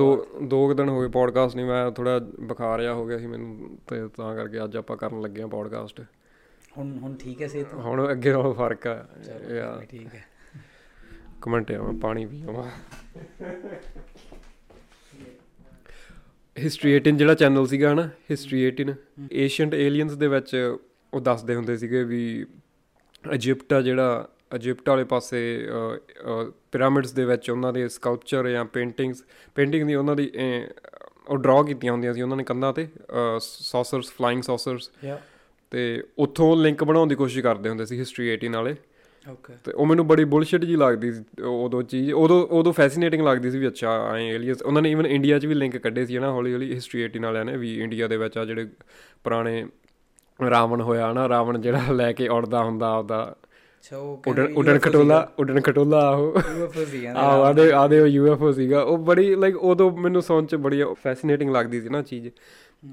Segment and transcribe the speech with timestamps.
[0.00, 0.06] ਦੋ
[0.44, 3.96] ਦੋ ਦਿਨ ਹੋ ਗਏ ਪੋਡਕਾਸਟ ਨਹੀਂ ਮੈਂ ਥੋੜਾ ਬੁਖਾਰ ਜਿਹਾ ਹੋ ਗਿਆ ਸੀ ਮੈਨੂੰ ਤੇ
[4.16, 6.00] ਤਾਂ ਕਰਕੇ ਅੱਜ ਆਪਾਂ ਕਰਨ ਲੱਗੇ ਆ ਪੋਡਕਾਸਟ
[6.78, 7.74] ਹੁਣ ਹੁਣ ਠੀਕ ਹੈ ਸਿਹਤ?
[7.74, 8.94] ਹੁਣ ਅੱਗੇ ਨਾਲੋਂ ਫ਼ਰਕ ਆ।
[9.50, 10.24] ਯਾ। ਠੀਕ ਹੈ।
[11.42, 12.64] ਕਮੈਂਟ ਆ ਪਾਣੀ ਪੀ ਆਵਾਂ
[16.56, 18.94] ਹਿਸਟਰੀ 18 ਜਿਹੜਾ ਚੈਨਲ ਸੀਗਾ ਹਨਾ ਹਿਸਟਰੀ 18
[19.32, 20.54] ਏਸ਼ੀਅੰਟ ਏਲੀਅਨਸ ਦੇ ਵਿੱਚ
[21.14, 22.22] ਉਹ ਦੱਸਦੇ ਹੁੰਦੇ ਸੀਗੇ ਵੀ
[23.32, 25.68] ਇਜਿਪਟ ਆ ਜਿਹੜਾ ਇਜਿਪਟ ਵਾਲੇ ਪਾਸੇ
[26.72, 29.22] ਪਿਰਾਮਿਡਸ ਦੇ ਵਿੱਚ ਉਹਨਾਂ ਦੇ ਸਕਲਪਚਰ ਜਾਂ ਪੇਂਟਿੰਗਸ
[29.54, 30.30] ਪੇਂਟਿੰਗ ਦੀ ਉਹਨਾਂ ਦੀ
[31.28, 32.88] ਉਹ ਡਰਾ ਕੀਤੀਆਂ ਹੁੰਦੀਆਂ ਸੀ ਉਹਨਾਂ ਨੇ ਕੰਧਾਂ ਤੇ
[33.40, 34.90] ਸੌਸਰਸ ਫਲਾਈਂਗ ਸੌਸਰਸ
[35.70, 38.74] ਤੇ ਉੱਥੋਂ ਲਿੰਕ ਬਣਾਉਣ ਦੀ ਕੋਸ਼ਿਸ਼ ਕਰਦੇ ਹੁੰਦੇ ਸੀ ਹਿਸਟਰੀ 18 ਵਾਲੇ।
[39.26, 43.50] ਓਕੇ ਤੇ ਉਹ ਮੈਨੂੰ ਬੜੀ ਬੁਲਸ਼ਿਟ ਜੀ ਲੱਗਦੀ ਸੀ ਉਦੋਂ ਚੀਜ਼ ਉਦੋਂ ਉਦੋਂ ਫੈਸੀਨੇਟਿੰਗ ਲੱਗਦੀ
[43.50, 46.30] ਸੀ ਵੀ ਅੱਛਾ ਐ ਏਲੀਅਨਸ ਉਹਨਾਂ ਨੇ ਇਵਨ ਇੰਡੀਆ 'ਚ ਵੀ ਲਿੰਕ ਕੱਢੇ ਸੀ ਨਾ
[46.32, 48.66] ਹੌਲੀ ਹੌਲੀ ਹਿਸਟਰੀ 18 ਵਾਲਿਆਂ ਨੇ ਵੀ ਇੰਡੀਆ ਦੇ ਵਿੱਚ ਆ ਜਿਹੜੇ
[49.24, 49.64] ਪੁਰਾਣੇ
[50.50, 53.36] ਰਾਵਣ ਹੋਇਆ ਨਾ ਰਾਵਣ ਜਿਹੜਾ ਲੈ ਕੇ ਉੜਦਾ ਹੁੰਦਾ ਆਪਦਾ।
[53.84, 58.52] ਅੱਛਾ ਉਹ ਉਡਣ ਉਡਣ ਖਟੋਲਾ ਉਡਣ ਖਟੋਲਾ ਆਹੋ। ਯੂਐਫਓ ਸੀ ਆਹ ਆਦੇ ਆਦੇ ਉਹ ਯੂਐਫਓ
[58.52, 62.28] ਸੀਗਾ। ਉਹ ਬੜੀ ਲਾਈਕ ਉਦੋਂ ਮੈਨੂੰ ਸੁਣ ਚ ਬੜੀ ਫੈਸੀਨੇਟਿੰਗ ਲੱਗਦੀ ਸੀ ਨਾ ਚੀਜ਼।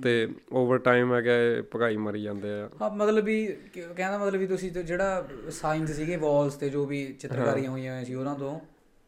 [0.04, 4.48] ਤੇ ਓਵਰ ਟਾਈਮ ਹੈ ਕਿ ਭਗਾਈ ਮਰੀ ਜਾਂਦੇ ਆ। ਹਾਂ ਮਤਲਬ ਵੀ ਕਹਿੰਦਾ ਮਤਲਬ ਵੀ
[4.48, 8.60] ਤੁਸੀਂ ਜਿਹੜਾ ਸਾਇੰਸ ਸੀਗੇ ਵਾਲਸ ਤੇ ਜੋ ਵੀ ਚਿੱਤਰਕਾਰੀਆਂ ਹੋਈਆਂ ਹੋਈਆਂ ਸੀ ਉਹਨਾਂ ਤੋਂ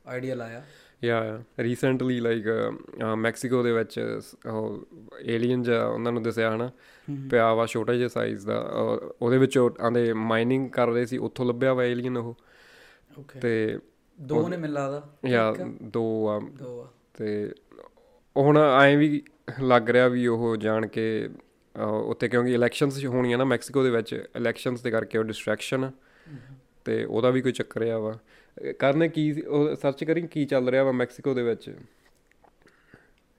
[0.07, 0.61] ਆਈਡੀਆ ਲਾਇਆ।
[1.03, 2.45] ਯਾ ਰੀਸੈਂਟਲੀ ਲਾਈਕ
[3.17, 4.19] ਮੈਕਸੀਕੋ ਦੇ ਵਿੱਚ
[4.49, 4.87] ਉਹ
[5.21, 6.71] ਏਲੀਅਨ ਜਾਂ ਉਹਨਾਂ ਨੂੰ ਦੱਸਿਆ ਹਨਾ?
[7.31, 8.59] ਪਿਆ ਵਾ ਛੋਟਾ ਜਿਹਾ ਸਾਈਜ਼ ਦਾ।
[9.21, 12.35] ਉਹਦੇ ਵਿੱਚ ਆਂਦੇ ਮਾਈਨਿੰਗ ਕਰ ਰਹੇ ਸੀ ਉੱਥੋਂ ਲੱਭਿਆ ਵਾ ਏਲੀਅਨ ਉਹ।
[13.19, 13.79] ਓਕੇ ਤੇ
[14.21, 17.51] ਦੋ ਨੇ ਮਿਲ ਲਾਦਾ ਯਾ ਦੋ ਆ। ਦੋ ਆ। ਤੇ
[18.37, 19.21] ਹੁਣ ਐਂ ਵੀ
[19.63, 21.29] ਲੱਗ ਰਿਹਾ ਵੀ ਉਹ ਜਾਣ ਕੇ
[22.03, 25.91] ਉੱਥੇ ਕਿਉਂਕਿ ਇਲੈਕਸ਼ਨਸ ਹੋਣੀਆਂ ਨਾ ਮੈਕਸੀਕੋ ਦੇ ਵਿੱਚ ਇਲੈਕਸ਼ਨਸ ਦੇ ਕਰਕੇ ਉਹ ਡਿਸਟਰੈਕਸ਼ਨ
[26.85, 28.19] ਤੇ ਉਹਦਾ ਵੀ ਕੋਈ ਚੱਕਰ ਆ ਵਾ।
[28.79, 31.69] ਕਰਨੇ ਕੀ ਉਹ ਸਰਚ ਕਰੀ ਕੀ ਚੱਲ ਰਿਹਾ ਵਾ ਮੈਕਸੀਕੋ ਦੇ ਵਿੱਚ?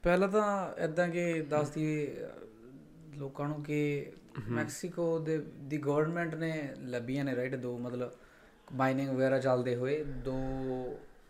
[0.04, 2.08] ਪਹਿਲਾਂ ਤਾਂ ਇਦਾਂ ਕਿ ਦੱਸਦੀ
[3.18, 4.12] ਲੋਕਾਂ ਨੂੰ ਕਿ
[4.48, 6.52] ਮੈਕਸੀਕੋ ਦੇ ਦੀ ਗਵਰਨਮੈਂਟ ਨੇ
[6.86, 8.10] ਲੱਭੀਆਂ ਨੇ ਰਾਈਟ ਦੋ ਮਤਲਬ
[8.72, 10.34] ਮਾਈਨਿੰਗ ਵਗੈਰਾ ਚੱਲਦੇ ਹੋਏ ਦੋ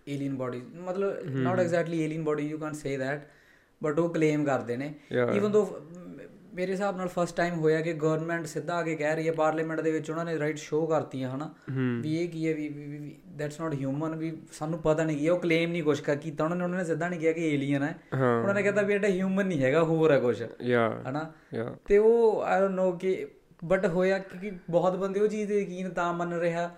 [0.08, 3.26] ਏਲੀਅਨ ਬਾਡੀ ਮਤਲਬ not exactly alien body you can say that
[3.82, 4.94] but ਉਹ ਕਲੇਮ ਕਰਦੇ ਨੇ.
[5.36, 5.64] ਇਵਨ ਦੋ
[6.54, 9.80] ਮੇਰੇ ਹਿਸਾਬ ਨਾਲ ਫਸਟ ਟਾਈਮ ਹੋਇਆ ਕਿ ਗਵਰਨਮੈਂਟ ਸਿੱਧਾ ਆ ਕੇ ਕਹਿ ਰਹੀ ਹੈ ਪਾਰਲੀਮੈਂਟ
[9.80, 11.50] ਦੇ ਵਿੱਚ ਉਹਨਾਂ ਨੇ ਰਾਈਟ ਸ਼ੋਅ ਕਰਤੀਆਂ ਹਨਾ?
[12.02, 15.38] ਵੀ ਇਹ ਕੀ ਹੈ ਵੀ ਦੈਟਸ ਨਾਟ ਹਿਊਮਨ ਵੀ ਸਾਨੂੰ ਪਤਾ ਨਹੀਂ ਕੀ ਹੈ ਉਹ
[15.40, 17.94] ਕਲੇਮ ਨਹੀਂ ਕੁਛ ਕਰ ਕੀਤਾ। ਉਹਨਾਂ ਨੇ ਉਹਨਾਂ ਨੇ ਸਿੱਧਾ ਨਹੀਂ ਕਿਹਾ ਕਿ ਏਲੀਅਨ ਹੈ।
[18.14, 20.42] ਉਹਨਾਂ ਨੇ ਕਹਿੰਦਾ ਵੀ ਇਹ ਹਿਊਮਨ ਨਹੀਂ ਹੈਗਾ ਹੋਰ ਹੈ ਕੁਛ।
[21.08, 21.30] ਹਨਾ?
[21.86, 23.26] ਤੇ ਉਹ ਆਈ ਡੋਨਟ ਨੋ ਕਿ
[23.64, 26.70] ਬਟ ਹੋਇਆ ਕਿ ਬਹੁਤ ਬੰਦੇ ਉਹ ਚੀਜ਼ ਤੇ ਯਕੀਨ ਤਾਂ ਮੰਨ ਰਿਹਾ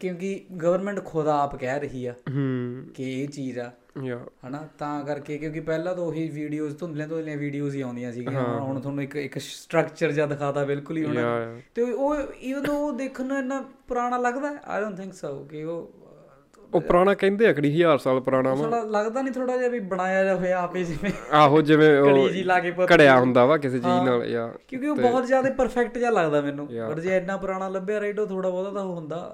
[0.00, 2.14] ਕਿਉਂਕਿ ਗਵਰਨਮੈਂਟ ਖੁਦ ਆਪ ਕਹਿ ਰਹੀ ਆ
[2.94, 3.70] ਕਿ ਇਹ ਚੀਜ਼ ਆ।
[4.48, 8.60] ਹਨਾ ਤਾਂ ਕਰਕੇ ਕਿਉਂਕਿ ਪਹਿਲਾਂ ਤਾਂ ਉਹੀ ਵੀਡੀਓਜ਼ ਧੁੰਦਲੀਆਂ ਧੁੰਦਲੀਆਂ ਵੀਡੀਓਜ਼ ਹੀ ਆਉਂਦੀਆਂ ਸੀਗੀਆਂ। ਹੁਣ-
[8.60, 13.24] ਹੁਣ ਤੁਹਾਨੂੰ ਇੱਕ ਇੱਕ ਸਟਰਕਚਰ ਜਿਹਾ ਦਿਖਾਤਾ ਬਿਲਕੁਲ ਹੀ ਯਾ ਤੇ ਉਹ ਇਵਨ ਉਹ ਦੇਖਣ
[13.24, 15.92] ਨੂੰ ਇੰਨਾ ਪੁਰਾਣਾ ਲੱਗਦਾ ਆਈ ਡੋਨਟ ਥਿੰਕ ਸੋ ਕਿ ਉਹ
[16.74, 19.78] ਉਹ ਪੁਰਾਣਾ ਕਹਿੰਦੇ ਆ ਕਿਹੜੀ ਹਜ਼ਾਰ ਸਾਲ ਪੁਰਾਣਾ ਵਾ। ਥੋੜਾ ਲੱਗਦਾ ਨਹੀਂ ਥੋੜਾ ਜਿਹਾ ਵੀ
[19.78, 22.02] ਬਣਾਇਆ ਜਿਹਾ ਹੋਇਆ ਆਪੇ ਜਿਵੇਂ। ਆਹੋ ਜਿਵੇਂ
[22.32, 25.98] ਜੀ ਉਹ ਕੇ ਘੜਿਆ ਹੁੰਦਾ ਵਾ ਕਿਸੇ ਚੀਜ਼। ਨਾਲ ਯਾ ਕਿਉਂਕਿ ਉਹ ਬਹੁਤ ਜ਼ਿਆਦਾ ਪਰਫੈਕਟ
[25.98, 26.68] ਜਿਹਾ ਲੱਗਦਾ ਮੈਨੂੰ.
[26.88, 29.30] ਪਰ ਜੇ ਇੰਨਾ ਪੁਰਾਣਾ ਲੱਭਿਆ ਉਹ ਥੋੜਾ ਬਹੁਤਾ ਤਾਂ ਹੁੰਦਾ।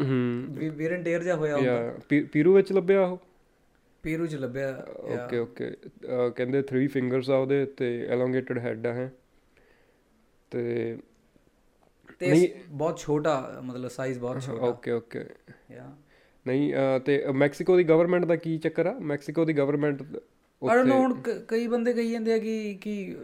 [0.48, 1.92] ਵੀ ਵੇਰਨ ਟੇਅਰ ਜਿਹਾ ਹੋਇਆ ਹੁੰਦਾ।
[2.32, 3.18] ਪੀਰੂ ਵਿੱਚ ਲੱਭਿਆ ਉਹ?
[4.02, 4.68] ਪੀਰੂ ਚ ਲੱਭਿਆ
[5.00, 5.70] ਓਕੇ ਓਕੇ।
[6.36, 9.10] ਕਹਿੰਦੇ 3 ਫਿੰਗਰਸ ਆ ਉਹਦੇ ਤੇ ਐਲੋਂਗੇਟਡ ਹੈਡ ਆ ਹੈ।
[10.50, 10.96] ਤੇ
[12.20, 15.24] ਤੇ ਬਹੁਤ ਛੋਟਾ ਮਤਲਬ ਸਾਈਜ਼ ਬਹੁਤ ਛੋਟਾ। Okay okay.
[15.72, 15.90] ਯਾ।
[16.46, 16.72] ਨਹੀਂ
[17.04, 18.98] ਤੇ ਮੈਕਸੀਕੋ ਦੀ ਗਵਰਨਮੈਂਟ ਦਾ ਕੀ ਚੱਕਰ ਆ?
[19.00, 20.02] ਮੈਕਸੀਕੋ ਦੀ ਗਵਰਨਮੈਂਟ
[20.70, 21.14] ਆਈ ਡੋਨਟ ਨੋ ਹੁਣ
[21.48, 23.16] ਕਈ ਬੰਦੇ ਕਹੀ ਜਾਂਦੇ ਆ ਕਿ ਕਿ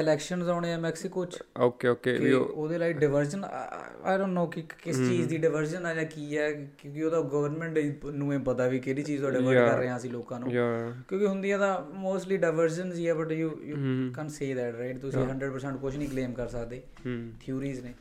[0.00, 4.62] ਇਲੈਕਸ਼ਨਸ ਆਉਣੇ ਆ ਮੈਕਸੀਕੋ ਚ। ਓਕੇ ਓਕੇ ਕਿ ਉਹਦੇ ਲਈ ਡਿਵਰਜਨ ਆਈ ਡੋਨਟ ਨੋ ਕਿ
[4.84, 8.78] ਕਿਸ ਚੀਜ਼ ਦੀ ਡਿਵਰਜਨ ਆ ਜਾਂ ਕੀ ਹੈ ਕਿਉਂਕਿ ਉਹਦਾ ਗਵਰਨਮੈਂਟ ਨੂੰ ਹੀ ਪਤਾ ਵੀ
[8.78, 12.96] ਕਿਹੜੀ ਚੀਜ਼ ਤੋਂ ਡਿਵਰਟ ਕਰ ਰਹੇ ਆ ਅਸੀਂ ਲੋਕਾਂ ਨੂੰ। ਕਿਉਂਕਿ ਹੁੰਦੀਆਂ ਤਾਂ ਮੋਸਟਲੀ ਡਾਈਵਰਜਨਸ
[12.96, 13.76] ਹੀ ਆ but you you
[14.16, 16.82] can say that right ਤੁਸੀਂ 100% ਕੁਝ ਨਹੀਂ ਕਲੇਮ ਕਰ ਸਕਦੇ।
[17.40, 17.92] ਥਿਊਰੀਜ਼ ਨੇ।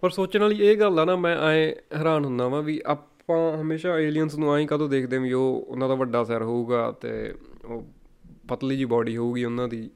[0.00, 3.98] ਪਰ ਸੋਚਣ ਵਾਲੀ ਇਹ ਗੱਲ ਆ ਨਾ ਮੈਂ ਐ ਹੈਰਾਨ ਹੁੰਦਾ ਵਾਂ ਵੀ ਆਪਾਂ ਹਮੇਸ਼ਾ
[3.98, 7.84] ਏਲੀਅਨਸ ਨੂੰ ਐਂ ਕਦੋਂ ਦੇਖਦੇ ਵੀ ਉਹ ਉਹਨਾਂ ਦਾ ਵੱਡਾ ਸਿਰ ਹੋਊਗਾ ਤੇ ਉਹ
[8.48, 9.90] ਪਤਲੀ ਜੀ ਬਾਡੀ ਹੋਊਗੀ ਉਹਨਾਂ ਦੀ।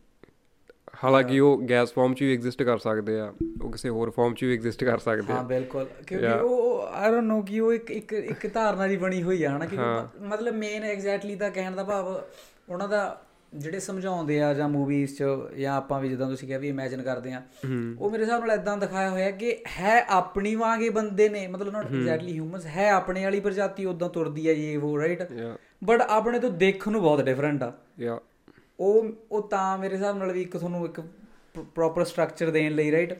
[1.04, 4.44] ਹਾਲਾਂਕਿ ਉਹ ਗੈਸ ਫਾਰਮ 'ਚ ਵੀ ਐਗਜ਼ਿਸਟ ਕਰ ਸਕਦੇ ਆ ਉਹ ਕਿਸੇ ਹੋਰ ਫਾਰਮ 'ਚ
[4.44, 7.90] ਵੀ ਐਗਜ਼ਿਸਟ ਕਰ ਸਕਦੇ ਹਾਂ ਆ ਬਿਲਕੁਲ। ਕਿਉਂਕਿ ਉਹ ਆਈ ਡੋਨਟ ਨੋ ਕਿ ਉਹ ਇੱਕ
[7.90, 9.76] ਇੱਕ ਇੱਕ ਧਾਰਨਾ ਦੀ ਬਣੀ ਹੋਈ ਆ ਹਨਾ ਕਿ
[10.22, 12.22] ਮਤਲਬ ਮੇਨ ਐਗਜ਼ੈਕਟਲੀ ਤਾਂ ਕਹਿਣ ਦਾ ਭਾਵ
[12.68, 13.22] ਉਹਨਾਂ ਦਾ
[13.54, 15.24] ਜਿਹੜੇ ਸਮਝਾਉਂਦੇ ਆ ਜਾਂ ਮੂਵੀਜ਼ 'ਚ
[15.56, 17.42] ਜਾਂ ਆਪਾਂ ਵੀ ਜਿੱਦਾਂ ਤੁਸੀਂ ਕਿਹਾ ਵੀ ਇਮੇਜਿਨ ਕਰਦੇ ਆ
[17.98, 21.86] ਉਹ ਮੇਰੇ ਹਿਸਾਬ ਨਾਲ ਇਦਾਂ ਦਿਖਾਇਆ ਹੋਇਆ ਕਿ ਹੈ ਆਪਣੀ ਵਾਂਗੇ ਬੰਦੇ ਨੇ ਮਤਲਬ ਨਾਟ
[21.86, 25.22] ਐਗਜ਼ੈਕਟਲੀ ਹਿਊਮਨਸ ਹੈ ਆਪਣੇ ਵਾਲੀ ਪ੍ਰਜਾਤੀ ਉਦਾਂ ਤੁਰਦੀ ਆ ਇਹ ਉਹ ਰਾਈਟ
[25.84, 28.20] ਬਟ ਆਪਣੇ ਤੋਂ ਦੇਖਣ ਨੂੰ ਬਹੁਤ ਡਿਫਰੈਂਟ ਆ। ਯਾ।
[28.80, 31.00] ਉਹ ਉਹ ਤਾਂ ਮੇਰੇ ਹਿਸਾਬ ਨਾਲ ਵੀ ਇੱਕ ਤੁਹਾਨੂੰ ਇੱਕ
[31.74, 33.14] ਪ੍ਰੋਪਰ ਸਟਰਕਚਰ ਦੇਣ ਲਈ ਰਾਈਟ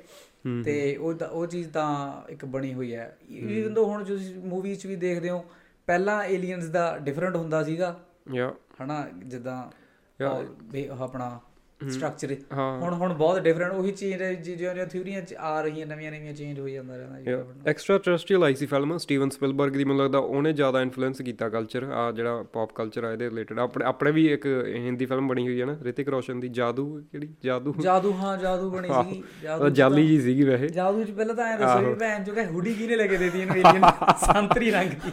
[0.65, 4.87] ਤੇ ਉਹ ਉਹ ਚੀਜ਼ ਤਾਂ ਇੱਕ ਬਣੀ ਹੋਈ ਹੈ। ਇਵਨ ਦੋ ਹੁਣ ਤੁਸੀਂ ਮੂਵੀ 'ਚ
[4.87, 5.45] ਵੀ ਦੇਖਦੇ ਹੋ
[5.87, 8.01] ਪਹਿਲਾਂ ਏਲੀਅਨਸ ਦਾ ਡਿਫਰੈਂਟ ਹੁੰਦਾ ਸੀਗਾ।
[8.35, 9.71] ਯਾ ਹਨਾ ਜਿੱਦਾਂ
[10.25, 11.41] ਉਹ ਆਪਣਾ
[11.89, 16.33] ਸਟਰਕਚਰ ਹੁਣ ਹੁਣ ਬਹੁਤ ਡਿਫਰੈਂਟ ਉਹੀ ਚੇਂਜ ਜਿਹੜੀਆਂ ਜਿਹੜੀਆਂ ਥਿਊਰੀਆਂ ਚ ਆ ਰਹੀਆਂ ਨਵੀਆਂ ਨਵੀਆਂ
[16.33, 20.19] ਚੇਂਜ ਹੋਈ ਜਾਂਦਾ ਰਹਿੰਦਾ ਜੀ। ਐਕਸਟਰਾ ਟੈਰਸਟਰੀਅਲ ਆਈ ਸੀ ਫਿਲਮ ਸਟੀਵਨ ਸਪਿਲਬਰਗ ਦੀ ਮੈਨੂੰ ਲੱਗਦਾ
[20.19, 24.27] ਉਹਨੇ ਜ਼ਿਆਦਾ ਇਨਫਲੂਐਂਸ ਕੀਤਾ ਕਲਚਰ ਆ ਜਿਹੜਾ ਪੌਪ ਕਲਚਰ ਆ ਇਹਦੇ ਰਿਲੇਟਡ ਆਪਣੇ ਆਪਣੇ ਵੀ
[24.27, 24.47] ਇੱਕ
[24.77, 27.29] ਹਿੰਦੀ ਫਿਲਮ ਬਣੀ ਹੋਈ ਹੈ ਨਾ ਰਿਤਿਕ ਰੋਸ਼ਨ ਦੀ ਜਾਦੂ ਕਿਹੜੀ?
[27.45, 29.23] ਜਾਦੂ। ਜਾਦੂ ਹਾਂ ਜਾਦੂ ਬਣੀ ਸੀਗੀ
[29.61, 32.45] ਉਹ ਜਾਲੀ ਜੀ ਸੀਗੀ ਵੈਸੇ। ਜਾਦੂ ਚ ਪਹਿਲਾਂ ਤਾਂ ਐ ਦੱਸੋ ਵੀ ਭੈਣ ਜੋ ਕਿ
[32.45, 33.91] ਹੁਡੀ ਕਿਹਨੇ ਲੈ ਕੇ ਦੇਤੀ ਇਹਨੂੰ ਏਲੀਅਨ
[34.27, 35.11] ਸੰਤਰੀ ਰੰਗ ਦੀ।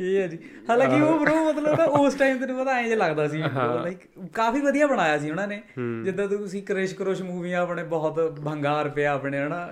[0.00, 0.38] ਇਹ ਹੈ ਜੀ।
[0.70, 3.98] ਹਾਲਾਂਕਿ ਉਹ ਬ్రో ਮਤਲਬ ਉਸ ਟਾਈਮ ਤੈਨੂੰ ਪਤਾ ਐਂ ਜਿਹਾ ਲੱਗਦਾ ਸੀ। ਲਾਈਕ
[4.34, 5.62] ਕਾਫੀ ਵਧੀਆ ਬਣਾਇਆ ਸੀ ਉਹਨਾਂ ਨੇ।
[6.04, 9.70] ਜਿੱਦਾਂ ਤੁਸੀਂ ਕ੍ਰਿਸ਼ ਕਰੋਸ਼ ਮੂਵੀਆਂ ਆਪਣੇ ਬਹੁਤ ਭੰਗਾਰ ਪਿਆ ਆਪਣੇ ਹਨਾ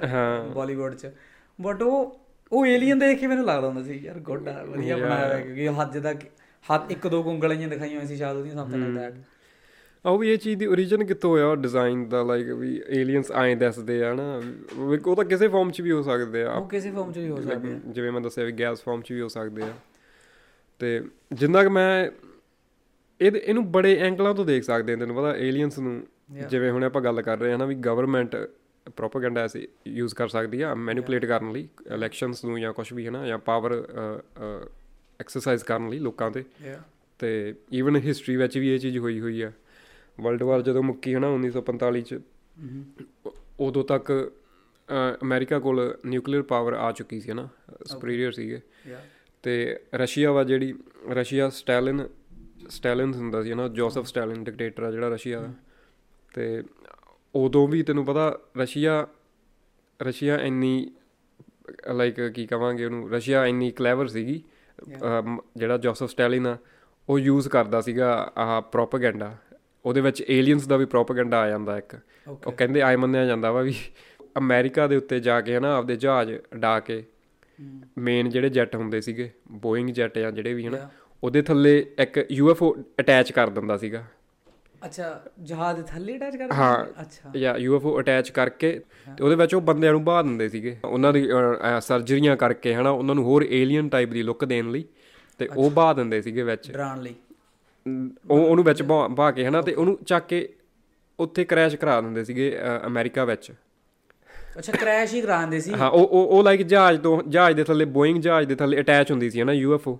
[0.54, 1.10] ਬਾਲੀਵੁੱਡ ਚ।
[1.60, 2.20] ਬਟ ਉਹ
[2.52, 5.68] ਉਹ ਏਲੀਅਨ ਦੇਖ ਕੇ ਮੈਨੂੰ ਲੱਗਦਾ ਹੁੰਦਾ ਸੀ ਯਾਰ ਗੁੱਡ ਆ ਵਧੀਆ ਬਣਾਇਆ ਹੋਇਆ ਕਿਉਂਕਿ
[5.68, 6.14] ਹੱਥ ਦਾ
[6.64, 9.22] ਹੱਥ ਇੱਕ ਦੋ ਉਂਗਲਾਂ ਜਿਹੀਆਂ ਦਿਖਾਈਆਂ ਹੋਈਆਂ ਸੀ ਸ਼ਾਇਦ ਉਹਦੀਆਂ ਸਮਥਿੰਗ ਲਾਈਕ ਦੈਟ
[10.06, 14.04] ਉਹ ਵੀ ਇਹ ਚੀਜ਼ ਦੀ origin ਕਿੱਥੋਂ ਹੋਇਆ ਡਿਜ਼ਾਈਨ ਦਾ ਲਾਈਕ ਵੀ ਏਲੀਅਨਸ ਆਏ ਦੱਸਦੇ
[14.04, 14.42] ਆ ਨਾ
[15.06, 17.40] ਉਹ ਤਾਂ ਕਿਸੇ ਫਾਰਮ 'ਚ ਵੀ ਹੋ ਸਕਦੇ ਆ। ਉਹ ਕਿਸੇ ਫਾਰਮ 'ਚ ਵੀ ਹੋ
[17.40, 19.72] ਸਕਦੇ ਆ। ਜਿਵੇਂ ਮੈਂ ਦੱਸਿਆ ਵੀ ਗੈਸ ਫਾਰਮ 'ਚ ਵੀ ਹੋ ਸਕਦੇ ਆ।
[20.78, 21.02] ਤੇ
[21.32, 22.10] ਜਿੰਨਾ ਕਿ ਮੈਂ
[23.20, 26.06] ਇਹ ਇਹਨੂੰ ਬੜੇ ਐਂਗਲਾਂ ਤੋਂ ਦੇਖ ਸਕਦੇ ਹਾਂ ਤੈਨੂੰ ਪਤਾ ਏਲੀਅਨਸ ਨੂੰ
[26.48, 28.36] ਜਿਵੇਂ ਹੁਣ ਆਪਾਂ ਗੱਲ ਕਰ ਰਹੇ ਹਾਂ ਨਾ ਵੀ ਗਵਰਨਮੈਂਟ
[28.96, 33.10] ਪ੍ਰੋਪਾਗੈਂਡਾ ਐਸੇ ਯੂਜ਼ ਕਰ ਸਕਦੀ ਆ ਮੈਨੀਪੂਲੇਟ ਕਰਨ ਲਈ ਇਲੈਕਸ਼ਨਸ ਨੂੰ ਜਾਂ ਕੁਝ ਵੀ ਹੈ
[33.10, 33.84] ਨਾ ਜਾਂ ਪਾਵਰ
[35.20, 36.44] ਐਕਸਰਸਾਈਜ਼ ਕਰਨ ਲਈ ਲੋਕਾਂ ਤੇ।
[37.18, 39.52] ਤੇ ਈਵਨ ਹਿਸਟਰੀ ਵਿੱਚ ਵੀ ਇਹ ਚੀਜ਼ ਹੋਈ ਹੋਈ ਆ।
[40.20, 42.20] ਵਰਲਡ ਵਾਰ ਜਦੋਂ ਮੁੱਕੀ ਹੈ ਨਾ 1945 ਚ
[43.60, 44.32] ਉਦੋਂ ਤੱਕ
[45.22, 47.48] ਅਮਰੀਕਾ ਕੋਲ ਨਿਊਕਲੀਅਰ ਪਾਵਰ ਆ ਚੁੱਕੀ ਸੀ ਨਾ
[47.84, 48.60] ਸੁਪੀਰੀਅਰ ਸੀਗੇ।
[49.42, 50.74] ਤੇ ਰਸ਼ੀਆ ਵਾ ਜਿਹੜੀ
[51.10, 52.08] ਰਸ਼ੀਆ ਸਟੈਲਿਨ
[52.68, 53.68] ਸਟੈਲਿਨ ਹੁੰਦਾ ਸੀ ਨਾ?
[53.68, 55.48] ਜੋਸਫ ਸਟੈਲਿਨ ਡਿਕਟੇਟਰ ਆ ਜਿਹੜਾ ਰਸ਼ੀਆ ਦਾ।
[56.34, 56.62] ਤੇ
[57.34, 59.06] ਉਦੋਂ ਵੀ ਤੈਨੂੰ ਪਤਾ ਰਸ਼ੀਆ
[60.02, 60.90] ਰਸ਼ੀਆ ਇੰਨੀ
[61.94, 63.10] ਲਾਈਕ ਕੀ ਕਵਾਂਗੇ ਉਹਨੂੰ?
[63.10, 64.42] ਰਸ਼ੀਆ ਇੰਨੀ ਕਲੇਵਰ ਸੀਗੀ।
[65.56, 66.56] ਜਿਹੜਾ ਜੋਸਫ ਸਟੈਲਿਨ ਆ
[67.08, 69.36] ਉਹ ਯੂਜ਼ ਕਰਦਾ ਸੀਗਾ ਆਹ ਪ੍ਰੋਪਾਗੈਂਡਾ
[69.84, 71.96] ਉਹਦੇ ਵਿੱਚ ਏਲੀਅਨਸ ਦਾ ਵੀ ਪ੍ਰੋਪਾਗੈਂਡਾ ਆ ਜਾਂਦਾ ਇੱਕ।
[72.28, 73.74] ਉਹ ਕਹਿੰਦੇ ਆਏ ਮੰਨਿਆ ਜਾਂਦਾ ਵਾ ਵੀ
[74.38, 77.04] ਅਮਰੀਕਾ ਦੇ ਉੱਤੇ ਜਾ ਕੇ ਹਨਾ ਆਪਦੇ ਜਹਾਜ਼ ਡਾ ਕੇ
[77.98, 80.90] ਮੇਨ ਜਿਹੜੇ ਜੈਟ ਹੁੰਦੇ ਸੀਗੇ ਬੋਇੰਗ ਜੈਟ ਜਾਂ ਜਿਹੜੇ ਵੀ ਹਨਾ
[81.22, 84.04] ਉਹਦੇ ਥੱਲੇ ਇੱਕ ਯੂਐਫਓ ਅਟੈਚ ਕਰ ਦਿੰਦਾ ਸੀਗਾ।
[84.86, 85.06] ਅੱਛਾ
[85.42, 88.70] ਜਹਾਜ਼ ਦੇ ਥੱਲੇ ਅਟੈਚ ਕਰ ਹਾਂ ਅੱਛਾ। ਜਾਂ ਯੂਐਫਓ ਅਟੈਚ ਕਰਕੇ
[89.08, 91.26] ਤੇ ਉਹਦੇ ਵਿੱਚ ਉਹ ਬੰਦਿਆਂ ਨੂੰ ਬਾਹ ਦਿੰਦੇ ਸੀਗੇ। ਉਹਨਾਂ ਦੀ
[91.80, 94.84] ਸਰਜਰੀਆਂ ਕਰਕੇ ਹਨਾ ਉਹਨਾਂ ਨੂੰ ਹੋਰ ਏਲੀਅਨ ਟਾਈਪ ਦੀ ਲੁੱਕ ਦੇਣ ਲਈ
[95.40, 97.14] ਤੇ ਉਹ ਬਾਹ ਦਿੰਦੇ ਸੀਗੇ ਵਿੱਚ। ਡਰਾਉਣ ਲਈ।
[98.30, 100.48] ਉਹ ਉਹਨੂੰ ਵਿੱਚ ਬਾਹ ਕੇ ਹਨਾ ਤੇ ਉਹਨੂੰ ਚੱਕ ਕੇ
[101.18, 102.56] ਉੱਥੇ ਕ੍ਰੈਸ਼ ਕਰਾ ਦਿੰਦੇ ਸੀਗੇ
[102.86, 103.52] ਅਮਰੀਕਾ ਵਿੱਚ।
[104.58, 107.84] ਅੱਛਾ ਕ੍ਰੈਸ਼ ਹੀ ਕਰਾਉਂਦੇ ਸੀ। ਹਾਂ ਉਹ ਉਹ ਉਹ ਲਾਈਕ ਜਹਾਜ਼ ਤੋਂ ਜਹਾਜ਼ ਦੇ ਥੱਲੇ
[107.96, 109.98] ਬੋਇੰਗ ਜਹਾਜ਼ ਦੇ ਥੱਲੇ ਅਟੈਚ ਹੁੰਦੀ ਸੀ ਹਨਾ ਯੂਐਫਓ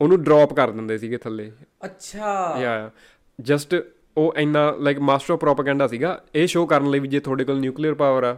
[0.00, 1.50] ਉਹਨੂੰ ਡ੍ਰੌਪ ਕਰ ਦਿੰਦੇ ਸੀਗੇ ਥੱਲੇ।
[1.84, 2.90] ਅੱਛਾ। ਯਾ
[3.38, 3.74] ਜਸਟ
[4.16, 7.60] ਉਹ ਇੰਨਾ ਲਾਈਕ ਮਾਸਟਰ ਆਫ ਪ੍ਰੋਪਾਗੈਂਡਾ ਸੀਗਾ। ਇਹ ਸ਼ੋਅ ਕਰਨ ਲਈ ਵੀ ਜੇ ਤੁਹਾਡੇ ਕੋਲ
[7.60, 8.36] ਨਿਊਕਲੀਅਰ ਪਾਵਰ ਆ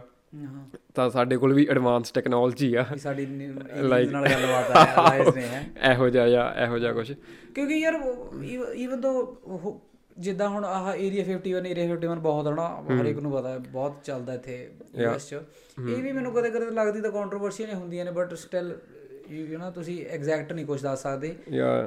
[0.95, 6.09] ਤਾਂ ਸਾਡੇ ਕੋਲ ਵੀ ਐਡਵਾਂਸ ਟੈਕਨੋਲੋਜੀ ਆ। ਸਾਡੀ ਨਾਲ ਗੱਲਬਾਤ ਆ ਅਲਾਈਜ਼ ਨੇ ਹੈ। ਇਹੋ
[6.09, 7.11] ਜਿਹਾ ਜਾਂ ਇਹੋ ਜਿਹਾ ਕੁਝ
[7.55, 7.99] ਕਿਉਂਕਿ ਯਾਰ
[8.75, 9.11] ਈਵਨ ਦੋ
[10.19, 13.95] ਜਿੱਦਾਂ ਹੁਣ ਆਹ ਏਰੀਆ 51 ਏਰੀਆ 51 ਬਹੁਤ ਹਨਾ ਹਰ ਇੱਕ ਨੂੰ ਪਤਾ ਹੈ ਬਹੁਤ
[14.03, 15.33] ਚੱਲਦਾ ਇੱਥੇ ਯੂਐਸ ਚ।
[15.89, 18.77] ਇਹ ਵੀ ਮੈਨੂੰ ਕਦੇ ਕਦੇ ਲੱਗਦੀ ਤਾਂ ਕੰਟਰੋਵਰਸੀਆਂ ਨੇ ਹੁੰਦੀਆਂ ਨੇ ਬਟ ਸਟਿਲ
[19.29, 21.37] ਯੂ نو ਤੁਸੀਂ ਐਗਜ਼ੈਕਟ ਨਹੀਂ ਕੁਝ ਦੱਸ ਸਕਦੇ।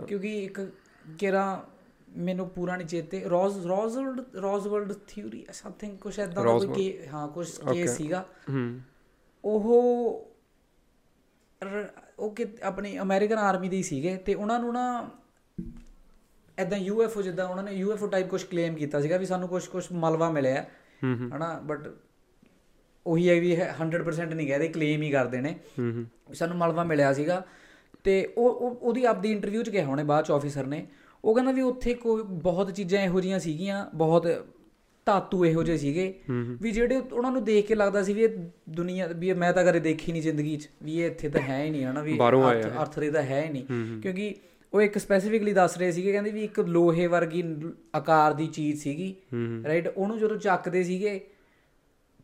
[0.07, 0.73] ਕਿਉਂਕਿ ਇੱਕ
[1.19, 1.65] ਕਿਰਾ
[2.19, 7.29] ਮੈਨੂੰ ਪੂਰਾ ਨਹੀਂ ਚੇਤੇ ਰੋਜ਼ ਰੋਜ਼ਵਰਲਡ ਰੋਜ਼ਵਰਲਡ ਥਿਊਰੀ ਸਮਥਿੰਗ ਕੁਝ ਐਦਾਂ ਦਾ ਕੋਈ ਕੇ ਹਾਂ
[7.29, 8.27] ਕੁਝ ਕੇਸ ਸੀਗਾ।
[9.45, 9.61] ਉਹ
[12.19, 15.11] ਉਹ ਕਿ ਆਪਣੀ ਅਮਰੀਕਨ ਆਰਮੀ ਦੇ ਸੀਗੇ ਤੇ ਉਹਨਾਂ ਨੂੰ ਨਾ
[16.59, 19.85] ਐਦਾਂ ਯੂਐਫਓ ਜਿੱਦਾਂ ਉਹਨਾਂ ਨੇ ਯੂਐਫਓ ਟਾਈਪ ਕੁਝ ਕਲੇਮ ਕੀਤਾ ਸੀਗਾ ਵੀ ਸਾਨੂੰ ਕੁਝ ਕੁਝ
[19.93, 20.65] ਮਲਵਾ ਮਿਲਿਆ।
[21.05, 21.89] ਹਨਾ ਬਟ
[23.07, 25.55] ਉਹੀ ਹੈ ਵੀ 100% ਨਹੀਂ ਕਹਦੇ ਕਲੇਮ ਹੀ ਕਰਦੇ ਨੇ।
[26.33, 27.45] ਸਾਨੂੰ ਮਲਵਾ ਮਿਲਿਆ ਸੀਗਾ।
[28.05, 30.87] ਤੇ ਉਹ ਉਹਦੀ ਆਪਦੀ ਇੰਟਰਵਿਊ 'ਚ ਕਿਹਾ ਉਹਨੇ ਬਾਅਦ 'ਚ ਆਫੀਸਰ ਨੇ।
[31.25, 34.27] ਉਹ ਕਹਿੰਦਾ ਵੀ ਉੱਥੇ ਕੋਈ ਬਹੁਤ ਚੀਜ਼ਾਂ ਇਹੋ ਜੀਆਂ ਸੀਗੀਆਂ ਬਹੁਤ
[35.07, 36.15] ਧਾਤੂ ਇਹੋ ਜਿਹੇ ਸੀਗੇ।
[36.63, 38.39] ਵੀ ਜਿਹੜੇ ਉਹਨਾਂ ਨੂੰ ਦੇਖ ਕੇ ਲੱਗਦਾ ਸੀ ਵੀ ਇਹ
[38.71, 41.71] ਦੁਨੀਆ ਵੀ ਮੈਂ ਤਾਂ ਕਦੇ ਦੇਖੀ ਨਹੀਂ ਜ਼ਿੰਦਗੀ 'ਚ ਵੀ ਇਹ ਇੱਥੇ ਤਾਂ ਹੈ ਹੀ
[41.71, 42.19] ਨਹੀਂ ਹਨਾ ਵੀ
[42.83, 44.35] ਅਰਥ ਦੇ ਹੈ ਹੀ ਨਹੀਂ। ਕਿਉਂਕਿ
[44.77, 49.15] ਉਹ ਇੱਕ ਸਪੈਸੀਫਿਕਲੀ ਦੱਸ ਰਹੇ ਸੀਗੇ ਕਹਿੰਦੇ ਵੀ ਇੱਕ ਲੋਹੇ ਵਰਗੀ ਆਕਾਰ ਦੀ ਚੀਜ਼ ਸੀਗੀ
[49.65, 51.21] ਰਾਈਟ ਉਹਨੂੰ ਜਦੋਂ ਚੱਕਦੇ ਸੀਗੇ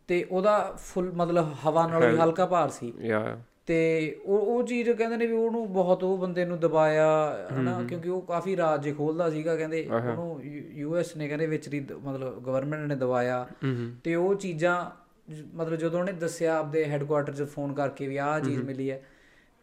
[0.09, 4.91] ਤੇ ਉਹਦਾ ਫੁੱਲ ਮਤਲਬ ਹਵਾ ਨਾਲ ਵੀ ਹਲਕਾ ਭਾਰ ਸੀ। ਯਾ। ਤੇ ਉਹ ਉਹ ਚੀਜ਼
[4.91, 7.09] ਕਹਿੰਦੇ ਨੇ ਵੀ ਉਹਨੂੰ ਬਹੁਤ ਉਹ ਬੰਦੇ ਨੂੰ ਦਬਾਇਆ
[7.53, 7.83] ਹਨਾ?
[7.89, 12.43] ਕਿਉਂਕਿ ਉਹ ਕਾਫੀ ਰਾਜ ਜੇ ਖੋਲਦਾ ਸੀਗਾ ਕਹਿੰਦੇ ਉਹਨੂੰ ਯੂਐਸ ਨੇ ਕਹਿੰਦੇ ਵਿੱਚ ਦੀ ਮਤਲਬ
[12.43, 13.47] ਗਵਰਨਮੈਂਟ ਨੇ ਦਬਾਇਆ।
[14.05, 15.03] ਤੇ ਉਹ ਚੀਜ਼ਾਂ
[15.55, 19.03] ਮਤਲਬ ਜਦੋਂ ਉਹਨੇ ਦੱਸਿਆ ਆਪਦੇ ਹੈੱਡਕੁਆਰਟਰ 'ਚ ਫੋਨ ਕਰਕੇ ਵੀ ਆਹ ਚੀਜ਼ ਮਿਲੀ ਹੈ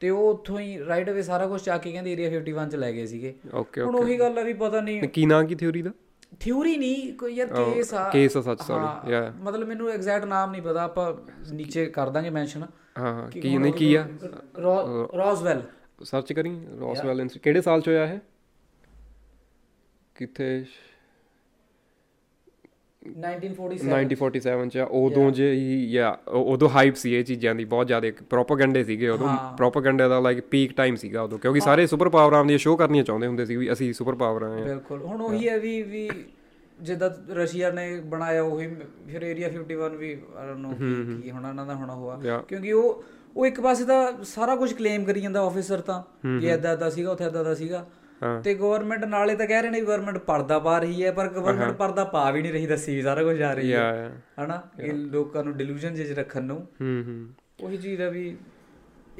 [0.02, 2.92] ਤੇ ਉਹ ਉੱਥੋਂ ਹੀ ਰਾਈਟ ਅਵੇ ਸਾਰਾ ਕੁਝ ਚੱਕ ਕੇ ਕਹਿੰਦੇ ਏਰੀਆ 51 ਚ ਲੈ
[2.92, 5.92] ਗਏ ਸੀਗੇ। ਓਕੇ ਹੁਣ ਉਹੀ ਗੱਲ ਆ ਵੀ ਪਤਾ ਨਹੀਂ ਕੀ ਨਾਂ ਕੀ ਥਿਉਰੀ ਦਾ?
[6.40, 10.52] ਥਿਉਰੀ ਨਹੀਂ ਕੋਈ ਯਾਰ ਕੇਸ ਆ। ਕੇਸ ਆ ਸੱਚ ਸੌਰੀ ਯਾ ਮਤਲਬ ਮੈਨੂੰ ਐਗਜ਼ੈਕਟ ਨਾਮ
[10.52, 11.14] ਨਹੀਂ ਪਤਾ ਆਪਾਂ
[11.54, 12.64] ਨੀਚੇ ਕਰ ਦਾਂਗੇ ਮੈਂਸ਼ਨ
[13.00, 14.08] ਹਾਂ ਹਾਂ ਕੀ ਨਹੀਂ ਕੀ ਆ?
[14.58, 15.62] ਰੋਜ਼ਵੈਲ
[16.04, 16.56] ਸਰਚ ਕਰੀ?
[16.80, 18.20] ਰੋਜ਼ਵੈਲ ਕਿਹੜੇ ਸਾਲ ਚ ਹੋਇਆ ਇਹ?
[20.16, 20.66] ਕਿੱਥੇ?
[23.04, 23.90] 1947.
[23.90, 25.54] 1947 ਚ ਉਦੋਂ ਜੇ
[25.90, 29.28] ਯਾ ਉਦੋਂ ਹਾਈਪ ਸੀ ਇਹ ਚੀਜ਼ਾਂ ਦੀ ਬਹੁਤ ਜ਼ਿਆਦਾ ਪ੍ਰੋਪਾਗੈਂਡੇ ਸੀਗੇ ਉਦੋਂ।
[29.58, 33.28] ਪ੍ਰੋਪਾਗੈਂਡਾ ਦਾ ਲਾਈਕ ਪੀਕ ਟਾਈਮ ਸੀਗਾ ਉਦੋਂ ਕਿਉਂਕਿ ਸਾਰੇ ਸੁਪਰ ਪਾਵਰਾਂ ਦੀਆਂ ਸ਼ੋਅ ਕਰਨੀਆਂ ਚਾਹੁੰਦੇ
[33.28, 36.10] ਹੁੰਦੇ ਸੀ ਵੀ ਅਸੀਂ ਸੁਪਰ ਪਾਵਰ ਆ। ਬਿਲਕੁਲ ਹੁਣ ਉਹੀ ਹੈ ਵੀ ਵੀ
[36.82, 38.68] ਜਿੱਦਾਂ ਰਸ਼ੀਆ ਨੇ ਬਣਾਇਆ ਉਹੀ
[39.08, 43.04] ਫਿਰ ਏਰੀਆ 51 ਵੀ ਆਈ ਡੋਨਟ ਨੋ ਕੀ ਹੁਣ ਇਹਨਾਂ ਦਾ ਹੋਣਾ ਹੋਆ। ਕਿਉਂਕਿ ਉਹ
[43.38, 46.04] ਉਹ ਇੱਕ ਪਾਸੇ ਤਾਂ ਸਾਰਾ ਕੁਝ ਕਲੇਮ ਕਰੀ ਜਾਂਦਾ ਆਫੀਸਰ ਤਾਂ
[46.40, 47.86] ਕਿ ਐਦਾਂ ਐਦਾਂ ਸੀਗਾ ਉੱਥੇ ਐਦਾਂ ਦਾ ਸੀਗਾ।
[48.44, 51.72] ਤੇ ਗਵਰਨਮੈਂਟ ਨਾਲੇ ਤਾਂ ਕਹਿ ਰਹੇ ਨੇ ਵੀ ਗਵਰਨਮੈਂਟ ਪਰਦਾ ਪਾ ਰਹੀ ਹੈ ਪਰ ਗਵਰਨਮੈਂਟ
[51.72, 54.12] ਪਰਦਾ ਪਾ ਵੀ ਨਹੀਂ ਰਹੀ ਦੱਸੀ ਵੀ ਸਾਰਾ ਕੁਝ ਜਾ ਰਹੀ ਹੈ।
[54.46, 54.62] ਹਨਾ?
[54.80, 57.28] ਇਹ ਲੋਕਾਂ ਨੂੰ ਡਿਲੂਜਨ ਜਿਹੇ ਰੱਖਣ ਨੂੰ। ਹੂੰ ਹੂੰ।
[57.68, 58.38] ਉਹੀ ਚੀਜ਼ ਆ ਵੀ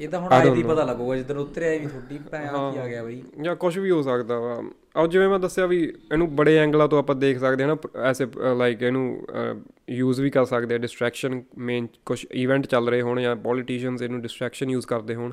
[0.00, 3.02] ਇਹ ਤਾਂ ਹੁਣ ਆਏ ਦੀ ਪਤਾ ਲੱਗੂਗਾ ਜਦੋਂ ਉਤਰਿਆ ਵੀ ਤੁਹਾਡੀ ਭੈਣ ਕੀ ਆ ਗਿਆ
[3.04, 4.62] ਬਈ। ਜਾਂ ਕੁਝ ਵੀ ਹੋ ਸਕਦਾ ਵਾ।
[4.96, 7.76] ਔਰ ਜਿਵੇਂ ਮੈਂ ਦੱਸਿਆ ਵੀ ਇਹਨੂੰ ਬੜੇ ਐਂਗਲਾਂ ਤੋਂ ਆਪਾਂ ਦੇਖ ਸਕਦੇ ਹਾਂ ਨਾ
[8.08, 8.26] ਐਸੇ
[8.58, 9.26] ਲਾਈਕ ਇਹਨੂੰ
[9.90, 14.20] ਯੂਜ਼ ਵੀ ਕਰ ਸਕਦੇ ਆ। ਡਿਸਟਰੈਕਸ਼ਨ ਮੇਨ ਕੁਝ ਇਵੈਂਟ ਚੱਲ ਰਹੇ ਹੋਣ ਜਾਂ ਪੋਲੀਟੀਸ਼ੀਅਨਸ ਇਹਨੂੰ
[14.22, 15.32] ਡਿਸਟਰੈਕਸ਼ਨ ਯੂਜ਼ ਕਰਦੇ ਹੋਣ।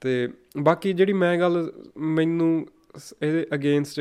[0.00, 2.66] ਤੇ ਬਾਕੀ ਜਿਹੜੀ ਮੈਂ ਗੱਲ ਮੈਨੂੰ
[3.22, 4.00] ਇਹਦੇ ਅਗੇਂਸਟ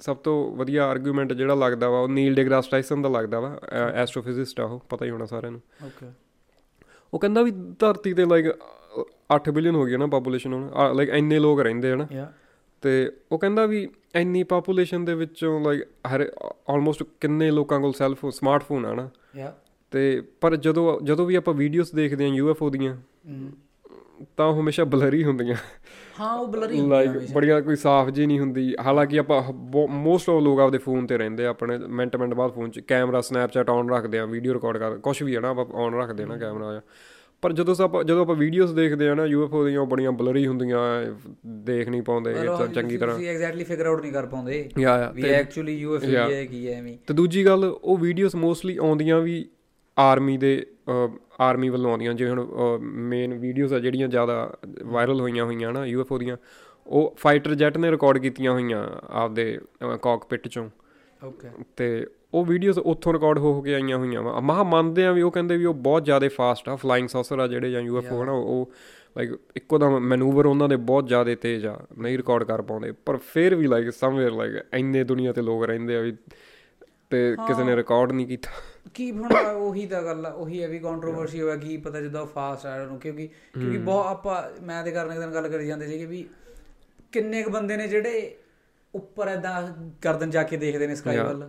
[0.00, 4.60] ਸਭ ਤੋਂ ਵਧੀਆ ਆਰਗੂਮੈਂਟ ਜਿਹੜਾ ਲੱਗਦਾ ਵਾ ਉਹ ਨੀਲ ਡਿਗਰਾਸ ਟਾਈਸਨ ਦਾ ਲੱਗਦਾ ਵਾ ਐਸਟ੍ਰੋਫਿਜ਼ਿਸਟ
[4.60, 6.06] ਆ ਉਹ ਪਤਾ ਹੀ ਹੋਣਾ ਸਾਰਿਆਂ ਨੂੰ। ਓਕੇ
[7.14, 8.46] ਉਹ ਕਹਿੰਦਾ ਵੀ ਧਰਤੀ ਤੇ ਲਾਈਕ
[9.36, 12.06] 8 ਬਿਲੀਅਨ ਹੋ ਗਈ ਨਾ ਪਾਪੂਲੇਸ਼ਨ ਹੁਣ। ਲਾਈਕ ਇੰਨੇ ਲੋਕ ਰਹਿੰਦੇ ਹਨ।
[12.82, 16.32] ਤੇ ਉਹ ਕਹਿੰਦਾ ਵੀ ਇੰਨੀ ਪਾਪੂਲੇਸ਼ਨ ਦੇ ਵਿੱਚੋਂ ਲਾਈਕ ਹਰ
[16.70, 19.54] ਆਲਮੋਸਟ ਕਿੰਨੇ ਲੋਕਾਂ ਕੋਲ ਸੈਲਫ ਸਮਾਰਟਫੋਨ ਆ ਨਾ। ਯਾ
[19.90, 22.96] ਤੇ ਪਰ ਜਦੋਂ ਜਦੋਂ ਵੀ ਆਪਾਂ ਵੀਡੀਓਜ਼ ਦੇਖਦੇ ਹਾਂ ਯੂਐਫਓ ਦੀਆਂ
[24.36, 25.56] ਤਾਂ ਉਹ ਹਮੇਸ਼ਾ ਬਲਰੀ ਹੁੰਦੀਆਂ।
[26.20, 29.42] ਹਾਂ ਉਹ ਬਲਰੀ ਲਾਈਕ ਬੜੀਆਂ ਕੋਈ ਸਾਫ਼ ਜੀ ਨਹੀਂ ਹੁੰਦੀ। ਹਾਲਾਂਕਿ ਆਪਾਂ
[29.88, 33.20] ਮੋਸਟ ਆਫ ਲੋਕ ਆਪਦੇ ਫੋਨ ਤੇ ਰਹਿੰਦੇ ਆ ਆਪਣੇ ਮਿੰਟ ਮਿੰਟ ਬਾਅਦ ਫੋਨ 'ਚ ਕੈਮਰਾ
[33.20, 36.26] ਸਨੈਪਚੈਟ ਆਨ ਰੱਖਦੇ ਆ ਵੀਡੀਓ ਰਿਕਾਰਡ ਕਰ ਕੁਝ ਵੀ ਹੈ ਨਾ ਆਪਾਂ ਆਨ ਰੱਖਦੇ ਆ
[36.26, 36.80] ਨਾ ਕੈਮਰਾ ਆ
[37.42, 40.80] ਪਰ ਜਦੋਂ ਆਪਾਂ ਜਦੋਂ ਆਪਾਂ ਵੀਡੀਓਜ਼ ਦੇਖਦੇ ਆ ਨਾ ਯੂਐਫਓ ਦੀਆਂ ਬੜੀਆਂ ਬਲਰੀ ਹੁੰਦੀਆਂ
[41.46, 42.34] ਦੇਖ ਨਹੀਂ ਪਾਉਂਦੇ
[42.74, 46.44] ਚੰਗੀ ਤਰ੍ਹਾਂ। ਤੁਸੀਂ ਐਗਜ਼ੈਕਟਲੀ ਫਿਗਰ ਆਊਟ ਨਹੀਂ ਕਰ ਪਾਉਂਦੇ। ਯਾ ਯਾ ਵੀ ਐਕਚੁਅਲੀ ਯੂਐਫਓ ਹੈ
[46.44, 49.44] ਕੀ ਹੈ ਐਵੇਂ। ਤੇ ਦੂਜੀ ਗੱਲ ਉਹ ਵੀਡੀਓਜ਼ ਮੋਸਟਲੀ ਆਉਂਦੀਆਂ ਵੀ
[49.96, 50.54] ਆਰਮੀ ਦੇ
[51.40, 56.18] ਆਰਮੀ ਵੱਲੋਂ ਆਉਂਦੀਆਂ ਜਿਵੇਂ ਹੁਣ ਮੇਨ ਵੀਡੀਓਜ਼ ਆ ਜਿਹੜੀਆਂ ਜ਼ਿਆਦਾ ਵਾਇਰਲ ਹੋਈਆਂ ਹੋਈਆਂ ਨਾ ਯੂਐਫਓ
[56.18, 56.36] ਦੀਆਂ
[56.86, 59.58] ਉਹ ਫਾਈਟਰ ਜੈਟ ਨੇ ਰਿਕਾਰਡ ਕੀਤੀਆਂ ਹੋਈਆਂ ਆਪਦੇ
[60.02, 60.68] ਕਾਕਪਿਟ ਚੋਂ।
[61.20, 65.12] ਓਕੇ ਤੇ ਉਹ ਵੀਡੀਓਜ਼ ਉੱਥੋਂ ਰਿਕਾਰਡ ਹੋ ਹੋ ਕੇ ਆਈਆਂ ਹੋਈਆਂ ਵਾ। ਮਹਾ ਮੰਨਦੇ ਆ
[65.12, 68.22] ਵੀ ਉਹ ਕਹਿੰਦੇ ਵੀ ਉਹ ਬਹੁਤ ਜ਼ਿਆਦਾ ਫਾਸਟ ਆ ਫਲਾਈਂਗ ਸੌਸਰ ਆ ਜਿਹੜੇ ਜਾਂ ਯੂਐਫਓ
[68.22, 68.70] ਹਨਾ ਉਹ
[69.16, 73.16] ਲਾਈਕ ਇੱਕੋ ਦਾ ਮੈਨੂਵਰ ਉਹਨਾਂ ਦੇ ਬਹੁਤ ਜ਼ਿਆਦਾ ਤੇਜ਼ ਆ ਨਹੀਂ ਰਿਕਾਰਡ ਕਰ ਪਾਉਂਦੇ। ਪਰ
[73.32, 76.12] ਫਿਰ ਵੀ ਲਾਈਕ ਸਮਵੇਅਰ ਲਾਈਕ ਇੰਨੇ ਦੁਨੀਆ ਤੇ ਲੋਕ ਰਹਿੰਦੇ ਆ ਵੀ
[77.10, 78.50] ਤੇ ਕਿਸੇ ਨੇ ਰਿਕਾਰਡ ਨਹੀਂ ਕੀਤਾ।
[78.94, 82.66] ਕੀ ਹੁਣ ਉਹੀ ਤਾਂ ਗੱਲ ਆ ਉਹੀ ਹੈ ਵੀ ਕੰਟਰੋਵਰਸੀ ਹੋਇਆ ਕੀ ਪਤਾ ਜਦੋਂ ਫਾਸਟ
[82.66, 86.06] ਆ ਨੂੰ ਕਿਉਂਕਿ ਕਿਉਂਕਿ ਬਹੁਤ ਆਪਾਂ ਮੈਂ ਤੇ ਕਰਨ ਇੱਕ ਦਿਨ ਗੱਲ ਕਰੀ ਜਾਂਦੇ ਸੀਗੇ
[86.06, 86.26] ਵੀ
[87.12, 88.36] ਕਿੰਨੇ ਕ ਬੰਦੇ ਨੇ ਜਿਹੜੇ
[88.94, 89.62] ਉੱਪਰ ਐਦਾਂ
[90.04, 91.42] ਗਰਦਨ ਜਾ ਕੇ ਦੇਖਦੇ ਨੇ ਸਕਾਈ ਵੱਲ।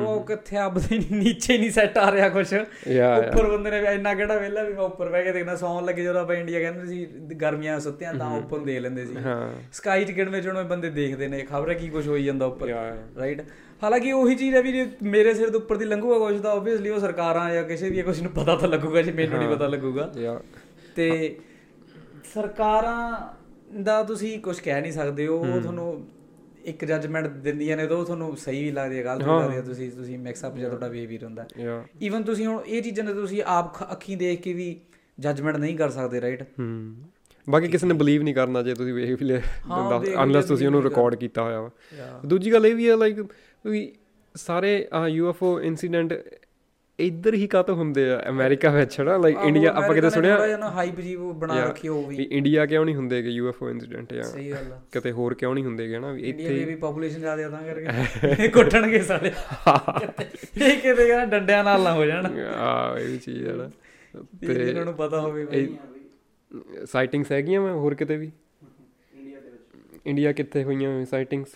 [0.00, 4.62] ਉਹ ਕਿੱਥੇ ਆਪਦੇ ਨੀਚੇ ਨਹੀਂ ਸੈੱਟ ਆ ਰਿਹਾ ਕੁਛ। ਉੱਪਰ ਬੰਦੇ ਨੇ ਇੰਨਾ ਕਿਹੜਾ ਵਿਹਲਾ
[4.62, 7.04] ਵੀ ਮੈਂ ਉੱਪਰ ਬਹਿ ਕੇ ਦੇਖਣਾ ਸੌਣ ਲੱਗੇ ਜਦੋਂ ਆਪਾਂ ਇੰਡੀਆ ਕਹਿੰਦੇ ਸੀ
[7.34, 9.16] ਗਰਮੀਆਂ ਸੁੱਤਿਆਂ ਤਾਂ ਉੱਪਰ ਦੇਖ ਲੈਂਦੇ ਸੀ।
[9.72, 12.68] ਸਕਾਈ ਚ ਗਿਣਵੇਂ ਚੁਣਵੇਂ ਬੰਦੇ ਦੇਖਦੇ ਨੇ ਖਬਰ ਕੀ ਕੁਝ ਹੋਈ ਜਾਂਦਾ ਉੱਪਰ।
[13.18, 13.42] ਰਾਈਟ
[13.82, 16.98] ਹਾਲਾਂਕਿ ਉਹੀ ਚੀਜ਼ ਹੈ ਵੀ ਮੇਰੇ ਸਿਰ ਦੇ ਉੱਪਰ ਦੀ ਲੰਘੂਗਾ ਕੁਝ ਤਾਂ ਆਬਵੀਅਸਲੀ ਉਹ
[17.00, 20.10] ਸਰਕਾਰਾਂ ਜਾਂ ਕਿਸੇ ਵੀ ਕੁਝ ਨੂੰ ਪਤਾ ਤਾਂ ਲੱਗੂਗਾ ਜੇ ਮੈਨੂੰ ਨਹੀਂ ਪਤਾ ਲੱਗੂਗਾ।
[20.96, 21.36] ਤੇ
[22.34, 23.20] ਸਰਕਾਰਾਂ
[23.82, 26.06] ਦਾ ਤੁਸੀਂ ਕੁਝ ਕਹਿ ਨਹੀਂ ਸਕਦੇ ਉਹ ਤੁਹਾਨੂੰ
[26.64, 29.62] ਇੱਕ ਜੱਜਮੈਂਟ ਦਿੰਦੀਆਂ ਨੇ ਤਾਂ ਉਹ ਤੁਹਾਨੂੰ ਸਹੀ ਵੀ ਲੱਗਦੀ ਹੈ ਗਲਤ ਵੀ ਲੱਗਦੀ ਹੈ
[29.62, 31.46] ਤੁਸੀਂ ਤੁਸੀਂ ਮਿਕਸ ਅਪ ਜਾਂ ਤੁਹਾਡਾ ਬਿਹੇਵੀਅਰ ਹੁੰਦਾ
[32.02, 34.80] ਈਵਨ ਤੁਸੀਂ ਹੁਣ ਇਹ ਚੀਜ਼ਾਂ ਨੇ ਤੁਸੀਂ ਆਪ ਅੱਖੀਂ ਦੇਖ ਕੇ ਵੀ
[35.18, 36.94] ਜੱਜਮੈਂਟ ਨਹੀਂ ਕਰ ਸਕਦੇ ਰਾਈਟ ਹੂੰ।
[37.46, 41.14] ਬਾਕੀ ਕਿਸੇ ਨੇ ਬਲੀਵ ਨਹੀਂ ਕਰਨਾ ਜੇ ਤੁਸੀਂ ਵੇਖ ਵੀ ਵੀ ਅਨਲੈਸ ਤੁਸੀਂ ਉਹਨੂੰ ਰਿਕਾਰਡ
[41.14, 41.70] ਕੀਤਾ ਹੋਇਆ ਵਾ।
[42.26, 43.20] ਦੂਜੀ ਗੱਲ ਇਹ ਵੀ ਹੈ ਲਾਈਕ
[43.64, 43.92] ਵੀ
[44.34, 46.12] ਸਾਰੇ ਯੂਐਫਓ ਇਨਸੀਡੈਂਟ
[46.98, 50.70] ਇੱਧਰ ਹੀ ਕਾਤੋਂ ਹੁੰਦੇ ਆ ਅਮਰੀਕਾ ਵਿੱਚ ਨਾ ਲਾਈਕ ਇੰਡੀਆ ਆਪਾਂ ਕਿਤੇ ਸੁਣਿਆ ਥੋੜਾ ਜਿਹਾ
[50.70, 54.22] ਹਾਈਪ ਜੀ ਉਹ ਬਣਾ ਰੱਖੀ ਉਹ ਵੀ। ਵੀ ਇੰਡੀਆ ਕਿਉਂ ਨਹੀਂ ਹੁੰਦੇਗੇ ਯੂਐਫਓ ਇਨਸੀਡੈਂਟ ਜਾਂ
[54.22, 57.48] ਸਹੀ ਗੱਲ ਆ। ਕਿਤੇ ਹੋਰ ਕਿਉਂ ਨਹੀਂ ਹੁੰਦੇਗੇ ਨਾ ਵੀ ਇੰਡੀਆ ਦੀ ਵੀ ਪੋਪੂਲੇਸ਼ਨ ਜ਼ਿਆਦਾ
[57.48, 62.26] ਤਾਂ ਕਰਕੇ। ਕੁੱਟਣਗੇ ਸਾਲੇ ਇਹ ਕਿਤੇ ਕਹਿੰਦਾ ਡੰਡਿਆਂ ਨਾਲ ਨਾ ਹੋ ਜਾਣ।
[62.56, 63.70] ਆ ਇਹ ਵੀ ਚੀਜ਼ ਹੈ ਨਾ।
[64.40, 65.68] ਤੇ ਇਹਨਾਂ ਨੂੰ ਪਤਾ ਹੋਵੇ ਬਈ
[66.86, 68.30] ਸਾਈਟਿੰਗਸ ਹੈਗੀਆਂ ਮੈਂ ਹੋਰ ਕਿਤੇ ਵੀ?
[70.06, 71.48] ਇੰਡੀਆ ਕਿੱਥੇ ਹੋਈਆਂ ਸਾਈਟਿੰਗਸ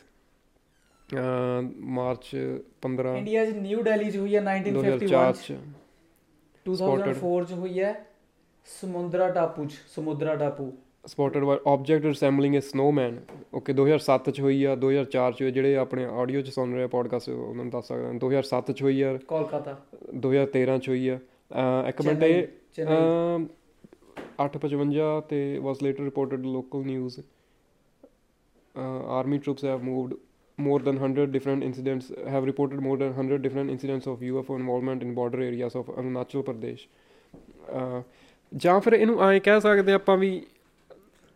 [1.77, 2.37] ਮਾਰਚ
[2.83, 5.53] 15 ਇੰਡੀਆ 'ਚ ਨਿਊ ਦਿੱਲੀ 'ਚ ਹੋਈ ਹੈ 2004 1951 ਚ।
[6.69, 8.07] 2004 'ਚ ਹੋਈ ਹੈ
[8.81, 10.73] ਸਮੁੰਦਰਾ ਟਾਪੂ 'ਚ ਸਮੁੰਦਰਾ ਟਾਪੂ।
[11.07, 13.21] Spotted by object resembling a snowman
[13.55, 17.65] okay 2007 ਚ ਹੋਈ ਆ 2004 ਚ ਜਿਹੜੇ ਆਪਣੇ ਆਡੀਓ ਚ ਸੁਣ ਰਹੇ ਪੋਡਕਾਸਟ ਉਹਨਾਂ
[17.65, 19.81] ਨੂੰ ਦੱਸ ਸਕਦਾ। 2007 ਚ ਹੋਈ ਆ। ਕੋਲਕਾਤਾ।
[20.27, 21.19] 2013 ਚ ਹੋਈ ਆ।
[21.89, 22.47] ਇੱਕ ਮਿੰਟ ਇਹ
[22.83, 23.45] ਅਹ
[24.45, 27.21] 855 ਤੇ was later reported local news
[29.07, 30.17] army troops have moved
[30.63, 35.03] more than 100 different incidents have reported more than 100 different incidents of UFO involvement
[35.07, 36.79] in border areas of Arunachal Pradesh.
[37.71, 38.03] ਅਹ
[38.57, 40.47] ਜਾਂ ਫਿਰ ਇਹਨੂੰ ਐਂ ਕਹਿ ਸਕਦੇ ਆਪਾਂ ਵੀ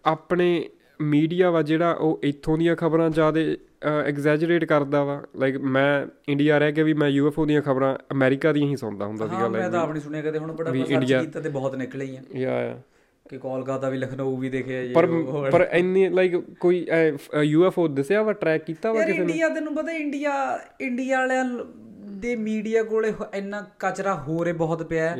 [0.06, 0.68] ਆਪਣੇ
[1.00, 3.40] ਮੀਡੀਆ ਵਾ ਜਿਹੜਾ ਉਹ ਇੱਥੋਂ ਦੀਆਂ ਖਬਰਾਂ ਜ਼ਿਆਦਾ
[4.06, 8.68] ਐਗਜ਼ੈਜਰੇਟ ਕਰਦਾ ਵਾ। ਲਾਈਕ ਮੈਂ ਇੰਡੀਆ ਰਹਿ ਕੇ ਵੀ ਮੈਂ ਯੂਐਫਓ ਦੀਆਂ ਖਬਰਾਂ ਅਮਰੀਕਾ ਦੀਆਂ
[8.68, 11.48] ਹੀ ਸੁਣਦਾ ਹੁੰਦਾ ਸੀਗਾ ਹਾਂ ਮੈਂ ਤਾਂ ਆਪਣੀ ਸੁਣਿਆ ਕਦੇ। ਹੁਣ ਬੜਾ ਸਰਚ ਕੀਤਾ ਤੇ
[11.48, 12.82] ਬਹੁਤ ਨਿਕਲੇ ਹੀ ਆ। ਯਾ ਯਾ
[13.28, 15.06] ਕਿ ਕੋਲਕਾਤਾ ਵੀ ਲਖਨਊ ਵੀ ਦੇਖਿਆ ਜੀ ਪਰ
[15.52, 16.86] ਪਰ ਇੰਨੀ ਲਾਈਕ ਕੋਈ
[17.42, 20.32] ਯੂਐਫਓ ਦੱਸਿਆ ਵਾ ਟਰੈਕ ਕੀਤਾ ਵਾ ਯਾਰ ਇੰਡੀਆ ਤੈਨੂੰ ਪਤਾ ਇੰਡੀਆ
[20.80, 21.44] ਇੰਡੀਆ ਵਾਲਿਆਂ
[22.10, 25.16] ਦੇ ਮੀਡੀਆ ਕੋਲੇ ਇੰਨਾ ਕਚਰਾ ਹੋਰੇ ਬਹੁਤ ਪਿਆ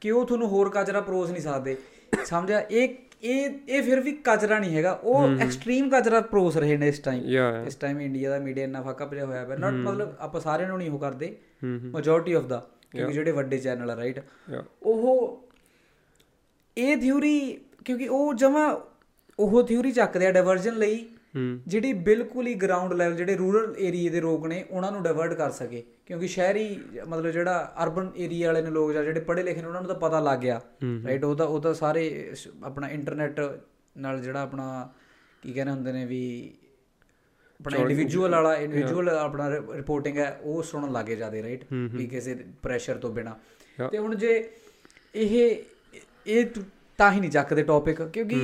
[0.00, 1.76] ਕਿ ਉਹ ਤੁਹਾਨੂੰ ਹੋਰ ਕਚਰਾ ਪਰੋਸ ਨਹੀਂ ਸਕਦੇ।
[2.24, 2.60] ਸਮਝਿਆ?
[2.60, 2.88] ਇਹ
[3.22, 7.22] ਇਹ ਇਹ ਫਿਰ ਵੀ ਕਚਰਾ ਨਹੀਂ ਹੈਗਾ। ਉਹ ਐਕਸਟ੍ਰੀਮ ਕਚਰਾ ਪਰੋਸ ਰਹੇ ਨੇ ਇਸ ਟਾਈਮ
[7.66, 10.78] ਇਸ ਟਾਈਮ ਇੰਡੀਆ ਦਾ ਮੀਡੀਆ ਇੰਨਾ ਫੱਕਾ ਪਿਆ ਹੋਇਆ ਪਿਆ। ਨਾਟ ਮਤਲਬ ਆਪਾਂ ਸਾਰਿਆਂ ਨੂੰ
[10.78, 11.34] ਨਹੀਂ ਉਹ ਕਰਦੇ।
[11.64, 14.20] ਮੈਜੋਰਟੀ ਆਫ ਦਾ ਕਿਉਂਕਿ ਜਿਹੜੇ ਵੱਡੇ ਚੈਨਲ ਆ ਰਾਈਟ
[14.82, 15.47] ਉਹ
[16.78, 17.38] ਇਹ ਥਿਊਰੀ
[17.84, 18.66] ਕਿਉਂਕਿ ਉਹ ਜਮਾ
[19.38, 21.06] ਉਹ ਥਿਊਰੀ ਚੱਕਦੇ ਆ ਡਾਇਵਰਜਨ ਲਈ
[21.66, 25.50] ਜਿਹੜੀ ਬਿਲਕੁਲ ਹੀ ਗਰਾਊਂਡ ਲੈਵਲ ਜਿਹੜੇ ਰੂਰਲ ਏਰੀਆ ਦੇ ਲੋਕ ਨੇ ਉਹਨਾਂ ਨੂੰ ਡਾਇਵਰਟ ਕਰ
[25.50, 26.64] ਸਕੇ। ਕਿਉਂਕਿ ਸ਼ਹਿਰੀ
[27.08, 30.20] ਮਤਲਬ ਜਿਹੜਾ ਅਰਬਨ ਏਰੀਆ ਵਾਲੇ ਨੇ ਲੋਕ ਜਿਹੜੇ ਪੜ੍ਹੇ ਲਿਖੇ ਨੇ ਉਹਨਾਂ ਨੂੰ ਤਾਂ ਪਤਾ
[30.20, 30.60] ਲੱਗ ਗਿਆ।
[31.04, 32.32] ਰਾਈਟ ਉਹ ਤਾਂ ਉਹ ਤਾਂ ਸਾਰੇ
[32.64, 33.40] ਆਪਣਾ ਇੰਟਰਨੈਟ
[33.98, 34.88] ਨਾਲ ਜਿਹੜਾ ਆਪਣਾ
[35.42, 36.22] ਕੀ ਕਹਿੰਦੇ ਹੁੰਦੇ ਨੇ ਵੀ
[37.60, 42.96] ਆਪਣਾ ਇੰਡੀਵਿਜੂਅਲ ਵਾਲਾ ਇੰਡੀਵਿਜੂਅਲ ਆਪਣਾ ਰਿਪੋਰਟਿੰਗ ਹੈ ਉਹ ਸੁਣਨ ਲੱਗੇ ਜਾਂਦੇ ਰਾਈਟ ਵੀ ਕਿਸੇ ਪ੍ਰੈਸ਼ਰ
[42.96, 43.36] ਤੋਂ ਬਿਨਾ।
[43.92, 44.48] ਤੇ ਹੁਣ ਜੇ
[45.14, 45.62] ਇਹ
[46.28, 46.44] ਇਹ
[46.98, 48.36] ਤਾਂ ਹੀ ਨਹੀਂ ਚੱਕਦੇ ਟੌਪਿਕ ਕਿਉਂਕਿ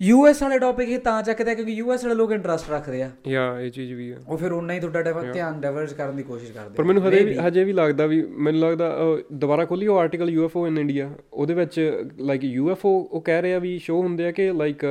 [0.00, 3.70] ਯੂਐਸ ਵਾਲੇ ਟੌਪਿਕ ਇਹ ਤਾਂ ਚੱਕਦੇ ਕਿਉਂਕਿ ਯੂਐਸ ਵਾਲੇ ਲੋਕ ਇੰਟਰਸਟ ਰੱਖਦੇ ਆ। ਯਾ ਇਹ
[3.70, 6.84] ਚੀਜ਼ ਵੀ ਆ। ਉਹ ਫਿਰ ਉਹਨਾਂ ਹੀ ਤੁਹਾਡਾ ਧਿਆਨ ਡਾਇਵਰਟ ਕਰਨ ਦੀ ਕੋਸ਼ਿਸ਼ ਕਰਦੇ ਪਰ
[6.84, 8.92] ਮੈਨੂੰ ਹਜੇ ਵੀ ਹਜੇ ਵੀ ਲੱਗਦਾ ਵੀ ਮੈਨੂੰ ਲੱਗਦਾ
[9.32, 11.78] ਦੁਬਾਰਾ ਖੋਲੀ ਉਹ ਆਰਟੀਕਲ ਯੂਐਫਓ ਇਨ ਇੰਡੀਆ ਉਹਦੇ ਵਿੱਚ
[12.20, 14.84] ਲਾਈਕ ਯੂਐਫਓ ਉਹ ਕਹਿ ਰਿਹਾ ਵੀ ਸ਼ੋ ਹੁੰਦੇ ਆ ਕਿ ਲਾਈਕ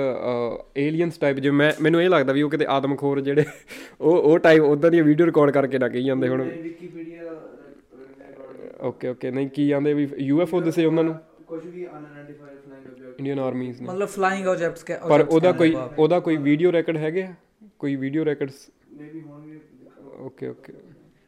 [0.78, 3.46] ਏਲੀਅਨਸ ਟਾਈਪ ਜਿਵੇਂ ਮੈਂ ਮੈਨੂੰ ਇਹ ਲੱਗਦਾ ਵੀ ਉਹ ਕਿਤੇ ਆਦਮਖੋਰ ਜਿਹੜੇ
[4.02, 6.48] ਉਹ ਉਹ ਟਾਈਪ ਉਦਾਂ ਦੀ ਵੀਡੀਓ ਰਿਕਾਰਡ ਕਰਕੇ ਨਾ ਕਹੀ ਜਾਂਦੇ ਹੁਣ।
[8.82, 11.16] ਓਕੇ ਓਕੇ ਨਹੀਂ ਕੀ ਜਾਂਦੇ ਵੀ ਯੂਐਫਓ ਦੱਸੇ ਉਹਨਾਂ ਨੂੰ?
[11.50, 15.76] ਕੁਝ ਵੀ unidentified flying object Indian armies ਨੇ। ਮਤਲਬ ਫਲਾਈਂਗ ਆਬਜੈਕਟਸ ਕੇ ਪਰ ਉਹਦਾ ਕੋਈ
[15.76, 17.28] ਉਹਦਾ ਕੋਈ ਵੀਡੀਓ ਰੈਕੋਰਡ ਹੈਗੇ
[17.80, 19.60] ਕੋਈ ਵੀਡੀਓ ਰੈਕੋਰਡਸ ਮੇਬੀ ਹੋਣਗੇ।
[20.20, 20.74] ਓਕੇ ਓਕੇ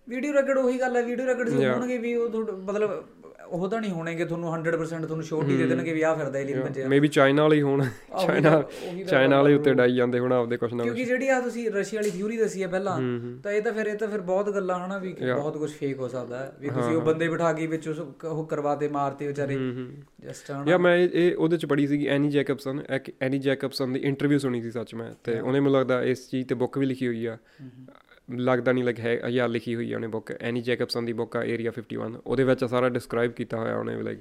[0.08, 2.30] ਵੀਡੀਓ ਰੈਕੋਰਡ ਉਹੀ ਗੱਲ ਹੈ ਵੀਡੀਓ ਰੈਕੋਰਡ ਹੋਣਗੇ ਵੀ ਉਹ
[2.64, 3.04] ਮਤਲਬ
[3.52, 6.88] ਉਹ ਤਾਂ ਨਹੀਂ ਹੋਣਗੇ ਤੁਹਾਨੂੰ 100% ਤੁਹਾਨੂੰ ਸ਼ੋਰਟੀ ਦੇ ਦੇਣਗੇ ਵੀ ਆ ਫਿਰਦਾ ਏਲੀਅਨ ਬੱਚੇ
[6.88, 7.84] ਮੇਬੀ ਚਾਈਨਾ ਵਾਲੇ ਹੋਣ।
[8.28, 8.64] ਚਾਈਨਾ
[9.10, 12.10] ਚਾਈਨਾ ਵਾਲੇ ਉੱਤੇ ਡਾਈ ਜਾਂਦੇ ਹੁਣ ਆਪਦੇ ਕੁਛ ਨਾ ਕਿਉਂਕਿ ਜਿਹੜੀ ਆ ਤੁਸੀਂ ਰਸ਼ੀਆ ਵਾਲੀ
[12.12, 13.00] ਥਿਊਰੀ ਦੱਸੀ ਹੈ ਪਹਿਲਾਂ
[13.44, 16.08] ਤਾਂ ਇਹ ਤਾਂ ਫਿਰ ਇਹ ਤਾਂ ਫਿਰ ਬਹੁਤ ਗੱਲਾਂ ਹਨਾ ਵੀ ਬਹੁਤ ਕੁਝ ਫੇਕ ਹੋ
[16.08, 19.58] ਸਕਦਾ ਹੈ ਵੀ ਤੁਸੀਂ ਉਹ ਬੰਦੇ ਬਿਠਾ ਕੇ ਵਿੱਚ ਉਹ ਕਰਵਾਤੇ ਮਾਰਤੇ ਵਿਚਾਰੇ।
[20.22, 22.82] ਜਸਟ ਯਾ ਮੈਂ ਇਹ ਉਹਦੇ ਚ ਪੜ੍ਹੀ ਸੀਗੀ ਐਨੀ ਜੈਕਬਸਨ
[23.22, 26.56] ਐਨੀ ਜੈਕਬਸਨ ਦੀ ਇੰਟਰਵਿਊ ਸੁਣੀ ਸੀ ਸੱਚ ਮੈਂ ਤੇ ਉਹਨੇ ਮੈਨੂੰ ਲੱਗਦਾ ਇਸ ਚੀਜ਼ ਤੇ
[26.56, 27.38] ਬੁੱਕ ਵੀ ਲਿਖੀ ਹੋਈ ਆ।
[28.30, 31.44] ਲੱਗਦਾ ਨਹੀਂ ਲੱਗ ਹੈ ਜਾਂ ਲਿਖੀ ਹੋਈ ਆ ਉਹਨੇ ਬੁੱਕ ਐਨੀ ਜੈਕਬਸਨ ਦੀ ਬੁੱਕ ਆ
[31.44, 34.20] ਏਰੀਆ 51 ਉਹਦੇ ਵਿੱਚ ਸਾਰਾ ਡਿਸਕ੍ਰਾਈਬ ਕੀਤਾ ਹੋਇਆ ਉਹਨੇ ਲਾਈਕ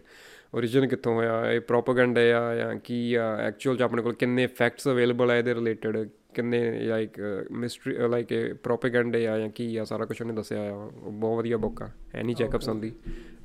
[0.57, 4.89] origin ਕਿੱਥੋਂ ਹੋਇਆ, ਇਹ ਪ੍ਰੋਪਗੈਂਡਾ ਆ ਜਾਂ ਕੀ ਆ ਐਕਚੁਅਲ ਚ ਆਪਣੇ ਕੋਲ ਕਿੰਨੇ ਫੈਕਟਸ
[4.89, 7.21] ਅਵੇਲੇਬਲ ਆ ਇਹਦੇ ਰਿਲੇਟਡ ਕਿੰਨੇ ਲਾਈਕ
[7.51, 8.29] ਮਿਸਟਰੀ ਲਾਈਕ
[8.63, 12.35] ਪ੍ਰੋਪਗੈਂਡਾ ਆ ਜਾਂ ਕੀ ਆ ਸਾਰਾ ਕੁਝ ਉਹਨੇ ਦੱਸਿਆ ਆ। ਬਹੁਤ ਵਧੀਆ ਬੁੱਕ ਆ ਐਨੀ
[12.35, 12.93] ਜੈਕਬਸਨ ਦੀ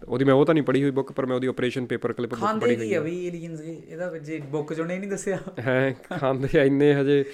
[0.08, 2.42] ਉਹਦੀ ਮੈਂ ਉਹ ਤਾਂ ਨਹੀਂ ਪੜ੍ਹੀ ਹੋਈ ਬੁੱਕ ਪਰ ਮੈਂ ਉਹਦੀ ਆਪਰੇਸ਼ਨ ਪੇਪਰ ਕਲਿੱਪ ਬੁੱਕ
[2.42, 6.94] ਖਾਂਦੇ ਕੀ ਆ। ਵੀ ਏਲੀਅਨਸ ਇਹਦਾ ਜੇ ਬੁੱਕ ਚੋਂ ਨਹੀਂ ਦੱਸਿਆ। ਹੈ ਖਾਂਦੇ ਆ ਇੰਨੇ
[6.94, 7.26] ਹਜੇ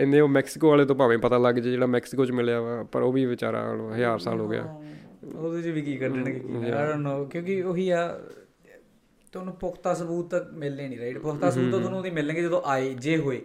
[0.00, 3.02] ਇੰਨੇ ਉਹ ਮੈਕਸੀਕੋ ਵਾਲੇ ਤੋਂ ਭਾਵੇਂ ਪਤਾ ਲੱਗ ਜੇ ਜਿਹੜਾ ਮੈਕਸੀਕੋ ਚ ਮਿਲਿਆ ਵਾ ਪਰ
[3.02, 4.78] ਉਹ ਵੀ ਵਿਚਾਰਾ ਹਜ਼ਾਰ ਸਾਲ ਹੋ ਗਿਆ।
[5.36, 6.54] ਉਹਦੇ ਚ ਵੀ ਕੀ ਕੱਢਣਗੇ ਕੀ?
[6.56, 8.20] ਆਈ ਡੋਨਟ ਨੋ ਕਿਉਂਕਿ ਉਹੀ ਆ
[9.32, 13.16] ਤੁਹਾਨੂੰ ਪੁਖਤਾ ਸਬੂਤ ਮਿਲਨੇ ਨਹੀਂ ਰਾਈਟ ਪੁਖਤਾ ਸਬੂਤ ਤਾਂ ਤੁਹਾਨੂੰ ਉਹਦੀ ਮਿਲਣਗੇ ਜਦੋਂ ਆਏ ਜੇ
[13.16, 13.40] ਹੋਏ।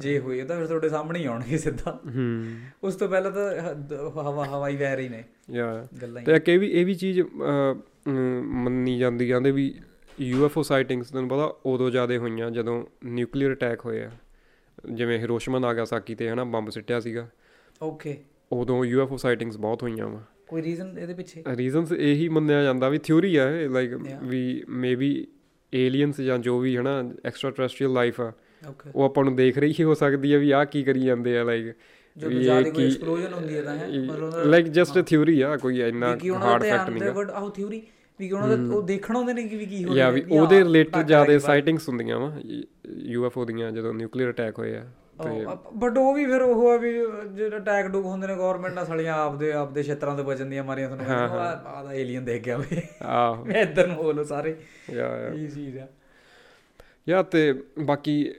[0.00, 1.98] ਜੇ ਹੋਏ ਤਾਂ ਫਿਰ ਤੁਹਾਡੇ ਸਾਹਮਣੇ ਹੀ ਆਉਣਗੇ ਸਿੱਧਾ।
[2.84, 5.86] ਉਸ ਤੋਂ ਪਹਿਲਾਂ ਤਾਂ ਹਵਾ ਹਵਾਈ ਵਹਿ ਰਹੀ ਨੇ। ਯਾ।
[6.26, 7.20] ਤੇ ਇਹ ਵੀ ਇਹ ਵੀ ਚੀਜ਼
[8.08, 9.74] ਮੰਨੀ ਜਾਂਦੀ ਜਾਂਦੇ ਵੀ
[10.20, 14.10] ਯੂਐਫਓ ਸਾਈਟਿੰਗਸ ਤੁਹਾਨੂੰ ਪਤਾ ਉਦੋਂ ਜ਼ਿਆਦਾ ਹੋਈਆਂ ਜਦੋਂ ਨਿਊਕਲੀਅਰ ਅਟੈਕ ਹੋਇਆ
[14.92, 17.28] ਜਿਵੇਂ ਹਿਰੋਸ਼ਿਮਾ ਨਾਗਾਸਾਕੀ ਤੇ ਹਨਾ ਬੰਬ ਸਿੱਟਿਆ ਸੀਗਾ।
[17.82, 18.16] ਓਕੇ
[18.52, 21.42] ਉਦੋਂ ਯੂਐਫਓ ਸਾਈਟਿੰਗਸ ਬਹੁਤ ਹੋਈਆਂ ਵਾ। ਕੋਈ ਰੀਜ਼ਨ ਇਹਦੇ ਪਿੱਛੇ?
[21.56, 25.26] ਰੀਜ਼ਨਸ ਇਹੀ ਮੰਨਿਆ ਜਾਂਦਾ ਵੀ ਥਿਉਰੀ ਆ ਇਹ ਲਾਈਕ ਵੀ ਮੇਬੀ
[25.72, 28.32] ਏਲੀਅਨਸ ਜਾਂ ਜੋ ਵੀ ਹਨਾ ਐਕਸਟਰਾ ਟੈਰੈਸਟਰੀਅਲ ਲਾਈਫ ਆ
[28.94, 31.42] ਉਹ ਆਪਾਂ ਨੂੰ ਦੇਖ ਰਹੀ ਹੀ ਹੋ ਸਕਦੀ ਹੈ ਵੀ ਆਹ ਕੀ ਕਰੀ ਜਾਂਦੇ ਆ
[31.44, 31.72] ਲਾਈਕ
[32.16, 36.16] ਜਦੋਂ ਜ਼ਿਆਦਾ ਕੋਈ ਐਕਸਪਲੋਜਨ ਹੁੰਦੀ ਹੈ ਤਾਂ ਹੈ ਮਤਲਬ ਲਾਈਕ ਜਸਟ ਥਿਉਰੀ ਆ ਕੋਈ ਇੰਨਾ
[36.34, 37.82] ਹਾਰਡ ਫੈਕਟ ਨਹੀਂ ਵਰਡ ਆਹ ਥਿਉਰੀ
[38.18, 41.06] ਵੀ ਉਹਨਾਂ ਦਾ ਉਹ ਦੇਖਣ ਆਉਂਦੇ ਨੇ ਕਿ ਵੀ ਕੀ ਹੋ ਯਾ ਵੀ ਉਹਦੇ ਰਿਲੇਟਡ
[41.06, 42.32] ਜ਼ਿਆਦਾ ਸਾਈਟਿੰਗਸ ਹੁੰਦੀਆਂ ਵਾ
[43.04, 44.84] ਯੂਐਫਓ ਦੀਆਂ ਜਦੋਂ ਨਿਊਕਲੀਅਰ ਅਟੈਕ ਹੋਏ ਆ।
[45.74, 46.92] ਬਟ ਉਹ ਵੀ ਫਿਰ ਉਹ ਆ ਵੀ
[47.34, 50.88] ਜਿਹੜਾ ਅਟੈਕ ਡੂਕ ਹੁੰਦੇ ਨੇ ਗਵਰਨਮੈਂਟ ਨਾਲ ਸਲੀਆਂ ਆਪਦੇ ਆਪਦੇ ਖੇਤਰਾਂ ਤੋਂ ਬਚਣ ਦੀਆਂ ਮਾਰੀਆਂ
[50.88, 54.56] ਤੁਹਾਨੂੰ ਆਹ ਦਾ ਏਲੀਅਨ ਦੇਖ ਗਿਆ ਵੇ। ਆਹ। ਮੈਂ ਇਧਰ ਨੂੰ ਬੋਲੋ ਸਾਰੇ।
[54.90, 55.86] ਯਾ ਯਾ। ਇਹ ਚੀਜ਼ ਆ।
[57.08, 58.34] ਯਾ ਤੇ ਬਾਕੀ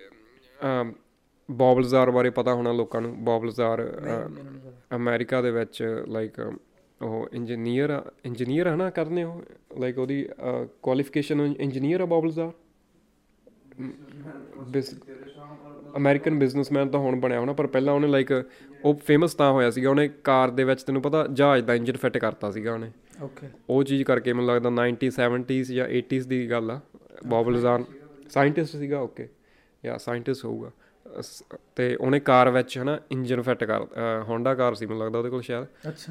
[1.52, 4.02] ਬੌਬਲਜ਼ਾਰ ਬਾਰੇ ਪਤਾ ਹੋਣਾ ਲੋਕਾਂ ਨੂੰ। ਬੌਬਲਜ਼ਾਰ
[4.96, 6.54] ਅਮਰੀਕਾ ਦੇ ਵਿੱਚ ਲਾਈਕ
[7.02, 9.42] ਉਹ ਇੰਜੀਨੀਅਰ ਇੰਜੀਨੀਅਰ ਹਨਾ ਕਰਨੇ ਉਹ?
[9.80, 10.30] ਲਾਈਕ ਉਹਦੀ
[10.84, 12.52] ਕੁਆਲੀਫਿਕੇਸ਼ਨ ਇੰਜੀਨੀਅਰ ਆ ਬੌਬਲਜ਼ਾਰ
[15.98, 18.32] ਅਮਰੀਕਨ ਬਿਜ਼ਨਸਮੈਨ ਤਾਂ ਹੁਣ ਬਣਿਆ ਹੋਣਾ ਪਰ ਪਹਿਲਾਂ ਉਹਨੇ ਲਾਈਕ
[18.86, 22.18] ਉਹ ਫੇਮਸ ਤਾਂ ਹੋਇਆ ਸੀਗਾ ਉਹਨੇ ਕਾਰ ਦੇ ਵਿੱਚ ਤੈਨੂੰ ਪਤਾ ਜਹਾਜ਼ ਦਾ ਇੰਜਨ ਫਿੱਟ
[22.18, 26.72] ਕਰਤਾ ਸੀਗਾ ਉਹਨੇ। ਓਕੇ ਉਹ ਚੀਜ਼ ਕਰਕੇ ਮੈਨੂੰ ਲੱਗਦਾ 90 70s ਜਾਂ 80s ਦੀ ਗੱਲ
[26.72, 26.80] ਆ
[27.28, 27.84] ਬੌਬਲਜ਼ਾਰ
[28.30, 29.30] ਸਾਇੰਟਿਸਟ ਸੀਗਾ ਓਕੇ
[29.86, 30.72] ਯਾ ਸਾਇੰਟਿਸਟ ਹੋਊਗਾ।
[31.76, 33.86] ਤੇ ਉਹਨੇ ਕਾਰ ਵਿੱਚ ਹਨਾ ਇੰਜਨ ਫਿੱਟ ਕਰ
[34.28, 35.66] ਹੋਂਡਾ ਕਾਰ ਸੀ ਮੈਨੂੰ ਲੱਗਦਾ ਉਹਦੇ ਕੋਲ ਸ਼ਾਇਦ।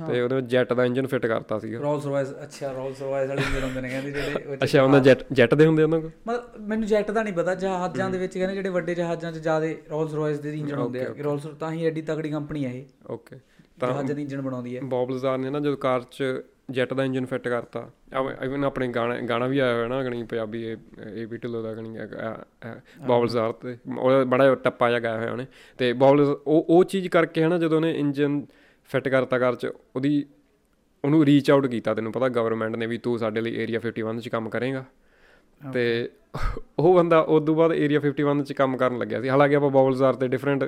[0.09, 3.42] ਤੇ ਉਹਦੇ ਵਿੱਚ ਜੈਟ ਦਾ ਇੰਜਨ ਫਿੱਟ ਕਰਤਾ ਸੀਗਾ। ਰੋਲਸ ਰਾਇਸ ਅੱਛਾ ਰੋਲਸ ਰਾਇਸ ਵਾਲੇ
[3.42, 6.11] ਇੰਜਨ ਹੁੰਦੇ ਨੇ ਕਹਿੰਦੇ ਜਿਹੜੇ ਅੱਛਾ ਉਹਨਾਂ ਜੈਟ ਜੈਟ ਦੇ ਹੁੰਦੇ ਉਹਨਾਂ ਕੋਲ?
[6.29, 9.66] ਮਤਲਬ ਮੈਨੂੰ ਜੈਟ ਦਾ ਨਹੀਂ ਪਤਾ ਜਹਾਜ਼ਾਂ ਦੇ ਵਿੱਚ ਕਹਿੰਦੇ ਜਿਹੜੇ ਵੱਡੇ ਜਹਾਜ਼ਾਂ 'ਚ ਜ਼ਿਆਦਾ
[9.90, 13.37] ਰੋਲਸ ਰਾਇਸ ਦੇ ਇੰਜਨ ਹੁੰਦੇ ਆ। ਰੋਲਸ ਤਾਂ ਹੀ ਐਡੀ ਤਕੜੀ ਕੰਪਨੀ ਆ ਇਹ। ਓਕੇ
[13.81, 16.23] ਜਹਾਜ਼ਾਂ ਦੇ ਇੰਜਨ ਬਣਾਉਂਦੀ ਹੈ ਬੌਬਲਜ਼ਾਰ ਨੇ ਨਾ ਜਦੋਂ ਕਾਰ 'ਚ
[16.69, 17.81] ਜੈਟ ਦਾ ਇੰਜਨ ਫਿੱਟ ਕਰਤਾ।
[18.45, 21.99] ਇਵਨ ਆਪਣੇ ਗਾਣਾ ਗਾਣਾ ਵੀ ਆਇਆ ਹੋਇਆ ਨਾ ਗਣੀ ਪੰਜਾਬੀ ਇਹ ਵੀ ਢਿੱਲੋਂ ਦਾ ਗਣੀ
[23.07, 25.47] ਬੌਬਲਜ਼ਾਰ ਤੇ ਉਹ ਬੜਾ ਟੱਪਾ ਜਿਹਾ ਗਾਇਆ ਹੋਇਆ ਉਹਨੇ।
[25.79, 28.41] ਤੇ ਬੌਬਲ ਉਹ ਉਹ ਚੀਜ਼ ਕਰਕੇ ਹਨਾ ਜਦੋਂ ਉਹਨੇ ਇੰਜਨ
[28.91, 30.25] ਫਿੱਟ ਕਰਤਾ ਕਾਰ 'ਚ ਉਹਦੀ
[31.05, 34.29] ਉਹਨੂੰ ਰੀਚ ਆਊਟ ਕੀਤਾ ਤੈਨੂੰ ਪਤਾ ਗਵਰਨਮੈਂਟ ਨੇ ਵੀ ਤੂੰ ਸਾਡੇ ਲਈ ਏਰੀਆ 51 'ਚ
[34.29, 34.85] ਕੰਮ ਕਰੇਗਾ।
[35.73, 36.09] ਤੇ
[36.79, 40.15] ਉਹ ਬੰਦਾ ਉਸ ਤੋਂ ਬਾਅਦ ਏਰੀਆ 51 'ਚ ਕੰਮ ਕਰਨ ਲੱਗਿਆ ਸੀ। ਹਾਲਾਂਕਿ ਆਪਾਂ ਬੌਬਲਜ਼ਾਰ
[40.15, 40.65] ਤੇ ਡਿਫਰੈਂਟ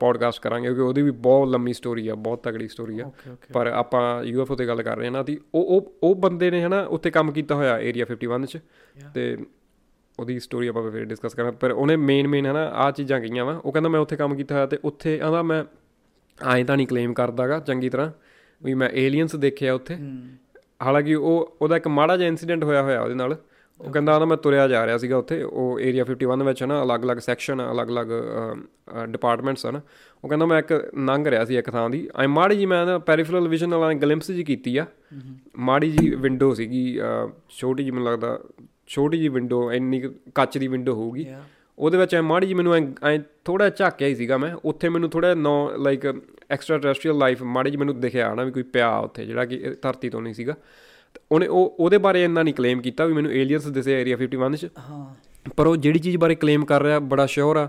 [0.00, 3.10] ਪੋਡਕਾਸਟ ਕਰਾਂਗੇ ਕਿਉਂਕਿ ਉਹਦੀ ਵੀ ਬਹੁਤ ਲੰਮੀ ਸਟੋਰੀ ਆ ਬਹੁਤ ਤਗੜੀ ਸਟੋਰੀ ਆ।
[3.52, 6.62] ਪਰ ਆਪਾਂ ਯੂਐਫਓ ਤੇ ਗੱਲ ਕਰ ਰਹੇ ਹਾਂ ਨਾ ਦੀ ਉਹ ਉਹ ਉਹ ਬੰਦੇ ਨੇ
[6.62, 8.58] ਹਨਾ ਉੱਥੇ ਕੰਮ ਕੀਤਾ ਹੋਇਆ ਏਰੀਆ 51 'ਚ।
[9.14, 9.36] ਤੇ
[10.20, 13.60] ਉਹਦੀ ਸਟੋਰੀ ਆਪਾਂ ਫਿਰ ਡਿਸਕਸ ਕਰਾਂਗੇ। ਪਰ ਉਹਨੇ ਮੇਨ ਮੇਨ ਹਨਾ ਆ ਚੀਜ਼ਾਂ ਕਹੀਆਂ ਵਾ।
[13.64, 15.64] ਉਹ ਕਹਿੰਦਾ ਮੈਂ ਉੱਥੇ ਕੰਮ ਕੀਤਾ ਹੋਇਆ ਤੇ ਉੱਥੇ ਆਂਦਾ ਮੈਂ
[16.56, 18.10] ਐਂ ਤਾਂ ਨਹੀਂ ਕਲੇਮ ਕਰਦਾਗਾ ਚੰਗੀ ਤਰ੍ਹਾਂ
[18.62, 19.96] ਵੀ ਮੈਂ ਏਲੀਅਨਸ ਦੇਖਿਆ ਉੱਥੇ।
[20.82, 23.36] ਹਾਲਾਂਕਿ ਉਹ ਉਹਦਾ ਇੱਕ ਮਾੜਾ ਜਿਹਾ ਇਨਸੀਡੈਂਟ ਹੋਇਆ ਹੋਇਆ ਉਹਦੇ ਨਾਲ।
[23.80, 27.18] ਉਹ ਕਹਿੰਦਾ ਨਾ ਮੈਂ ਤੁਰਿਆ ਜਾ ਰਿਹਾ ਸੀਗਾ ਉੱਥੇ ਉਹ ਏਰੀਆ 51 ਵਿੱਚ ਨਾ ਅਲੱਗ-ਅਲੱਗ
[27.18, 28.06] ਸੈਕਸ਼ਨ ਅਲੱਗ-ਅਲੱਗ
[29.08, 29.80] ਡਿਪਾਰਟਮੈਂਟਸ ਹਨ।
[30.24, 32.98] ਉਹ ਕਹਿੰਦਾ ਮੈਂ ਇੱਕ ਲੰਘ ਰਿਹਾ ਸੀ ਇੱਕ ਥਾਂ ਦੀ। ਐ ਮਾੜੀ ਜੀ ਮੈਂ ਨਾ
[32.98, 34.86] ਪੈਰੀਫਰਲ ਵਿਜ਼ਨ ਨਾਲ ਗਲਿੰਪਸ ਜੀ ਕੀਤੀ ਆ।
[35.58, 37.00] ਮਾੜੀ ਜੀ ਵਿੰਡੋ ਸੀਗੀ
[37.50, 38.38] ਛੋਟੀ ਜੀ ਮੈਨੂੰ ਲੱਗਦਾ
[38.88, 40.02] ਛੋਟੀ ਜੀ ਵਿੰਡੋ ਇੰਨੀ
[40.34, 41.26] ਕੱਚ ਦੀ ਵਿੰਡੋ ਹੋਊਗੀ।
[41.78, 45.34] ਉਹਦੇ ਵਿੱਚ ਐ ਮਾੜੀ ਜੀ ਮੈਨੂੰ ਐ ਥੋੜਾ ਝਾਕਿਆ ਹੀ ਸੀਗਾ ਮੈਂ। ਉੱਥੇ ਮੈਨੂੰ ਥੋੜਾ
[45.34, 46.06] no like
[46.50, 50.10] extra terrestrial life ਮਾੜੀ ਜੀ ਮੈਨੂੰ ਦਿਖਿਆ ਨਾ ਵੀ ਕੋਈ ਪਿਆ ਉੱਥੇ ਜਿਹੜਾ ਕਿ ਧਰਤੀ
[50.10, 50.56] ਤੋਂ ਨਹੀਂ ਸੀਗਾ।
[51.32, 54.68] ਉਹਨੇ ਉਹ ਉਹਦੇ ਬਾਰੇ ਇੰਨਾ ਨਹੀਂ ਕਲੇਮ ਕੀਤਾ ਵੀ ਮੈਨੂੰ ਏਲੀਅਨਸ ਦਿਸੇ ਏਰੀਆ 51 ਚ।
[54.78, 55.14] ਹਾਂ।
[55.56, 57.68] ਪਰ ਉਹ ਜਿਹੜੀ ਚੀਜ਼ ਬਾਰੇ ਕਲੇਮ ਕਰ ਰਿਹਾ ਬੜਾ ਸ਼ੋਰ ਆ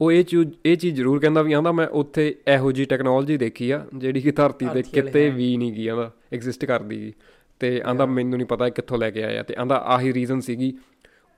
[0.00, 3.70] ਉਹ ਇਹ ਚੀਜ਼ ਇਹ ਚੀਜ਼ ਜ਼ਰੂਰ ਕਹਿੰਦਾ ਵੀ ਆਂਦਾ ਮੈਂ ਉੱਥੇ ਇਹੋ ਜੀ ਟੈਕਨੋਲੋਜੀ ਦੇਖੀ
[3.70, 7.12] ਆ ਜਿਹੜੀ ਕਿ ਧਰਤੀ ਤੇ ਕਿਤੇ। ਵੀ ਨਹੀਂ ਗਈ ਆਂਦਾ ਐਗਜ਼ਿਸਟ ਕਰਦੀ ਗੀ
[7.60, 10.76] ਤੇ ਆਂਦਾ ਮੈਨੂੰ ਨਹੀਂ ਪਤਾ ਕਿੱਥੋਂ ਲੈ ਕੇ ਆਇਆ ਤੇ ਆਂਦਾ ਆਹੀ ਰੀਜ਼ਨ ਸੀਗੀ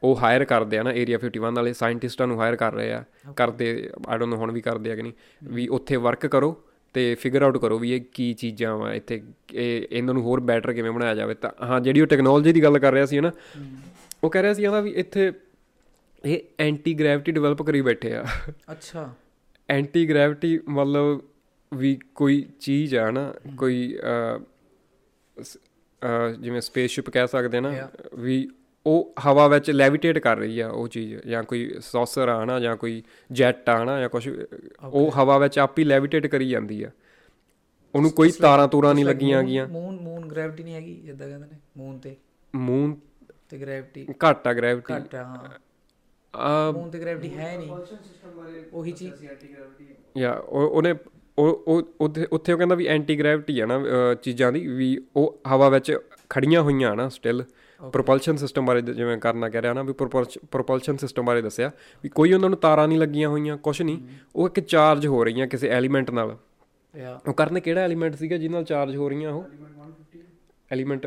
[0.03, 3.05] ਉਹ ਹਾਇਰ ਕਰਦੇ ਆ ਨਾ ਏਰੀਆ 51 ਵਾਲੇ ਸਾਇੰਟਿਸਟਾਂ ਨੂੰ ਹਾਇਰ ਕਰ ਰਹੇ ਆ।
[3.37, 6.63] ਕਰਦੇ ਆਈ ਡੋਨਟ ਨੋ ਹੁਣ ਵੀ ਕਰਦੇ ਆ ਕਿ ਨਹੀਂ ਵੀ ਉੱਥੇ ਵਰਕ ਕਰੋ
[6.95, 9.21] ਤੇ ਫਿਗਰ ਆਊਟ ਕਰੋ ਵੀ ਇਹ ਕੀ ਚੀਜ਼ਾਂ ਵਾ ਇੱਥੇ
[9.55, 12.79] ਇਹ ਇਹਨਾਂ ਨੂੰ ਹੋਰ ਬੈਟਰ ਕਿਵੇਂ ਬਣਾਇਆ ਜਾਵੇ। ਤਾਂ ਹਾਂ ਜਿਹੜੀ ਉਹ ਟੈਕਨੋਲੋਜੀ ਦੀ ਗੱਲ
[12.79, 13.33] ਕਰ ਰਿਹਾ ਸੀ ਨਾ
[14.25, 15.31] ਉਹ ਕਹਿ ਰਿਹਾ ਸੀ ਆਂਦਾ ਵੀ ਇੱਥੇ
[16.25, 18.25] ਇਹ ਐਂਟੀ ਗ੍ਰੈਵਿਟੀ ਡਿਵੈਲਪ ਕਰੀ ਬੈਠੇ ਆ।
[18.73, 19.09] ਅੱਛਾ।
[19.69, 21.21] ਐਂਟੀ ਗ੍ਰੈਵਿਟੀ ਮਤਲਬ
[21.73, 23.99] ਵੀ ਕੋਈ ਚੀਜ਼ ਆ ਨਾ ਕੋਈ
[26.41, 27.73] ਜਿਵੇਂ ਸਪੇਸਸ਼ਿਪ ਕਹਿ ਸਕਦੇ ਨਾ.
[28.19, 28.49] ਵੀ
[28.87, 32.77] ਉਹ ਹਵਾ ਵਿੱਚ ਲੈਵਿਟੇਟ ਕਰ ਰਹੀ ਆ ਉਹ ਚੀਜ਼ ਜਾਂ ਕੋਈ ਸੌਸਰ ਆ ਨਾ ਜਾਂ
[32.77, 34.29] ਕੋਈ ਜੈਟ ਆ ਨਾ ਜਾਂ ਕੁਝ
[34.85, 36.91] ਉਹ ਹਵਾ ਵਿੱਚ ਆਪ ਹੀ ਲੈਵਿਟੇਟ ਕਰੀ ਜਾਂਦੀ ਆ।
[37.95, 41.59] ਉਹਨੂੰ ਕੋਈ ਤਾਰਾਂ ਤੂਰਾਂ ਨਹੀਂ ਲੱਗੀਆਂ ਗਈਆਂ ਮੂਨ ਮੂਨ ਗ੍ਰੈਵਿਟੀ ਨਹੀਂ ਹੈਗੀ ਜਿੱਦਾਂ ਕਹਿੰਦੇ ਨੇ
[41.77, 42.17] ਮੂਨ ਤੇ।
[42.55, 42.97] ਮੂਨ
[43.49, 45.49] ਤੇ ਗ੍ਰੈਵਿਟੀ ਘੱਟ ਆ ਗ੍ਰੈਵਿਟੀ ਘੱਟ ਆ ਹਾਂ।
[46.35, 47.71] ਆ ਮੂਨ ਤੇ ਗ੍ਰੈਵਿਟੀ ਹੈ ਨਹੀਂ।
[48.73, 50.95] ਉਹੀ ਚੀਜ਼। ਅਸੀਂ ਐਂਟੀ ਗ੍ਰੈਵਿਟੀ ਯਾ ਉਹ ਉਹਨੇ
[51.39, 53.81] ਉਹ ਉਹ ਉੱਥੇ ਉਹ ਕਹਿੰਦਾ ਵੀ ਐਂਟੀ ਗ੍ਰੈਵਿਟੀ ਆ ਨਾ
[54.23, 55.99] ਚੀਜ਼ਾਂ ਦੀ ਵੀ ਉਹ ਹਵਾ ਵਿੱਚ
[56.31, 57.45] ਖੜੀਆਂ ਹੋਈਆਂ ਨਾ ਸਟਿਲ
[57.89, 61.71] ਪ੍ਰੋਪਲਸ਼ਨ ਸਿਸਟਮ ਬਾਰੇ ਜਿਵੇਂ ਕਰਨਾ ਕਹਿ ਰਿਹਾ ਨਾ ਵੀ ਪ੍ਰੋਪਲਸ਼ਨ ਸਿਸਟਮ ਬਾਰੇ ਦੱਸਿਆ
[62.03, 63.99] ਵੀ ਕੋਈ ਉਹਨਾਂ ਨੂੰ ਤਾਰਾਂ ਨਹੀਂ ਲੱਗੀਆਂ ਹੋਈਆਂ ਕੁਝ ਨਹੀਂ।
[64.37, 66.37] ਉਹ ਇੱਕ ਚਾਰਜ ਹੋ ਰਹੀਆਂ ਕਿਸੇ ਐਲੀਮੈਂਟ ਨਾਲ।
[66.95, 69.45] ਯਾ ਉਹ ਕਰਨ ਕਿਹੜਾ ਐਲੀਮੈਂਟ ਸੀਗਾ ਜਿਹਦੇ ਨਾਲ ਚਾਰਜ ਹੋ ਰਹੀਆਂ ਉਹ?
[70.71, 71.07] ਐਲੀਮੈਂਟ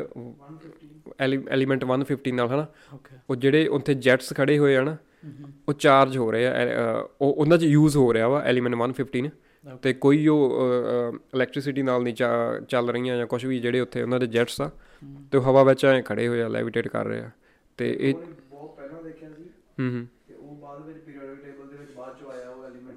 [1.20, 2.66] 150 ਐਲੀਮੈਂਟ 150 ਨਾਲ ਹਨਾ?
[3.30, 4.96] ਉਹ ਜਿਹੜੇ ਉੱਥੇ ਜੈਟਸ ਖੜੇ ਹੋਏ ਆ ਨਾ
[5.68, 6.52] ਉਹ ਚਾਰਜ ਹੋ ਰਹੇ ਆ
[7.20, 9.30] ਉਹ ਉਹਨਾਂ 'ਚ ਯੂਜ਼ ਹੋ ਰਿਹਾ ਵਾ ਐਲੀਮੈਂਟ 115
[9.82, 10.58] ਤੇ ਕੋਈ ਉਹ
[11.34, 12.14] ਇਲੈਕਟ੍ਰਿਸਿਟੀ ਨਾਲ ਨਹੀਂ
[12.68, 14.70] ਚੱਲ ਰਹੀਆਂ ਜਾਂ ਕੁਝ ਵੀ ਜਿਹੜੇ ਉੱਥੇ ਉਹਨਾਂ ਦੇ ਜੈਟਸ ਆ
[15.32, 17.30] ਤੇ ਹਵਾ ਵਿੱਚ ਐ ਖੜੇ ਹੋਏ ਆ ਲੈਵਿਟੇਟ ਕਰ ਰਹੇ ਆ।
[17.76, 18.14] ਤੇ ਇਹ
[18.50, 19.42] ਬਹੁਤ ਪਹਿਲਾਂ ਦੇਖਿਆ ਸੀ
[19.80, 22.96] ਹੂੰ ਹੂੰ। ਤੇ ਉਹ ਬਾਅਦ ਵਿੱਚ ਪੀਰੀਓਡਿਕ ਟੇਬਲ ਦੇ ਵਿੱਚ ਬਾਅਦ ਚੋਂ ਆਇਆ ਉਹ ਐਲੀਮੈਂਟ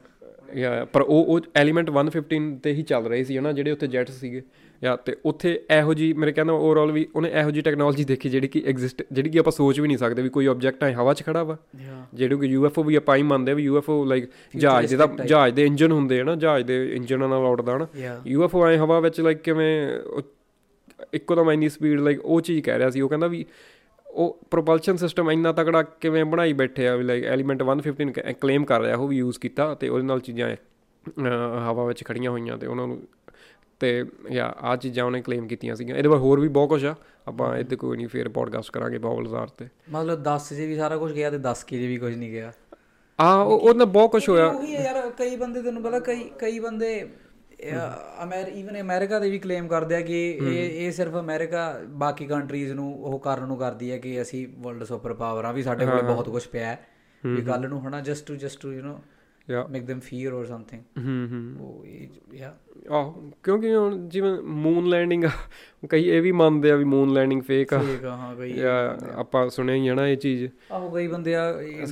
[0.57, 4.19] ਯਾ ਪਰ ਉਹ ਉਹ ਐਲੀਮੈਂਟ 115 ਤੇ ਹੀ ਚੱਲ ਰਹੇ ਸੀ ਹਨਾ ਜਿਹੜੇ ਉੱਥੇ ਜੈਟਸ
[4.19, 4.41] ਸੀਗੇ।
[4.83, 8.47] ਯਾ ਤੇ ਉੱਥੇ ਇਹੋ ਜੀ ਮੇਰੇ ਕਹਿੰਦਾ ਓਵਰਆਲ ਵੀ ਉਹਨੇ ਇਹੋ ਜੀ ਟੈਕਨੋਲੋਜੀ ਦੇਖੀ ਜਿਹੜੀ
[8.47, 11.23] ਕਿ ਐਗਜ਼ਿਸਟ ਜਿਹੜੀ ਕਿ ਆਪਾਂ ਸੋਚ ਵੀ ਨਹੀਂ ਸਕਦੇ ਵੀ ਕੋਈ ਆਬਜੈਕਟ ਹੈ ਹਵਾ 'ਚ
[11.23, 14.91] ਖੜਾ ਵਾ। ਯਾ। ਜਿਹੜੇ ਕਿ ਯੂਐਫਓ ਵੀ ਆਪਾਂ ਹੀ ਮੰਨਦੇ ਆ ਵੀ ਯੂਐਫਓ ਲਾਈਕ ਜਹਾਜ਼
[14.91, 15.25] ਦੇ ਤਾਂ type.
[15.25, 18.77] ਜਹਾਜ਼ ਦੇ ਇੰਜਨ ਹੁੰਦੇ ਆ ਨਾ ਜਹਾਜ਼ ਦੇ ਇੰਜਨਾਂ ਨਾਲ ਉੱਡਦਾ ਨਾ ਯਾ। ਯੂਐਫਓ ਐ
[18.77, 19.99] ਹਵਾ ਵਿੱਚ ਲਾਈਕ ਕਿਵੇਂ
[21.13, 23.45] ਇੱਕੋ ਦਮ ਇੰਨੀ ਸਪੀਡ ਲਾਈਕ ਉਹ ਚੀਜ਼ ਕਹਿ ਰਿਹਾ ਸੀ ਉਹ ਕਹਿੰਦਾ ਵੀ
[24.07, 28.81] ਉਹ ਪ੍ਰੋਪਲਸ਼ਨ ਸਿਸਟਮ ਇੰਨਾ ਤਕੜਾ ਕਿਵੇਂ ਬਣਾਈ ਬੈਠੇ ਆ ਵੀ ਲਾਈਕ ਐਲੀਮੈਂਟ 115 ਕਲੇਮ ਕਰ
[28.81, 30.55] ਰਿਹਾ ਉਹ ਵੀ ਯੂਜ਼ ਕੀਤਾ ਤੇ ਉਹਦੇ ਨਾਲ ਚੀਜ਼ਾਂ
[31.71, 33.07] ਹਵਾ ਵਿੱਚ ਖੜੀਆਂ ਹੋਈਆਂ ਤੇ ਉਹਨਾਂ ਨੂੰ
[33.79, 36.95] ਤੇ ਯਾ ਆ ਚੀਜ਼ਾਂ ਉਹਨੇ ਕਲੇਮ ਕੀਤੀਆਂ ਸੀਗੀਆਂ। ਇਹਦੇ ਬਾਰੇ ਹੋਰ ਵੀ ਬਹੁਤ ਕੁਝ ਆ
[37.27, 41.11] ਆਪਾਂ ਇੱਥੇ ਕੋਈ ਨਹੀਂ ਫੇਰ ਪੋਡਕਾਸਟ ਕਰਾਂਗੇ ਬਾਬਲਜ਼ਾਰ ਤੇ। ਮਤਲਬ 10 ਜੇ ਵੀ ਸਾਰਾ ਕੁਝ
[41.11, 42.53] ਗਿਆ ਤੇ 10 ਕੇ ਜੇ ਵੀ ਕੁਝ ਨਹੀਂ ਗਿਆ।
[43.19, 47.09] ਆ ਉਹ ਉਹਨਾਂ ਬਹੁਤ ਕੁਝ ਹੋਇਆ। ਉਹੀ ਯਾਰ ਕਈ ਬੰਦੇ ਤੈਨੂੰ ਪਤਾ ਕਈ ਕਈ ਬੰਦੇ
[48.23, 52.71] ਅਮੈਰ ਇਵਨ ਅਮਰੀਕਾ ਦੇ ਵੀ ਕਲੇਮ ਕਰਦੇ ਆ ਕਿ ਇਹ ਇਹ ਸਿਰਫ ਅਮਰੀਕਾ ਬਾਕੀ ਕੰਟਰੀਜ਼
[52.71, 56.01] ਨੂੰ ਉਹ ਕਰਨ ਨੂੰ ਕਰਦੀ ਹੈ ਕਿ ਅਸੀਂ ਵਰਲਡ ਸੁਪਰ ਪਾਵਰ ਆ ਵੀ ਸਾਡੇ ਕੋਲ
[56.01, 56.79] ਬਹੁਤ ਕੁਝ ਪਿਆ ਹੈ।
[57.23, 58.95] ਵੀ ਗੱਲ ਨੂੰ ਹਨਾ just to just to you know
[59.49, 60.81] yeah make them fear or something.
[61.05, 61.85] ਹੂੰ ਉਹ
[62.35, 62.57] ਯਾ
[62.91, 65.23] ਆਹੋ ਕਿਉਂਕਿ ਹੁਣ ਜਿਵੇਂ ਮੂਨ ਲੈਂਡਿੰਗ
[65.89, 69.49] ਕਈ ਇਹ ਵੀ ਮੰਨਦੇ ਆ ਵੀ ਮੂਨ ਲੈਂਡਿੰਗ ਫੇਕ ਆ। ਆ ਹਾਂ ਕਈ ਜਾਂ ਆਪਾਂ
[69.49, 71.51] ਸੁਣਿਆ ਹੀ ਆ ਨਾ ਇਹ ਚੀਜ਼। ਆਹੋ ਕਈ ਬੰਦੇ ਆ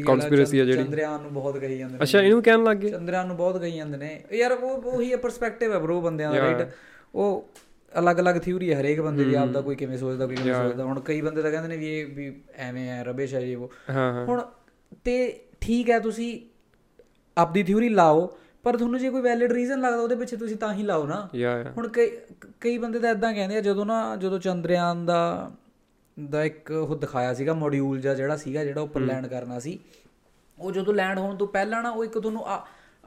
[0.10, 2.90] conspiracy ਆ ਜਿਹੜੀ। ਚੰਦਰਯਾਨ ਨੂੰ ਬਹੁਤ ਕਹੀ ਜਾਂਦੇ ਨੇ। ਅੱਛਾ ਇਹਨੂੰ ਕਹਿਣ ਲੱਗ ਗਏ?
[2.90, 6.40] ਚੰਦਰਯਾਨ ਨੂੰ ਬਹੁਤ ਕਹੀ ਜਾਂਦੇ ਨੇ। ਯਾਰ ਉਹ ਉਹੀ ਹੈ ਪਰਸਪੈਕਟਿਵ ਹੈ ਬ్రో ਬੰਦਿਆਂ ਦਾ
[6.40, 6.68] ਰਾਈਟ
[7.16, 7.50] ਉਹ
[8.00, 11.22] ਅਲੱਗ-ਅਲੱਗ ਥਿਊਰੀ ਹੈ ਹਰੇਕ ਬੰਦੇ ਦੀ ਆਪਦਾ ਕੋਈ ਕਿਵੇਂ ਸੋਚਦਾ ਕੋਈ ਕਿਵੇਂ ਸੋਚਦਾ। ਹੁਣ ਕਈ
[11.22, 13.72] ਬੰਦੇ ਤਾਂ ਕਹਿੰਦੇ ਨੇ ਵੀ ਇਹ ਵੀ ਐਵੇਂ ਹੈ ਰਬਿਸ਼ ਹੈ ਇਹ ਉਹ।
[14.28, 14.42] ਹੁਣ
[15.04, 16.55] ਤੇ ਠੀਕ ਹੈ ਤੁਸੀਂ
[17.38, 20.84] ਆਪਦੀ ਥਿਊਰੀ ਲਾਓ ਪਰ ਤੁਹਾਨੂੰ ਜੇ ਕੋਈ ਵੈਲਿਡ ਰੀਜ਼ਨ ਲੱਗਦਾ ਉਹਦੇ ਪਿੱਛੇ ਤੁਸੀਂ ਤਾਂ ਹੀ
[20.84, 21.30] ਲਾਓ ਨਾ।
[21.78, 22.12] ਹੁਣ ਕਈ
[22.62, 25.52] ਕਈ ਬੰਦੇ ਤਾਂ ਇਦਾਂ ਕਹਿੰਦੇ ਆ ਜਦੋਂ ਨਾ ਜਦੋਂ ਚੰਦਰਯਾਨ ਦਾ
[26.18, 29.80] ਦਾ ਇੱਕ ਉਹ ਦਿਖਾਇਆ ਸੀਗਾ ਮੋਡਿਊਲ ਜਾਂ ਜਿਹੜਾ ਸੀਗਾ ਜਿਹੜਾ ਉੱਪਰ ਲੈਂਡ ਕਰਨਾ ਸੀ
[30.60, 32.46] ਉਹ ਜਦੋਂ ਲੈਂਡ ਹੋਣ ਤੋਂ ਪਹਿਲਾਂ ਨਾ ਉਹ ਇੱਕ ਤੁਹਾਨੂੰ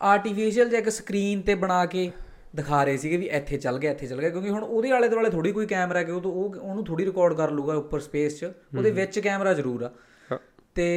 [0.01, 2.11] ਆਰਟੀਫੀਸ਼ੀਅਲ ਜਿਹਾ ਇੱਕ ਸਕਰੀਨ ਤੇ ਬਣਾ ਕੇ
[2.57, 5.31] ਦਿਖਾ ਰਹੇ ਸੀਗੇ ਵੀ ਇੱਥੇ ਚੱਲ ਗਿਆ ਇੱਥੇ ਚੱਲ ਗਿਆ ਕਿਉਂਕਿ ਹੁਣ ਉਹਦੇ ਆਲੇ ਦੁਆਲੇ
[5.31, 8.45] ਥੋੜੀ ਕੋਈ ਕੈਮਰਾ ਕਿ ਉਹ ਤੋਂ ਉਹ ਉਹਨੂੰ ਥੋੜੀ ਰਿਕਾਰਡ ਕਰ ਲੂਗਾ ਉੱਪਰ ਸਪੇਸ 'ਚ
[8.77, 9.91] ਉਹਦੇ ਵਿੱਚ ਕੈਮਰਾ ਜ਼ਰੂਰ ਆ।
[10.75, 10.89] ਤੇ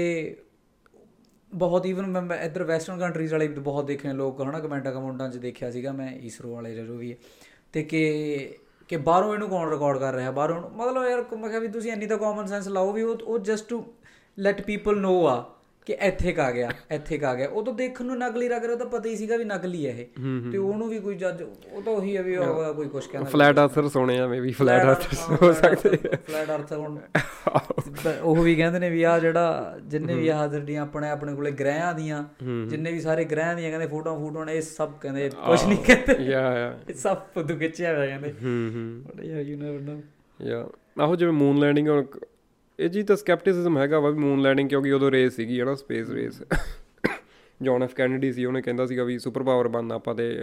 [1.53, 5.29] ਬਹੁਤ ਈਵਨ ਮੈਂ ਇੱਧਰ ਵੈਸਟਰਨ ਕੰਟਰੀਜ਼ ਵਾਲੇ ਵੀ ਬਹੁਤ ਦੇਖੇ ਨੇ ਲੋਕ ਹਨਾ ਕਮੈਂਟਾਂ ਕਮੈਂਟਾਂ
[5.29, 7.15] 'ਚ ਦੇਖਿਆ ਸੀਗਾ ਮੈਂ ਇਸਰੋ ਵਾਲੇ ਜੋ ਵੀ
[7.73, 8.03] ਤੇ ਕਿ
[8.89, 10.31] ਕਿ ਬਾਹਰੋਂ ਇਹਨੂੰ ਕੌਣ ਰਿਕਾਰਡ ਕਰ ਰਿਹਾ?
[10.31, 13.39] ਬਾਹਰੋਂ ਮਤਲਬ ਯਾਰ ਮੈਂ ਕਿਹਾ ਵੀ ਤੁਸੀਂ ਇੰਨੀ ਤਾਂ ਕਾਮਨ ਸੈਂਸ ਲਾਓ ਵੀ ਉਹ ਉਹ
[13.39, 13.83] just to
[14.37, 15.43] let people know ਆ
[15.87, 18.85] ਕਿ ਇੱਥੇ ਕਾ ਗਿਆ ਇੱਥੇ ਕਾ ਗਿਆ। ਉਹ ਤਾਂ ਦੇਖਣ ਨੂੰ ਨਕਲੀ ਲੱਗ ਰਿਹਾ ਤਾਂ
[18.85, 22.15] ਪਤਾ ਹੀ ਸੀਗਾ ਵੀ ਨਕਲੀ ਹੈ ਇਹ ਤੇ ਉਹਨੂੰ ਵੀ ਕੋਈ ਜੱਜ ਉਹ ਤਾਂ ਉਹੀ
[22.17, 25.97] ਹੈ ਵੀ ਉਹ ਕੋਈ ਕੁਛ ਕਹਿੰਦਾ ਫਲੈਟ ਅਰਥਰ ਸੋਣੇ ਆ ਮੇਬੀ ਫਲੈਟ ਅਰਥਰ ਹੋ ਸਕਦੇ।
[26.17, 26.97] ਫਲੈਟ ਅਰਥ ਹੁਣ
[28.23, 31.93] ਉਹ ਵੀ ਕਹਿੰਦੇ ਨੇ ਵੀ ਆ ਜਿਹੜਾ ਜਿੰਨੇ ਵੀ ਆਹ ਜਿਹੜੀਆਂ ਆਪਣੇ ਆਪਣੇ ਕੋਲੇ ਗ੍ਰਹਿਆਂ
[31.93, 32.23] ਦੀਆਂ
[32.67, 36.23] ਜਿੰਨੇ ਵੀ ਸਾਰੇ ਗ੍ਰਹਿਆਂ ਦੀਆਂ ਕਹਿੰਦੇ ਫੋਟੋਆਂ ਫੋਟੋਆਂ ਨੇ ਇਹ ਸਭ ਕਹਿੰਦੇ ਕੁਝ ਨਹੀਂ ਕਹਿੰਦੇ।
[36.23, 40.01] ਯਾ ਯਾ। ਇਹ ਸਭ ਫੁੱਦੂ ਖਿੱਚਿਆ ਹੋਇਆ ਕਹਿੰਦੇ। ਹੂੰ ਹੂੰ। ਬਟ ਯਾ ਯੂ ਨੈਵਰ ਨੋ
[40.39, 40.67] ਯਾ
[41.01, 42.19] ਆਹੋ ਜਿਵੇਂ ਮੂਨ ਲੈਂਡਿੰਗ ਕ-
[42.79, 45.75] ਇਹ ਜੀ ਤਾਂ ਸਕੈਪਟਿਸਿਜ਼ਮ ਹੈਗਾ ਵਾ ਵੀ ਮੂਨ ਲੈਂਡਿੰਗ ਕਿਉਂਕਿ ਉਦੋਂ ਰੇਸ ਸੀਗੀ ਹੈ ਨਾ
[45.75, 46.43] space race
[47.61, 50.39] John F Kennedy ਸੀ ਉਹਨੇ ਕਹਿੰਦਾ ਸੀਗਾ ਵੀ ਸੁਪਰ ਪਾਵਰ ਬਣਨਾ ਆਪਾਂ ਤੇ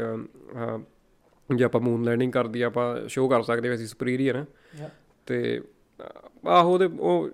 [1.55, 4.89] ਜੇ ਆਪਾਂ ਮੂਨ ਲੈਂਡਿੰਗ ਕਰਦੀ ਆ ਆਪਾਂ ਸ਼ੋਅ ਕਰ ਸਕਦੇ ਹਾਂ ਅਸੀਂ ਸੁਪੀਰੀਅਰ ਹਾਂ
[5.27, 5.61] ਤੇ
[6.49, 7.31] ਆਹੋ ਉਹਦੇ ਉਹ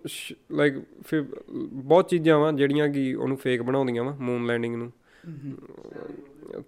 [0.52, 0.74] ਲਾਈਕ
[1.06, 1.24] ਫਿਰ
[1.72, 4.92] ਬਹੁਤ ਚੀਜ਼ਾਂ ਵਾ ਜਿਹੜੀਆਂ ਕਿ ਉਹਨੂੰ ਫੇਕ ਬਣਾਉਂਦੀਆਂ ਵਾ ਮੂਨ ਲੈਂਡਿੰਗ ਨੂੰ।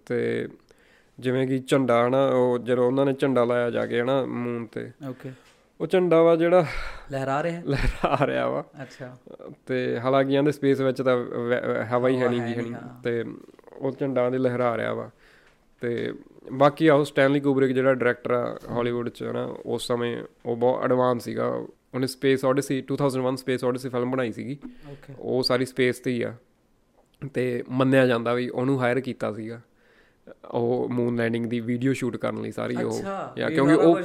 [0.05, 0.47] ਤੇ
[1.19, 4.91] ਜਿਵੇਂ ਕਿ ਝੰਡਾ ਹਨਾ ਉਹ ਜਦੋਂ ਉਹਨਾਂ ਨੇ ਝੰਡਾ ਲਾਇਆ ਜਾ ਕੇ ਹਨਾ ਮੂਨ ਤੇ।
[5.09, 5.31] ਓਕੇ
[5.81, 6.65] ਉਹ ਝੰਡਾ ਵਾ ਜਿਹੜਾ
[7.11, 7.61] ਲਹਿਰਾ ਰਿਹਾ?
[7.65, 9.17] ਲਹਿਰਾ ਰਿਹਾ ਵਾ। ਅੱਛਾ।
[9.65, 11.25] ਤੇ ਹਾਲਾਂਕਿ ਇਹਦੇ ਸਪੇਸ ਵਿੱਚ ਤਾਂ
[11.83, 13.25] ਹਵਾ ਹੀ ਹੈ ਨਹੀਂ ਹਾਂ। ਤੇ
[13.77, 15.09] ਉਹ ਝੰਡਾ ਦੇ ਲਹਿਰਾ ਰਿਹਾ ਵਾ।
[15.81, 16.13] ਤੇ
[16.51, 21.23] ਬਾਕੀ ਆਹ ਸਟੈਨਲੀ ਕੁਬਰਿਕ ਜਿਹੜਾ ਡਾਇਰੈਕਟਰ ਆ ਹਾਲੀਵੁੱਡ ਚ ਨਾ ਉਸ ਸਮੇਂ ਉਹ ਬਹੁਤ ਐਡਵਾਂਸ
[21.23, 21.65] ਸੀਗਾ।
[21.97, 24.57] ਉਹਨੇ space odyssey 2001 space odyssey film ਬਣਾਈ ਸੀਗੀ।
[25.19, 26.33] ਉਹ ਸਾਰੀ ਸਪੇਸ ਤੇ ਹੀ ਆ।
[27.33, 29.61] ਤੇ ਮੰਨਿਆ ਜਾਂਦਾ ਵੀ ਉਹਨੂੰ ਹਾਇਰ ਕੀਤਾ ਸੀਗਾ।
[30.51, 33.01] ਉਹ ਮੂਨ ਲੈਂਡਿੰਗ ਦੀ ਵੀਡੀਓ ਸ਼ੂਟ ਕਰਨ ਲਈ ਸਾਰੀ ਉਹ।
[33.37, 33.99] ਯਾ ਕਿਉਂਕਿ ਉਹ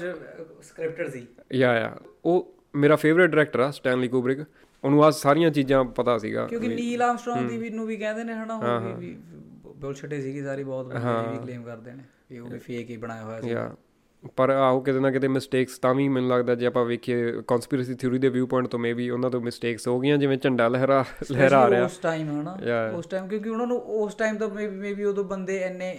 [0.63, 1.97] ਸਕ੍ਰਿਪਟਡ ਸੀ। Yeah yeah.
[2.25, 4.39] ਉਹ ਮੇਰਾ ਫੇਵਰਿਟ ਡਾਇਰੈਕਟਰ ਆ ਸਟੈਨਲੀ ਕੁਬਰਿਕ
[4.85, 8.33] ਉਹਨੂੰ ਆ ਸਾਰੀਆਂ ਚੀਜ਼ਾਂ ਪਤਾ ਸੀਗਾ ਕਿਉਂਕਿ ਨੀਲ ਆਰਮਸਟ੍ਰੌਂਗ ਦੀ ਵੀ ਨੂੰ ਵੀ ਕਹਿੰਦੇ ਨੇ
[8.33, 9.39] ਹਨਾ ਉਹ ਵੀ-
[9.77, 13.23] ਬੁਲਸ਼ਿਟ ਸੀਗੀ ਸਾਰੀ ਬਹੁਤ ਬੰਦੇ ਵੀ ਕਲੇਮ ਕਰਦੇ ਨੇ। ਵੀ ਉਹ ਵੀ ਫੇਕ ਹੀ ਬਣਾਇਆ
[13.23, 13.75] ਹੋਇਆ ਸੀ ਯਾ।
[14.37, 18.19] ਪਰ ਆਹੋ ਕਿਤੇ ਨਾ ਕਿਤੇ ਮਿਸਟੇਕਸ ਤਾਂ ਵੀ ਮੈਨੂੰ ਲੱਗਦਾ ਜੇ ਆਪਾਂ ਵੇਖੀਏ ਕਨਸਪੀਰੇਸੀ ਥਿਊਰੀ
[18.19, 21.85] ਦੇ ਵਿਊ ਪੁਆਇੰਟ ਤੋਂ ਮੇਬੀ ਉਹਨਾਂ ਤੋਂ ਮਿਸਟੇਕਸ ਹੋ ਗਈਆਂ ਜਿਵੇਂ ਝੰਡਾ ਲਹਿਰਾ ਲਹਿਰਾ ਰਿਹਾ।
[21.85, 22.59] ਉਸ ਟਾਈਮ ਹਨਾ.
[22.97, 25.99] ਉਸ ਟਾਈਮ ਕਿਉਂਕਿ ਉਹਨਾਂ ਨੂੰ ਉਸ ਟਾਈਮ ਤਾਂ ਮੇਬੀ ਉਦੋਂ ਬੰਦੇ ਇੰਨੇ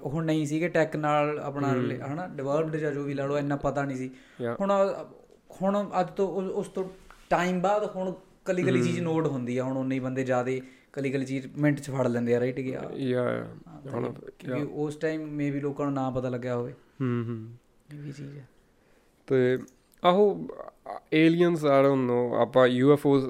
[0.00, 1.68] ਉਹ ਨਹੀਂ ਸੀਗੇ ਟੈਕ ਨਾਲ ਆਪਣਾ
[2.12, 4.10] ਹਨਾ ਡਿਵੈਲਪਡ ਜਾਂ ਜੋ ਵੀ ਲਾ ਲਓ ਇੰਨਾ ਪਤਾ ਨਹੀਂ ਸੀ.
[4.60, 4.94] ਹੁਣ
[5.62, 6.84] ਹੁਣ ਅੱਜ ਤੋਂ ਉਸ- ਤੋਂ
[7.30, 11.10] ਟਾਈਮ ਬਾਅਦ ਹੁਣ ਕਲੀ ਕਲੀ ਚੀਜ਼ ਨੋਟ ਹੁੰਦੀ ਆ। ਹੁਣ ਉਨੇ ਹੀ ਬੰਦੇ ਜ਼ਿਆਦੇ ਕਲੀ
[11.10, 13.46] ਕਲੀ ਚੀਜ਼ ਮਿੰਟ 'ਚ ਫੜ ਲੈਂਦੇ ਆ ਰਾਈਟ ਗਿਆ ਯਾ।
[13.92, 17.54] ਹੁਣ ਕਿਉਂਕਿ ਉਸ ਟਾਈਮ ਮੇਬੀ ਲੋਕਾਂ ਨੂੰ ਨਾ ਪਤਾ ਲੱਗਿਆ ਹੋਵੇ। ਹੂੰ ਹੂੰ।
[17.92, 18.46] ਇਹ ਵੀ ਚੀਜ਼ ਹੈ।
[19.28, 19.58] ਤੇ
[20.02, 20.48] ਆਹੋ
[21.12, 23.24] ਏਲੀਅਨਸ ਆਰ ਡੋਨਟ ਨੋ ਆਪਾਂ ਯੂਐਫਓਸ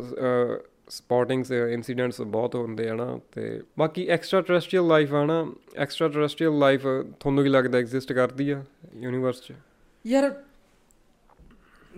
[0.89, 5.47] ਸਪੌਟਿੰਗਸ ਇਨਸੀਡੈਂਟਸ ਬਹੁਤ ਹੁੰਦੇ ਆ ਨਾ ਤੇ ਬਾਕੀ ਐਕਸਟਰਾ ਟੈਰੈਸਟਰੀਅਲ ਲਾਈਫ ਆ ਨਾ
[5.77, 6.83] ਐਕਸਟਰਾ ਟੈਰੈਸਟਰੀਅਲ ਲਾਈਫ
[7.21, 9.53] ਤੁਹਾਨੂੰ ਕੀ ਲੱਗਦਾ ਐਗਜ਼ਿਸਟ ਕਰਦੀ ਆ ਯੂਨੀਵਰਸ 'ਚ?
[10.07, 10.31] ਯਾਰ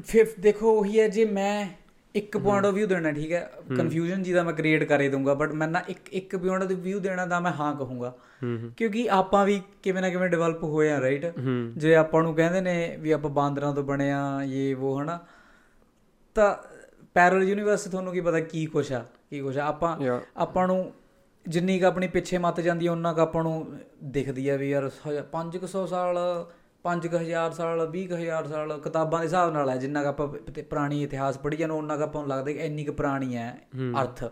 [0.06, 1.66] ਫਿਰ ਦੇਖੋ ਉਹੀ ਹੈ ਜੇ ਮੈਂ
[2.14, 3.40] ਇੱਕ ਪੁਆਇੰਟ ਆਫ View ਦੇਣਾ ਠੀਕ ਹੈ?
[3.68, 7.00] ਕਨਫਿਊਜ਼ਨ ਜੀ ਦਾ ਮੈਂ ਕ੍ਰੀਏਟ ਕਰ ਦੂੰਗਾ ਬਟ ਮੈਂ ਨਾ ਇੱਕ ਇੱਕ ਪੁਆਇੰਟ ਆਫ View
[7.00, 8.12] ਦੇਣਾ ਤਾਂ ਮੈਂ ਹਾਂ ਕਹੂੰਗਾ।
[8.76, 11.26] ਕਿਉਂਕਿ ਆਪਾਂ ਵੀ ਕਿਵੇਂ ਨਾ ਕਿਵੇਂ ਡਿਵੈਲਪ ਹੋਏ ਆ ਰਾਈਟ
[11.76, 15.18] ਜੇ ਆਪਾਂ ਨੂੰ ਕਹਿੰਦੇ ਨੇ ਵੀ ਆਪਾਂ ਬਾਂਦਰਾਂ ਤੋਂ ਬਣੇ ਆ ਇਹ ਉਹ ਹਨਾ?
[16.36, 16.54] ਤਾਂ
[17.14, 19.96] ਪੈਰਲ ਯੂਨੀਵਰਸ ਤੁਹਾਨੂੰ ਕੀ ਪਤਾ ਕੀ ਕੁਛ ਆ ਕੀ ਕੁਛ ਆ। ਆਪਾਂ.
[20.36, 20.92] ਆਪਾਂ ਨੂੰ
[21.46, 23.66] ਜਿੰਨੀ ਕ ਆਪਣੀ ਪਿੱਛੇ ਮੱਤ ਜਾਂਦੀ ਹੈ ਉਹਨਾਂ ਕ ਆਪਾਂ ਨੂੰ
[24.04, 24.90] ਦਿਖਦੀ ਆ ਵੀ ਯਾਰ
[25.32, 26.18] 500 ਸਾਲ
[26.86, 30.28] 5000 ਸਾਲ 20000 ਸਾਲ ਕਿਤਾਬਾਂ ਦੇ ਹਿਸਾਬ ਨਾਲ ਹੈ ਜਿੰਨਾ ਕ ਆਪਾਂ
[30.62, 33.48] ਪੁਰਾਣੀ ਇਤਿਹਾਸ ਪੜ੍ਹੀ ਜਾਂਦੇ ਉਹਨਾਂ ਕ ਆਪਾਂ ਨੂੰ ਲੱਗਦਾ ਕਿ ਇੰਨੀ ਕ ਪੁਰਾਣੀ ਹੈ
[34.02, 34.24] ਅਰਥ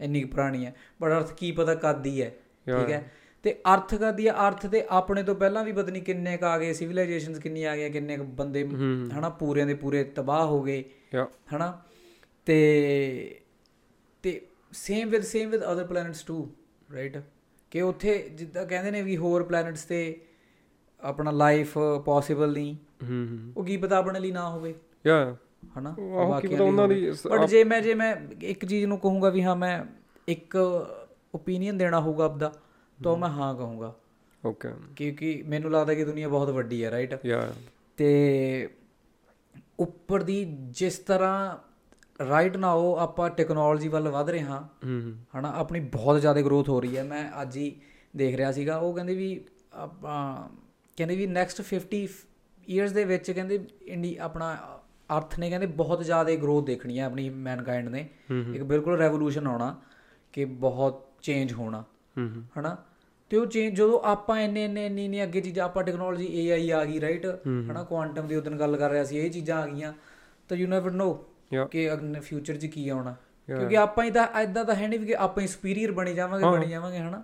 [0.00, 2.28] ਇੰਨੀ ਕ ਪੁਰਾਣੀ ਹੈ। ਪਰ ਅਰਥ ਕੀ ਪਤਾ ਕਦ ਦੀ ਹੈ
[2.66, 3.10] ਠੀਕ ਹੈ?
[3.42, 4.32] ਤੇ ਅਰਥ ਕਦੀ ਹੈ?
[4.48, 7.90] ਅਰਥ ਤੇ ਆਪਣੇ ਤੋਂ ਪਹਿਲਾਂ ਵੀ ਨਹੀਂ ਕਿੰਨੇ ਕ ਆ ਗਏ ਸਿਵਲਾਈਜੇਸ਼ਨਸ ਕਿੰਨੀ ਆ ਗਏ
[7.90, 8.66] ਕਿੰਨੇ ਕ ਬੰਦੇ
[9.18, 10.84] ਹਨਾ ਪੂਰਿਆਂ ਦੇ ਪੂਰੇ ਤਬਾਹ ਹੋ ਗਏ
[11.56, 11.82] ਹਨਾ?
[12.46, 13.40] ਤੇ
[14.22, 14.40] ਤੇ
[14.72, 16.48] same with same with other planets too
[16.94, 17.18] right
[17.70, 20.20] ਕਿ ਉੱਥੇ ਜਿੱਦਾਂ ਕਹਿੰਦੇ ਨੇ ਵੀ ਹੋਰ ਪਲੈਨਟਸ ਤੇ
[21.04, 24.74] ਆਪਣਾ ਲਾਈਫ ਪੋਸੀਬਲ ਨਹੀਂ। ਹੂੰ ਹੂੰ। ਉਹ ਕੀ ਪਤਾ ਆਪਣੇ ਲਈ ਨਾ ਹੋਵੇ।
[25.06, 25.36] ਯਾ।
[25.78, 25.90] ਹਨਾ?
[25.90, 29.42] ਆਹੋ, ਕੀ ਪਤਾ ਉਹਨਾਂ ਦੀ ਬਟ ਜੇ ਮੈਂ ਜੇ ਮੈਂ ਇੱਕ ਚੀਜ਼ ਨੂੰ ਕਹੂੰਗਾ ਵੀ
[29.42, 29.84] ਹਾਂ ਮੈਂ
[30.28, 30.56] ਇੱਕ
[31.34, 32.52] ਓਪੀਨੀਅਨ ਦੇਣਾ ਹੋਊਗਾ ਆਪਦਾ
[33.04, 33.94] ਤਾਂ ਮੈਂ ਹਾਂ ਕਹੂੰਗਾ।
[34.46, 37.52] ਓਕੇ ਕਿਉਂਕਿ ਮੈਨੂੰ ਲੱਗਦਾ ਕਿ ਦੁਨੀਆ ਬਹੁਤ ਵੱਡੀ ਹੈ ਰਾਈਟ ਯਾ।
[37.96, 38.68] ਤੇ
[39.80, 41.56] ਉੱਪਰ ਦੀ ਜਿਸ ਤਰ੍ਹਾਂ
[42.28, 46.68] ਰਾਈਟ ਨਾਓ ਆਪਾਂ ਟੈਕਨੋਲੋਜੀ ਵੱਲ ਵਧ ਰਹੇ ਹਾਂ ਹੂੰ ਹੂੰ। ਹਨਾ ਆਪਣੀ ਬਹੁਤ ਜ਼ਿਆਦਾ ਗਰੋਥ
[46.68, 47.76] ਹੋ ਰਹੀ ਹੈ। ਮੈਂ ਅੱਜ ਹੀ
[48.16, 50.48] ਦੇਖ ਰਿਹਾ ਸੀਗਾ ਉਹ ਕਹਿੰਦੇ ਵੀ ਆਪਾਂ
[50.96, 52.08] ਕਹਿੰਦੇ ਵੀ ਨੈਕਸਟ 50
[52.68, 54.78] ਇਅਰਸ ਦੇ ਵਿੱਚ ਕਹਿੰਦੇ ਇੰਡੀ ਆਪਣਾ
[55.16, 58.08] ਅਰਥ ਨੇ ਕਹਿੰਦੇ ਬਹੁਤ ਜ਼ਿਆਦਾ ਗਰੋਥ ਦੇਖਣੀ ਹੈ ਆਪਣੀ ਮੈਨਕਾਈਂਡ ਨੇ।
[58.54, 59.80] ਇੱਕ ਬਿਲਕੁਲ ਰੈਵੋਲੂਸ਼ਨ ਆਉਣਾ
[60.32, 61.84] ਕਿ ਬਹੁਤ ਚੇਂਜ ਹੋਣਾ।
[62.58, 62.76] ਹਨਾ?
[63.30, 66.84] ਤੇ ਉਹ ਚੇਂਜ ਜਦੋਂ ਆਪਾਂ ਇੰਨੇ ਇੰਨੇ ਇੰਨੀ ਇੰਨੀ ਅੱਗੇ ਚੀਜ਼ਾਂ ਆਪਾਂ ਟੈਕਨੋਲੋਜੀ AI ਆ
[66.84, 67.26] ਗਈ ਰਾਈਟ
[67.70, 67.84] ਹਨਾ?
[67.84, 69.92] ਕੁਆਂਟਮ ਦੀ ਉਦੋਂ ਗੱਲ ਕਰ ਰਿਹਾ ਸੀ ਇਹ ਚੀਜ਼ਾਂ ਆ ਗਈਆਂ
[70.48, 71.24] ਤਾਂ ਯੂ ਨੈਵਰ ਨੋ.
[71.66, 73.16] ਕਿ ਅਗਲੇ ਫਿਊਚਰ 'ਚ ਕੀ ਆਉਣਾ।
[73.58, 76.44] ਕਿਉਂਕਿ ਆਪਾਂ ਹੀ ਤਾਂ ਐਦਾਂ ਤਾਂ ਹੈ ਨਹੀਂ ਵੀ ਕਿ ਆਪਾਂ ਹੀ ਸੁਪੀਰੀਅਰ ਬਣੀ ਜਾਵਾਂਗੇ
[76.52, 77.22] ਬਣੀ ਜਾਵਾਂਗੇ ਹਨਾ?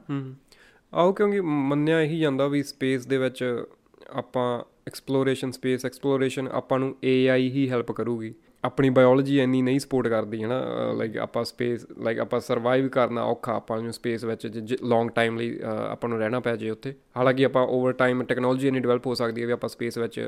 [0.92, 3.64] ਆਓ ਕਿਉਂਕਿ ਮੰਨਿਆ ਇਹੀ ਜਾਂਦਾ ਵੀ ਸਪੇਸ ਦੇ ਵਿੱਚ
[4.10, 10.08] ਆਪਾਂ ਐਕਸਪਲੋਰੇਸ਼ਨ ਸਪੇਸ ਐਕਸਪਲੋਰੇਸ਼ਨ ਆਪਾਂ ਨੂੰ AI ਹੀ ਹੈਲਪ ਕਰੂਗੀ। ਆਪਣੀ ਬਾਇਓਲੋਜੀ ਇੰਨੀ ਨਹੀਂ ਸਪੋਰਟ
[10.08, 14.76] ਕਰਦੀ ਹੈ ਨਾ ਲਾਈਕ ਆਪਾਂ ਸਪੇਸ ਲਾਈਕ ਆਪਾਂ ਸਰਵਾਈਵ ਕਰਨਾ ਔਖਾ ਆਪਾਂ ਨੂੰ ਸਪੇਸ ਵਿੱਚ
[14.82, 15.58] ਲੌਂਗ ਟਾਈਮ ਲਈ
[15.90, 19.42] ਆਪਾਂ ਨੂੰ ਰਹਿਣਾ ਪੈ ਜੇ ਉੱਥੇ। ਹਾਲਾਂਕਿ ਆਪਾਂ ਓਵਰ ਟਾਈਮ ਟੈਕਨੋਲੋਜੀ ਇੰਨੀ ਡਿਵੈਲਪ ਹੋ ਸਕਦੀ
[19.42, 20.20] ਹੈ ਵੀ ਆਪਾਂ ਸਪੇਸ ਵਿੱਚ।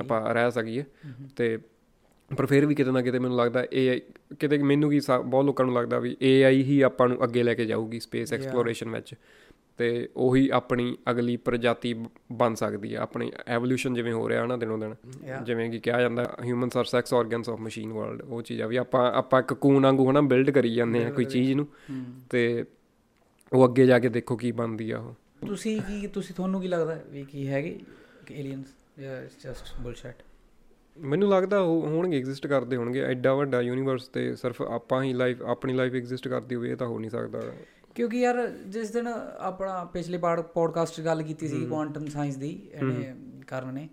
[0.00, 0.84] ਆਪਾਂ ਰਹਿ ਸਕੀਏ।
[1.36, 1.56] ਤੇ
[2.30, 3.98] ਪਰ ਫਿਰ ਵੀ ਕਿਤੇ ਨਾ ਕਿਤੇ ਮੈਨੂੰ ਲੱਗਦਾ AI
[4.40, 7.64] ਕਿਤੇ ਮੈਨੂੰ ਕੀ ਬਹੁਤ ਲੋਕਾਂ ਨੂੰ ਲੱਗਦਾ ਵੀ AI ਹੀ ਆਪਾਂ ਨੂੰ ਅੱਗੇ ਲੈ ਕੇ
[7.64, 9.14] ਜਾਊਗੀ ਸਪੇਸ ਐਕਸਪਲੋਰੇਸ਼ਨ ਵਿੱਚ।
[9.76, 11.94] ਤੇ ਉਹੀ ਆਪਣੀ ਅਗਲੀ ਪ੍ਰਜਾਤੀ
[12.32, 14.94] ਬਣ ਸਕਦੀ ਹੈ ਆਪਣੀ ਐਵੋਲੂਸ਼ਨ ਜਿਵੇਂ ਹੋ ਰਿਹਾ ਨਾ ਦਿਨੋਂ ਦਿਨ।
[15.44, 18.76] ਜਿਵੇਂ ਕਿ ਕਿਹਾ ਜਾਂਦਾ humans are sex organs of machine world ਉਹ ਚੀਜ਼ ਆ ਵੀ
[18.76, 21.66] ਆਪਾਂ ਆਪਾਂ ਇੱਕ ਕੂਨ ਵਾਂਗੂ ਹਨਾ ਬਿਲਡ ਕਰੀ ਜਾਂਦੇ ਆ ਕੋਈ ਚੀਜ਼ ਨੂੰ।
[22.30, 22.64] ਤੇ
[23.52, 25.14] ਉਹ ਅੱਗੇ ਜਾ ਕੇ ਦੇਖੋ ਕੀ ਬਣਦੀ ਆ ਉਹ।
[25.46, 27.78] ਤੁਸੀਂ ਕੀ ਤੁਸੀਂ ਤੁਹਾਨੂੰ ਕੀ ਲੱਗਦਾ ਵੀ ਕੀ ਹੈਗੇ
[28.30, 30.22] ਏਲੀਅਨਸ ਜਾਂ ਜਸਟ ਬੁਲਸ਼ਿਟ
[30.96, 35.42] ਮੈਨੂੰ ਲੱਗਦਾ ਉਹ ਹੋਣਗੇ ਐਗਜ਼ਿਸਟ ਕਰਦੇ ਹੋਣਗੇ। ਐਡਾ ਵੱਡਾ ਯੂਨੀਵਰਸ ਤੇ ਸਿਰਫ ਆਪਾਂ ਹੀ ਲਾਈਫ
[35.42, 37.40] ਆਪਣੀ ਲਾਈਫ ਐਗਜ਼ਿਸਟ ਕਰਦੀ ਹੋਵੇ ਇਹ ਤਾਂ ਹੋ ਨਹੀਂ ਸਕਦਾ।
[37.94, 42.68] ਕਿਉਂਕਿ ਯਾਰ ਜਿਸ ਦਿਨ ਆਪਣਾ ਪਿਛਲੇ ਪਾੜ ਪੋਡਕਾਸਟ 'ਚ ਗੱਲ ਕੀਤੀ ਸੀ ਕੁਆਂਟਮ ਸਾਇੰਸ ਦੀ
[42.74, 43.14] ਇਹਨੇ
[43.46, 43.88] ਕਰਨ ਨੇ।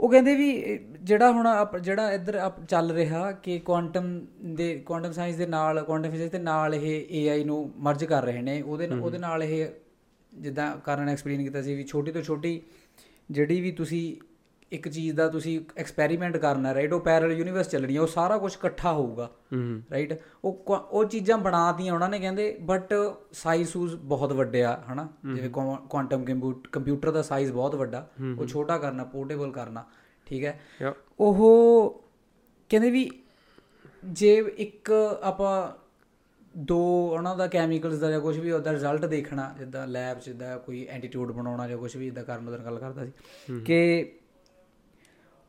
[0.00, 1.46] ਉਹ ਕਹਿੰਦੇ ਵੀ ਜਿਹੜਾ ਹੁਣ
[1.80, 6.74] ਜਿਹੜਾ ਇੱਧਰ ਚੱਲ ਰਿਹਾ ਕਿ ਕੁਆਂਟਮ ਦੇ ਕੁਆਂਟਮ ਸਾਇੰਸ ਦੇ ਨਾਲ ਕੁਆਂਟਮ ਫਿਜ਼ਿਕਸ ਦੇ ਨਾਲ
[6.74, 9.66] ਇਹ AI ਨੂੰ ਮਰਜ ਕਰ ਰਹੇ ਨੇ ਉਹਦੇ ਨਾਲ- ਉਹਦੇ ਨਾਲ ਇਹ
[10.32, 12.62] ਜਿੱਦਾਂ ਕਰਨ ਐਕਸਪਲੇਨ ਕੀਤਾ ਸੀ ਵੀ ਛੋਟੀ ਤੋਂ ਛੋਟੀ
[13.30, 14.16] ਜਿਹੜੀ ਵੀ ਤੁਸੀਂ
[14.72, 18.52] ਇੱਕ ਚੀਜ਼ ਦਾ ਤੁਸੀਂ ਐਕਸਪੈਰੀਮੈਂਟ ਕਰਨਾ ਰਾਈਟ ਉਹ ਪੈਰਲ ਯੂਨੀਵਰਸ ਚੱਲਣੀ ਹੈ ਉਹ ਸਾਰਾ ਕੁਝ
[18.54, 19.30] ਇਕੱਠਾ ਹੋਊਗਾ
[19.92, 20.12] ਰਾਈਟ
[20.44, 22.94] ਉਹ ਉਹ ਚੀਜ਼ਾਂ ਬਣਾਤੀਆਂ ਉਹਨਾਂ ਨੇ ਕਹਿੰਦੇ ਬਟ
[23.32, 25.08] ਸਾਈਜ਼ ਸੂਜ਼ ਬਹੁਤ ਵੱਡੇ ਆ ਹਨਾ?
[25.34, 26.24] ਜਿਵੇਂ ਕੁਆਂਟਮ
[26.72, 28.06] ਕੰਪਿਊਟਰ ਦਾ ਸਾਈਜ਼ ਬਹੁਤ ਵੱਡਾ
[28.38, 29.84] ਉਹ ਛੋਟਾ ਕਰਨਾ ਪੋਰਟੇਬਲ ਕਰਨਾ
[30.26, 30.60] ਠੀਕ ਹੈ?
[31.20, 32.04] ਉਹ
[32.68, 33.10] ਕਹਿੰਦੇ ਵੀ
[34.04, 35.72] ਜੇ ਇੱਕ ਆਪਾਂ
[36.56, 36.78] ਦੋ
[37.10, 40.86] ਉਹਨਾਂ ਦਾ ਕੈਮੀਕਲਸ ਦਾ ਜਾਂ ਕੁਝ ਵੀ ਉਹਦਾ ਰਿਜ਼ਲਟ ਦੇਖਣਾ ਜਿੱਦਾਂ ਲੈਬ 'ਚ ਜਿੱਦਾਂ ਕੋਈ
[40.90, 43.12] ਐਂਟੀਟਿਊਡ ਬਣਾਉਣਾ ਜਾਂ ਕੁਝ ਵੀ ਇਦਾਂ ਕਰਨ ਨੂੰ ਗੱਲ ਕਰਦਾ ਸੀ
[43.60, 44.12] ਕਿ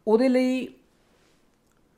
[0.08, 0.68] ਉਹਦੇ ਲਈ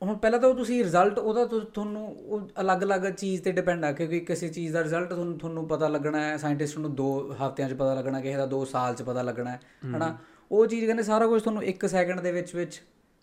[0.02, 4.48] ਹੁਣ ਪਹਿਲਾਂ ਤਾਂ ਤੁਸੀਂ ਰਿਜ਼ਲਟ ਉਹਦਾ ਤੁਹਾਨੂੰ ਉਹ ਅਲੱਗ-ਅਲੱਗ ਚੀਜ਼ ਤੇ ਡਿਪੈਂਡ ਆ ਕਿਉਂਕਿ ਕਿਸੇ
[4.48, 8.20] ਚੀਜ਼ ਦਾ ਰਿਜ਼ਲਟ ਤੁਹਾਨੂੰ ਤੁਹਾਨੂੰ ਪਤਾ ਲੱਗਣਾ ਹੈ ਸਾਇੰਟਿਸਟ ਨੂੰ 2 ਹਫ਼ਤਿਆਂ 'ਚ ਪਤਾ ਲੱਗਣਾ
[8.20, 9.60] ਕਿਸੇ ਦਾ 2 ਸਾਲ 'ਚ ਪਤਾ ਲੱਗਣਾ ਹੈ
[9.96, 10.16] ਹਨਾ?
[10.50, 12.80] ਉਹ ਚੀਜ਼ ਕਹਿੰਦੇ ਸਾਰਾ ਕੁਝ ਤੁਹਾਨੂੰ 1 ਸੈਕਿੰਡ ਦੇ ਵਿੱਚ ਵਿੱਚ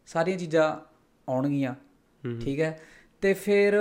[0.08, 0.76] ਸਾਰੀਆਂ ਚੀਜ਼ਾਂ
[1.28, 1.74] ਆਉਣਗੀਆਂ
[2.42, 2.80] ਠੀਕ ਹੈ?
[3.22, 3.76] ਤੇ ਫਿਰ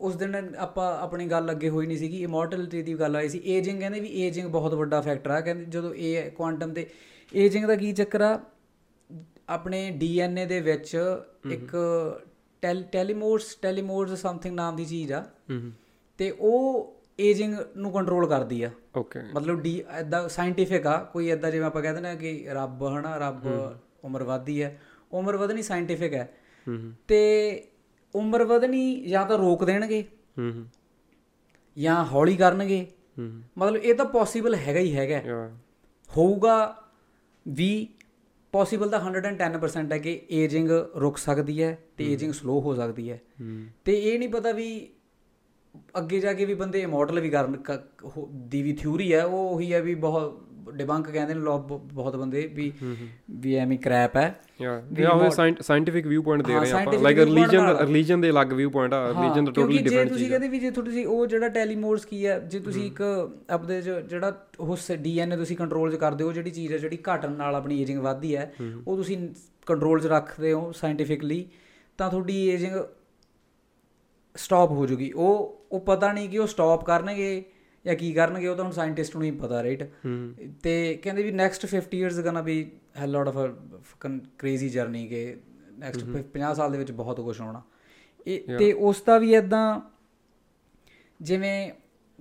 [0.00, 3.78] ਉਸ ਦਿਨ ਆਪਾਂ ਆਪਣੀ ਗੱਲ ਅੱਗੇ ਹੋਈ ਨਹੀਂ ਸੀਗੀ ਇਮੋਰਟੈਲਿਟੀ ਦੀ ਗੱਲ ਆਈ ਸੀ। ਏਜਿੰਗ
[3.80, 6.86] ਕਹਿੰਦੇ ਵੀ ਏਜਿੰਗ ਬਹੁਤ ਵੱਡਾ ਫੈਕਟਰ ਆ ਕਹਿੰਦੇ ਜਦੋਂ ਇਹ ਕੁਆਂਟਮ ਤੇ
[7.32, 8.38] ਏਜਿੰਗ ਦਾ ਕੀ ਚੱਕਰ ਆ?
[9.50, 10.96] ਆਪਣੇ ਡੀਐਨਏ ਦੇ ਵਿੱਚ
[11.50, 11.76] ਇੱਕ
[12.92, 15.24] ਟੈਲੀਮੋਰਸ ਟੈਲੀਮੋਰਸ ਸਮਥਿੰਗ ਨਾਮ ਦੀ ਚੀਜ਼ ਆ।
[16.18, 21.50] ਤੇ ਉਹ ਏਜਿੰਗ ਨੂੰ ਕੰਟਰੋਲ ਕਰਦੀ ਆ। ਓਕੇ ਮਤਲਬ ਡੀ ਐਦਾਂ ਸਾਇੰਟਿਫਿਕ ਆ ਕੋਈ ਐਦਾਂ
[21.50, 23.46] ਜਿਵੇਂ ਆਪਾਂ ਕਹਿੰਦੇ ਨੇ ਕਿ ਰੱਬ ਹਨਾ ਰੱਬ
[24.04, 24.78] ਉਮਰ ਵਧਦੀ ਹੈ
[25.12, 26.28] ਉਮਰ ਵਧਣੀ ਸਾਇੰਟਿਫਿਕ ਹੈ
[27.08, 27.20] ਤੇ
[28.14, 30.04] ਉਮਰ ਵਧਣੀ ਜਾਂ ਤਾਂ ਰੋਕ ਦੇਣਗੇ
[31.76, 32.86] ਜਾਂ ਹੌਲੀ ਕਰਨਗੇ।
[33.58, 35.50] ਮਤਲਬ ਇਹ ਤਾਂ ਪੋਸੀਬਲ ਹੈਗਾ ਹੀ ਹੈਗਾ।
[36.08, 36.76] ਹੋਊਗਾ
[37.46, 37.88] ਵੀ
[38.52, 43.20] ਪੋਸੀਬਲ ਤਾਂ 110% ਹੈ ਕਿ ਏਜਿੰਗ ਰੁਕ ਸਕਦੀ ਹੈ ਤੇ ਏਜਿੰਗ ਸਲੋ ਹੋ ਸਕਦੀ ਹੈ।
[43.84, 44.88] ਤੇ ਇਹ ਨਹੀਂ ਪਤਾ ਵੀ
[45.98, 47.56] ਅੱਗੇ ਜਾ ਕੇ ਵੀ ਬੰਦੇ ਇਮੋਰਟਲ ਵੀ ਕਰਨ
[48.30, 50.42] ਦੀ ਵੀ ਥਿਊਰੀ ਹੈ ਉਹ ਉਹੀ ਹੈ ਵੀ ਬਹੁਤ
[50.74, 52.72] ਡਿਬੰਕ ਕਹਿੰਦੇ ਨੇ ਲੋਕ ਬਹੁਤ ਬੰਦੇ ਵੀ
[53.30, 55.30] ਵੀ ਐਵੇਂ ਕ੍ਰੈਪ ਹੈ। ਯਾ ਯਾ ਉਹ
[55.62, 59.06] ਸਾਇੰਟਿਫਿਕ ਵਿਊ ਪੁਆਇੰਟ ਦੇ ਰਹੇ ਆਪਾਂ। ਲਾਈਕ ਰਿਲੀਜੀਅਨ ਨਾਲ। ਰਿਲੀਜੀਅਨ ਦੇ ਅਲੱਗ ਵਿਊ ਪੁਆਇੰਟ ਆ
[59.08, 62.26] ਰਿਲੀਜੀਅਨ ਦਾ ਟੋਟਲੀ ਡਿਫਰੈਂਟ ਤੁਸੀਂ ਚੀਜ਼ ਆ। ਕਹਿੰਦੇ ਵੀ ਜੇ ਤੁਸੀਂ ਉਹ ਜਿਹੜਾ ਟੈਲੀਮੋਰਸ ਕੀ
[62.26, 63.02] ਹੈ ਜੇ ਤੁਸੀਂ ਇੱਕ
[63.50, 67.54] ਆਪਦੇ ਜਿਹੜਾ ਉਹ ਡੀਐਨਏ ਤੁਸੀਂ ਕੰਟਰੋਲ 'ਚ ਕਰਦੇ ਹੋ ਜਿਹੜੀ ਚੀਜ਼ ਹੈ ਜਿਹੜੀ ਘਟਣ ਨਾਲ
[67.54, 68.52] ਆਪਣੀ ਏਜਿੰਗ ਵੱਧਦੀ ਹੈ।
[68.86, 69.18] ਉਹ ਤੁਸੀਂ
[69.66, 71.44] ਕੰਟਰੋਲ 'ਚ ਰੱਖਦੇ ਹੋ ਸਾਇੰਟਿਫਿਕਲੀ
[71.98, 72.76] ਤਾਂ ਤੁਹਾਡੀ ਏਜਿੰਗ
[74.34, 77.42] ਸਟਾਪ ਹੋ ਜੂਗੀ। ਉਹ ਉਹ ਪਤਾ ਨਹੀਂ ਕਿ ਉਹ ਸਟਾਪ ਕਰਨਗੇ।
[77.86, 79.84] ਜਾਂ ਕੀ ਕਰਨਗੇ ਉਹ ਤਾਂ ਹੁਣ ਸਾਇੰਟਿਸਟ ਨੂੰ ਹੀ ਪਤਾ ਰਾਈਟ
[80.62, 85.36] ਤੇ ਕਹਿੰਦੇ ਵੀ ਨੈਕਸਟ 50 ਇਅਰਸ ਗੋਣਾ ਬੀ ਹੈ lot of uh crazy journey ਕਿ
[85.78, 87.62] ਨੈਕਸਟ 50 ਸਾਲ ਦੇ ਵਿੱਚ ਬਹੁਤ ਕੁਝ ਹੋਣਾ।
[88.26, 89.80] ਇਹ ਤੇ ਉਸ ਦਾ ਵੀ ਇਦਾਂ
[91.22, 91.72] ਜਿਵੇਂ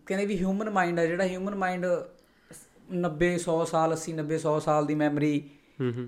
[0.06, 1.86] ਕਹਿੰਦੇ ਵੀ ਹਿਊਮਨ ਮਾਈਂਡ ਹੈ ਜਿਹੜਾ ਹਿਊਮਨ ਮਾਈਂਡ
[2.94, 5.50] 90 100 ਸਾਲ 80 90 100 ਸਾਲ ਦੀ ਮੈਮਰੀ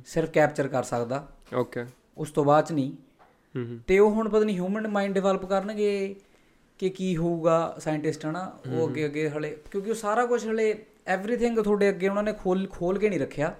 [0.06, 1.86] ਸਿਰਫ ਕੈਪਚਰ ਕਰ ਸਕਦਾ। ਓਕੇ
[2.18, 2.94] ਉਸ ਤੋਂ ਬਾਅਦ ਚ ਨਹੀਂ।
[3.88, 6.16] ਤੇ ਉਹ ਹੁਣ ਪਤਾ ਨਹੀਂ ਹਿਊਮਨ ਮਾਈਂਡ ਡਿਵੈਲਪ ਕਰਨਗੇ
[6.82, 11.60] ਕਿ ਕੀ ਹੋਊਗਾ ਸਾਇੰਟਿਸਟ ਹਨਾ ਉਹ ਅੱਗੇ ਅੱਗੇ ਹਲੇ ਕਿਉਂਕਿ ਉਹ ਸਾਰਾ ਕੁਝ ਹਲੇ ਐਵਰੀਥਿੰਗ
[11.60, 13.56] ਤੁਹਾਡੇ ਅੱਗੇ ਉਹਨਾਂ ਨੇ ਖੋਲ ਖੋਲ ਕੇ ਨਹੀਂ ਰੱਖਿਆ।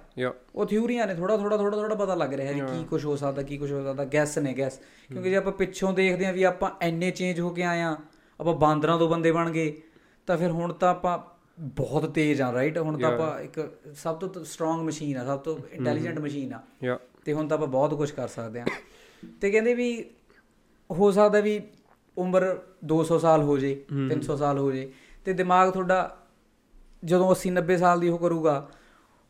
[0.54, 3.42] ਉਹ ਥਿਊਰੀਆਂ ਨੇ ਥੋੜਾ ਥੋੜਾ ਥੋੜਾ ਥੋੜਾ ਪਤਾ ਲੱਗ ਰਿਹਾ ਹੈ ਕੀ ਕੁਝ ਹੋ ਸਕਦਾ
[3.42, 4.80] ਕੀ ਕੁਝ ਹੋ ਸਕਦਾ ਗੈਸ ਨੇ ਗੈਸ
[5.12, 7.96] ਕਿਉਂਕਿ ਜੇ ਆਪਾਂ ਪਿੱਛੋਂ ਦੇਖਦੇ ਆਂ ਵੀ ਆਪਾਂ ਐਨੇ ਚੇਂਜ ਹੋ ਕੇ ਆਏ ਆਂ
[8.40, 9.82] ਆਪਾਂ ਬਾਂਦਰਾਂ ਤੋਂ ਬੰਦੇ ਬਣ ਗਏ
[10.26, 11.18] ਤਾਂ ਫਿਰ ਹੁਣ ਤਾਂ ਆਪਾਂ
[11.60, 15.58] ਬਹੁਤ ਤੇਜ਼ ਆ ਰਾਈਟ ਹੁਣ ਤਾਂ ਆਪਾਂ ਇੱਕ ਸਭ ਤੋਂ ਸਟਰੋਂਗ ਮਸ਼ੀਨ ਆ ਸਭ ਤੋਂ
[15.72, 16.60] ਇੰਟੈਲੀਜੈਂਟ ਮਸ਼ੀਨ ਆ।
[17.24, 18.64] ਤੇ ਹੁਣ ਤਾਂ ਆਪਾਂ ਬਹੁਤ ਕੁਝ ਕਰ ਸਕਦੇ ਆ
[19.40, 20.10] ਤੇ ਕਹਿੰਦੇ ਵੀ
[20.90, 21.60] ਹੋ ਸਕਦਾ ਵੀ
[22.18, 24.92] ਉਮਰ 200 ਸਾਲ ਹੋ ਜੇ 300 ਸਾਲ ਹੋ ਜੇ।
[25.24, 26.18] ਤੇ ਦਿਮਾਗ ਤੁਹਾਡਾ
[27.04, 28.68] ਜਦੋਂ 80 90 ਸਾਲ ਦੀ ਉਹ ਕਰੂਗਾ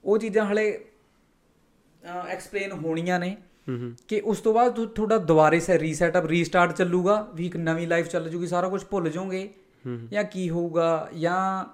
[0.05, 0.85] ਉਹ ਚੀਜ਼ਾਂ ਹਲੇ
[2.29, 3.37] ਐਕਸਪਲੇਨ ਹੋਣੀਆਂ ਨੇ
[4.09, 8.29] ਕਿ ਉਸ ਤੋਂ ਬਾਅਦ ਤੁਹਾਡਾ ਦੁਬਾਰੇ ਸੇ ਰੀਸੈਟਅਪ ਰੀਸਟਾਰਟ ਚੱਲੂਗਾ ਵੀ ਇੱਕ ਨਵੀਂ ਲਾਈਫ ਚੱਲ
[8.29, 9.55] ਜੂਗੀ ਸਾਰਾ ਕੁਝ ਭੁੱਲ ਜਾਓਗੇ।
[10.11, 11.64] ਜਾਂ ਕੀ ਹੋਊਗਾ ਜਾਂ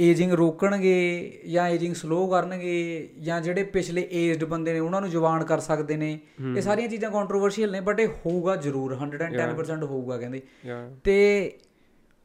[0.00, 5.44] ਏਜਿੰਗ ਰੋਕਣਗੇ ਜਾਂ ਏਜਿੰਗ ਸਲੋ ਕਰਨਗੇ ਜਾਂ ਜਿਹੜੇ ਪਿਛਲੇ ਏਜਡ ਬੰਦੇ ਨੇ ਉਹਨਾਂ ਨੂੰ ਜਵਾਨ
[5.44, 6.18] ਕਰ ਸਕਦੇ ਨੇ
[6.56, 10.42] ਇਹ ਸਾਰੀਆਂ ਚੀਜ਼ਾਂ ਕੰਟਰੋਵਰਸ਼ੀਅਲ ਨੇ ਬਟ ਇਹ ਹੋਊਗਾ ਜ਼ਰੂਰ 110% ਹੋਊਗਾ ਕਹਿੰਦੇ।
[11.04, 11.58] ਤੇ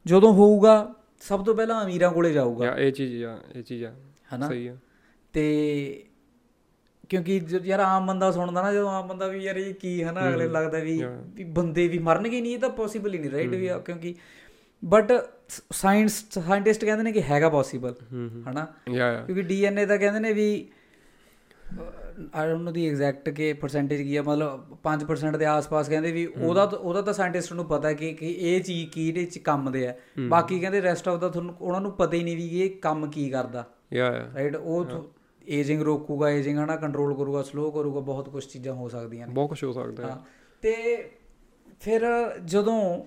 [0.06, 3.94] ਜਦੋਂ ਹੋਊਗਾ ਸਭ ਤੋਂ ਪਹਿਲਾਂ ਅਮੀਰਾਂ ਕੋਲੇ ਜਾਊਗਾ। ਇਹ ਚੀਜ਼ ਆ ਇਹ ਚੀਜ਼ ਆ।
[4.34, 4.48] ਹਨਾ?
[4.48, 4.76] ਸਹੀ ਆ।
[5.32, 6.04] ਤੇ
[7.08, 10.28] ਕਿਉਂਕਿ ਯਾਰ ਆਮ ਬੰਦਾ ਸੁਣਦਾ ਨਾ ਜਦੋਂ ਆਮ ਬੰਦਾ ਵੀ ਯਾਰ ਇਹ ਕੀ ਹੈ ਨਾ
[10.28, 11.02] ਅਗਲੇ ਲੱਗਦਾ ਵੀ
[11.34, 14.14] ਵੀ ਬੰਦੇ ਵੀ ਮਰਨਗੇ ਨਹੀਂ ਇਹ ਤਾਂ ਪੋਸੀਬਲ ਹੀ ਨਹੀਂ ਰਾਈਟ ਵੀ ਕਿਉਂਕਿ
[14.84, 15.12] ਬਟ
[15.72, 17.94] ਸਾਇੰਸ ਸਾਇੰਟਿਸਟ ਕਹਿੰਦੇ ਨੇ ਕਿ ਹੈਗਾ ਪੋਸੀਬਲ
[18.50, 18.64] ਹਨਾ?
[19.26, 20.68] ਕਿਉਂਕਿ ਡੀਐਨਏ ਤਾਂ ਕਹਿੰਦੇ ਨੇ ਵੀ
[22.34, 26.26] I don't know the exact ਕਿ ਪਰਸੈਂਟੇਜ ਕੀ ਆ ਮਤਲਬ 5% ਦੇ ਆਸ-ਪਾਸ ਕਹਿੰਦੇ ਵੀ
[26.26, 29.86] ਉਹਦਾ ਉਹਦਾ ਤਾਂ ਸਾਇੰਟਿਸਟ ਨੂੰ ਪਤਾ ਕਿ ਕਿ ਇਹ ਚੀਜ਼ ਕੀ ਇਹਦੇ ਚ ਕੰਮ ਦੇ
[29.88, 29.94] ਆ।
[30.28, 33.30] ਬਾਕੀ ਕਹਿੰਦੇ ਰੈਸਟ ਆਫ ਦਾ ਤੁਹਾਨੂੰ ਉਹਨਾਂ ਨੂੰ ਪਤਾ ਹੀ ਨਹੀਂ ਵੀ ਇਹ ਕੰਮ ਕੀ
[33.30, 34.86] ਕਰਦਾ। ਯਾ ਯਾ ਰਾਈਟ ਉਹ
[35.48, 39.48] ਏਜਿੰਗ ਰੋਕੂਗਾ ਏਜਿੰਗ ਹਨਾ ਕੰਟਰੋਲ ਕਰੂਗਾ ਸਲੋ ਕਰੂਗਾ ਬਹੁਤ ਕੁਝ ਚੀਜ਼ਾਂ ਹੋ ਸਕਦੀਆਂ ਨੇ। ਬਹੁਤ
[39.48, 40.18] ਕੁਝ ਹੋ ਸਕਦਾ ਹਾਂ।
[40.62, 40.72] ਤੇ
[41.80, 42.02] ਫਿਰ
[42.44, 43.04] ਜਦੋਂ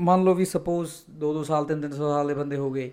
[0.00, 0.90] ਮੰਨ ਲਓ ਵੀ ਸਪੋਜ਼
[1.24, 2.90] 2-2 ਸਾਲ 3-3 ਸਾਲ ਦੇ ਬੰਦੇ ਹੋ ਗਏ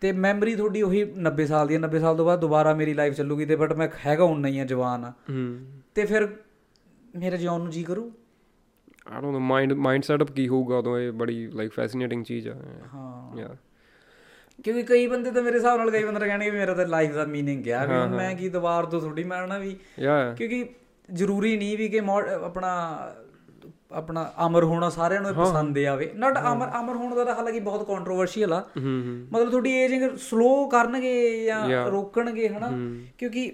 [0.00, 3.14] ਤੇ ਮੈਮਰੀ ਤੁਹਾਡੀ ਉਹੀ 90 ਸਾਲ ਦੀ ਹੈ। 90 ਸਾਲ ਤੋਂ ਬਾਅਦ ਦੁਬਾਰਾ ਮੇਰੀ ਲਾਈਫ
[3.14, 5.58] ਚੱਲੂਗੀ ਤੇ ਬਟ ਮੈਂ ਹੈਗਾ ਉਨਾ ਹੀ ਆ ਜਵਾਨ ਆ ਹੂੰ।
[5.94, 6.28] ਤੇ ਫਿਰ
[7.16, 8.10] ਮੇਰੇ ਜਿਉਣ ਨੂੰ ਜੀ ਕਰੂ?
[9.06, 12.54] I don't know mind mind setup ਕੀ ਹੋਊਗਾ ਉਦੋਂ ਇਹ ਬੜੀ ਲਾਈਕ ਫੈਸੀਨੇਟਿੰਗ ਚੀਜ਼ ਆ।
[12.94, 13.56] ਹਾਂ। ਯਾ
[14.64, 17.24] ਕਿਉਂਕਿ ਕਈ ਬੰਦੇ ਤਾਂ ਮੇਰੇ ਹਿਸਾਬ ਨਾਲ ਕਈ ਬੰਦੇ ਕਹਿਣਗੇ ਵੀ ਮੇਰਾ ਤਾਂ ਲਾਈਫ ਦਾ
[17.24, 20.68] ਮੀਨਿੰਗ ਆ ਵੀ ਹੁਣ ਮੈਂ ਕੀ ਦੁਬਾਰ ਤੋਂ ਥੋੜੀ ਮਾਰਨਾ ਵੀ। ਯਾ ਕਿਉਂਕਿ
[21.12, 22.00] ਜ਼ਰੂਰੀ ਨਹੀਂ ਵੀ ਕਿ
[22.44, 22.70] ਆਪਣਾ
[23.90, 27.86] ਆਪਣਾ ਅਮਰ ਹੋਣਾ ਸਾਰਿਆਂ ਨੂੰ ਪਸੰਦ ਆਵੇ। ਨਾਟ ਅਮਰ ਅਮਰ ਹੋਣ ਦਾ ਤਾਂ ਹਾਲਾਂਕਿ ਬਹੁਤ
[27.86, 32.70] ਕੰਟਰੋਵਰਸ਼ੀਅਲ ਆ। ਮਤਲਬ ਤੁਹਾਡੀ ਏਜਿੰਗ ਸਲੋ ਕਰਨਗੇ ਜਾਂ ਰੋਕਣਗੇ ਹਨਾ?
[33.18, 33.52] ਕਿਉਂਕਿ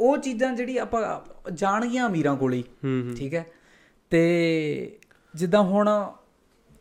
[0.00, 1.02] ਉਹ ਚੀਜ਼ਾਂ ਜਿਹੜੀ ਆਪਾਂ
[1.50, 2.62] ਜਾਣ ਗਈਆਂ ਅਮੀਰਾਂ ਕੋਲ।
[3.18, 3.44] ਠੀਕ ਹੈ?
[4.10, 4.98] ਤੇ
[5.34, 5.88] ਜਿੱਦਾਂ ਹੁਣ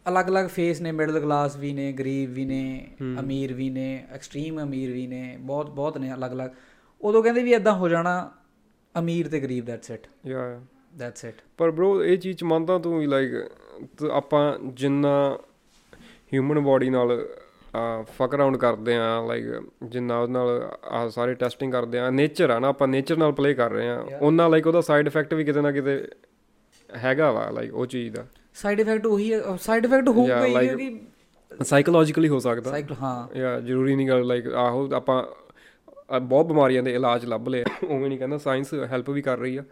[0.05, 2.87] ਅਲੱਗ-ਅਲੱਗ ਫੇਸ ਨੇ ਮਿਡਲ ਕਲਾਸ ਵੀ ਨੇ ਗਰੀਬ ਵੀ ਨੇ
[3.19, 6.49] ਅਮੀਰ ਵੀ ਨੇ ਐਕਸਟ੍ਰੀਮ ਅਮੀਰ ਵੀ ਨੇ ਬਹੁਤ ਬਹੁਤ ਨੇ ਅਲੱਗ-ਅਲੱਗ।
[7.01, 8.31] ਉਦੋਂ ਕਹਿੰਦੇ ਵੀ ਇਦਾਂ ਹੋ ਜਾਣਾ
[8.95, 10.61] ਅਮੀਰ ਤੇ ਗਰੀਬ that's it yeah
[10.99, 13.51] that's it ਪਰ ਬ్రో ਇਹ ਚੀਜ਼ ਮੰਨਦਾ ਤੂੰ ਵੀ ਲਾਈਕ
[14.11, 15.37] ਆਪਾਂ ਜਿੰਨਾ
[16.33, 17.29] ਹਿਊਮਨ ਬਾਡੀ ਨਾਲ
[18.01, 19.45] ਫਕ ਅਰਾਊਂਡ ਕਰਦੇ ਆ ਲਾਈਕ
[19.83, 23.53] ਜਿੰਨਾ ਉਹਦੇ ਨਾਲ ਆ ਸਾਰੇ ਟੈਸਟਿੰਗ ਕਰਦੇ ਆ ਨੇਚਰ ਆ ਨਾ ਆਪਾਂ ਨੇਚਰ ਨਾਲ ਪਲੇ
[23.53, 26.07] ਕਰ ਰਹੇ ਆ ਉਹਨਾਂ ਲਾਈਕ ਉਹਦਾ ਸਾਈਡ ਇਫੈਕਟ ਵੀ ਕਿਤੇ ਨਾ ਕਿਤੇ
[26.97, 30.99] ਹੈਗਾ ਵਾ ਲਾਈਕ ਉਹ ਚੀਜ਼ ਦਾ। ਸਾਈਡ ਇਫੈਕਟ ਉਹੀ ਸਾਈਡ ਇਫੈਕਟ ਹੋਊਗਾ ਹੀ ਕਿਉਂਕਿ
[31.63, 35.23] ਸਾਈਕੋਲੋਜੀਕਲੀ ਹੋ ਸਕਦਾ। ਸਾਈਕਲ ਹਾਂ। ਯਾ ਜ਼ਰੂਰੀ ਨਹੀਂ ਗੱਲ ਲਾਈਕ ਆਹੋ ਆਪਾਂ
[36.19, 39.63] ਬਹੁਤ ਬਿਮਾਰੀਆਂ ਦੇ ਇਲਾਜ ਲੱਭ ਲਏ ਉਵੇਂ ਨਹੀਂ ਕਹਿੰਦਾ ਸਾਇੰਸ ਹੈਲਪ ਵੀ ਕਰ ਰਹੀ ਆ।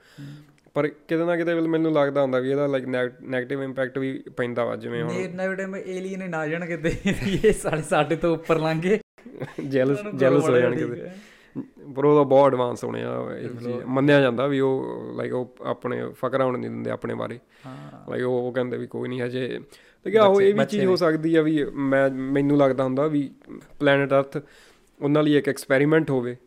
[0.78, 4.76] ਪਰ ਕਿਤੇ ਨਾ ਕਿਤੇ ਮੈਨੂੰ ਲੱਗਦਾ ਹੁੰਦਾ ਵੀ ਇਹਦਾ ਲਾਈਕ 네ਗੇਟਿਵ ਇੰਪੈਕਟ ਵੀ ਪੈਂਦਾ ਵਾ
[4.76, 6.96] ਜਿਵੇਂ ਹੁਣ ਨਵੇਂ ਟਾਈਮ ਏਲੀਅਨ ਨਾ ਜਾਣ ਕਿਤੇ
[7.44, 9.00] ਇਹ ਸਾਡੇ ਸਾਡੇ ਤੋਂ ਉੱਪਰ ਲੰਘੇ
[9.68, 11.10] ਜੈਲਸ ਜੈਲਸ ਹੋ ਜਾਣਗੇ ਤੇ।
[11.96, 13.22] ਪਰ ਉਹ ਬਹੁਤ ਐਡਵਾਂਸ ਹੋਣੇ ਆ
[13.86, 18.24] ਮੰਨਿਆ ਜਾਂਦਾ ਵੀ ਉਹ ਲਾਈਕ ਉਹ ਆਪਣੇ ਫਕਰ ਆਉਣ ਨਹੀਂ ਦਿੰਦੇ ਆਪਣੇ ਬਾਰੇ। ਹਾਂ। ਲਾਈਕ
[18.24, 19.60] ਉਹ ਉਹ ਕਹਿੰਦੇ ਵੀ ਕੋਈ ਨਹੀਂ ਹਜੇ।
[20.04, 23.32] ਤੇ ਕਿ ਆਹੋ ਇਹ ਵੀ ਚੀਜ਼ ਹੋ ਸਕਦੀ ਆ ਵੀ ਮੈਂ ਮੈਨੂੰ ਲੱਗਦਾ ਹੁੰਦਾ ਵੀ
[23.80, 24.38] ਪਲੈਨਟ ਅਰਥ
[25.02, 26.38] ਉਹਨਾਂ ਲਈ ਇੱਕ ਐਕਸਪੈਰੀਮੈਂਟ ਹੋਵੇ।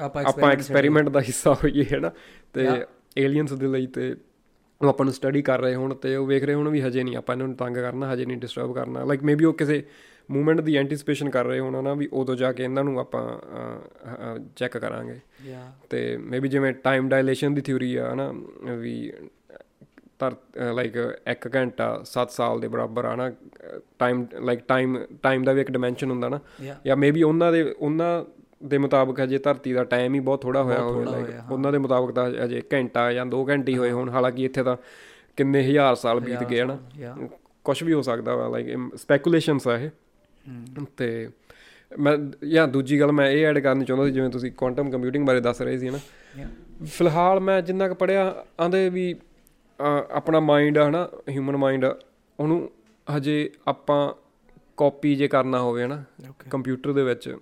[0.00, 2.10] ਆਪਾਂ ਆਪਾਂ ਐਕਸਪੈਰੀਮੈਂਟ ਦਾ ਹਿੱਸਾ ਹੋਈਏ ਹੈ ਨਾ
[2.52, 2.68] ਤੇ
[3.18, 4.14] ਏਲੀਅਨਸ ਦੇ ਲਈ ਤੇ
[4.80, 7.16] ਉਹ ਆਪਾਂ ਨੂੰ ਸਟੱਡੀ ਕਰ ਰਹੇ ਹੁਣ ਤੇ ਉਹ ਵੇਖ ਰਹੇ ਹੁਣ ਵੀ ਹਜੇ ਨਹੀਂ
[7.16, 9.82] ਆਪਾਂ ਇਹਨਾਂ ਨੂੰ ਤੰਗ ਕਰਨਾ ਹਜੇ ਨਹੀਂ ਡਿਸਟਰਬ ਕਰਨਾ। ਲਾਈਕ ਮੇਬੀ ਉਹ ਕਿਸੇ
[10.28, 13.22] ਮੂਵਮੈਂਟ ਦੀ ਐਂਟੀਸਪੇਸ਼ਨ ਕਰ ਰਹੇ ਹੋਣ ਨਾ ਵੀ ਉਦੋਂ ਜਾ ਕੇ ਇਹਨਾਂ ਨੂੰ ਆਪਾਂ
[14.56, 15.18] ਚੈੱਕ ਕਰਾਂਗੇ।
[15.90, 18.32] ਤੇ ਮੇਬੀ ਜਿਵੇਂ ਟਾਈਮ ਡਾਇਲੇਸ਼ਨ ਦੀ ਥਿਊਰੀ ਆ ਹਨਾ
[18.78, 19.12] ਵੀ
[20.18, 20.34] ਤਰ
[20.74, 20.96] ਲਾਈਕ
[21.30, 23.30] 1 ਘੰਟਾ 7 ਸਾਲ ਦੇ ਬਰਾਬਰ ਆ ਨਾ
[23.98, 26.40] ਟਾਈਮ ਲਾਈਕ ਟਾਈਮ ਟਾਈਮ ਦਾ ਵੀ ਇੱਕ ਡਾਈਮੈਂਸ਼ਨ ਹੁੰਦਾ ਨਾ।
[26.86, 28.24] ਜਾਂ ਮੇਬੀ ਉਹਨਾਂ ਦੇ ਉਹਨਾਂ
[28.64, 32.12] ਦੇ ਮੁਤਾਬਕ ਹਜੇ ਧਰਤੀ ਦਾ ਟਾਈਮ ਹੀ ਬਹੁਤ ਥੋੜਾ ਹੋਇਆ ਹੋਵੇ ਲਾਈਕ ਉਹਨਾਂ ਦੇ ਮੁਤਾਬਕ
[32.12, 34.76] ਤਾਂ ਹਜੇ ਘੰਟਾ ਜਾਂ 2 ਘੰਟੇ ਹੀ ਹੋਏ ਹੋਣ ਹਾਲਾਂਕਿ ਇੱਥੇ ਤਾਂ
[35.36, 36.78] ਕਿੰਨੇ ਹਜ਼ਾਰ ਸਾਲ ਬੀਤ ਗਏ ਹਨ?
[37.64, 39.90] ਕੁਝ ਵੀ ਹੋ ਸਕਦਾ ਵਾ ਲਾਈਕ ਸਪੈਕੂਲੇਸ਼ਨਸ ਆ ਇਹ।
[40.96, 41.28] ਤੇ
[41.98, 42.16] ਮੈਂ
[42.48, 45.62] ਜਾਂ ਦੂਜੀ ਗੱਲ ਮੈਂ ਇਹ ਐਡ ਕਰਨੀ ਚਾਹੁੰਦਾ ਸੀ ਜਿਵੇਂ ਤੁਸੀਂ ਕੁਆਂਟਮ ਕੰਪਿਊਟਿੰਗ ਬਾਰੇ ਦੱਸ
[45.62, 45.98] ਰਹੇ ਸੀ ਨਾ
[46.84, 49.14] ਫਿਲਹਾਲ ਮੈਂ ਜਿੰਨਾ ਕੁ ਪੜਿਆ ਆਂਦੇ ਵੀ
[50.10, 51.84] ਆਪਣਾ ਮਾਈਂਡ ਆ ਹਨਾ ਹਿਊਮਨ ਮਾਈਂਡ
[52.40, 52.70] ਉਹਨੂੰ
[53.16, 54.12] ਹਜੇ ਆਪਾਂ
[54.76, 57.36] ਕਾਪੀ ਜੇ ਕਰਨਾ ਹੋਵੇ ਹਨਾ ਓਕੇ ਕੰਪਿਊਟਰ ਦੇ ਵਿੱਚ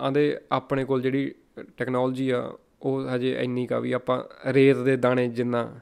[0.00, 1.34] ਆਂਦੇ ਆਪਣੇ ਕੋਲ ਜਿਹੜੀ
[1.76, 5.80] ਟੈਕਨੋਲੋਜੀ ਆ ਉਹ ਹਜੇ ਇੰਨੀ ਕਾ ਵੀ ਆਪਾਂ ਰੇਤ ਦੇ ਦਾਣੇ ਜਿੰਨਾ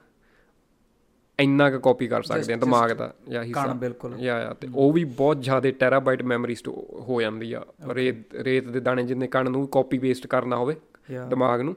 [1.40, 4.68] ਇੰਨਾ ਕੁ ਕਾਪੀ ਕਰ ਸਕਦੇ ਹਾਂ ਦਿਮਾਗ ਦਾ ਜਾਂ ਕਣ ਹਿੱਸਾ ਬਿਲਕੁਲ। ਯਾ ਯਾ ਤੇ
[4.74, 6.72] ਉਹ ਵੀ ਬਹੁਤ ਜ਼ਿਆਦਾ ਟੈਰਾਬਾਈਟ ਮੈਮਰੀ ਸਟੋ
[7.08, 10.76] ਹੋ ਜਾਂਦੀ ਆ। ਰੇਤ ਰੇਤ ਦੇ ਦਾਣੇ ਜਿੰਨੇ ਕਣ ਨੂੰ ਕਾਪੀ ਪੇਸਟ ਕਰਨਾ ਹੋਵੇ
[11.10, 11.76] ਯਾ। ਦਿਮਾਗ ਨੂੰ।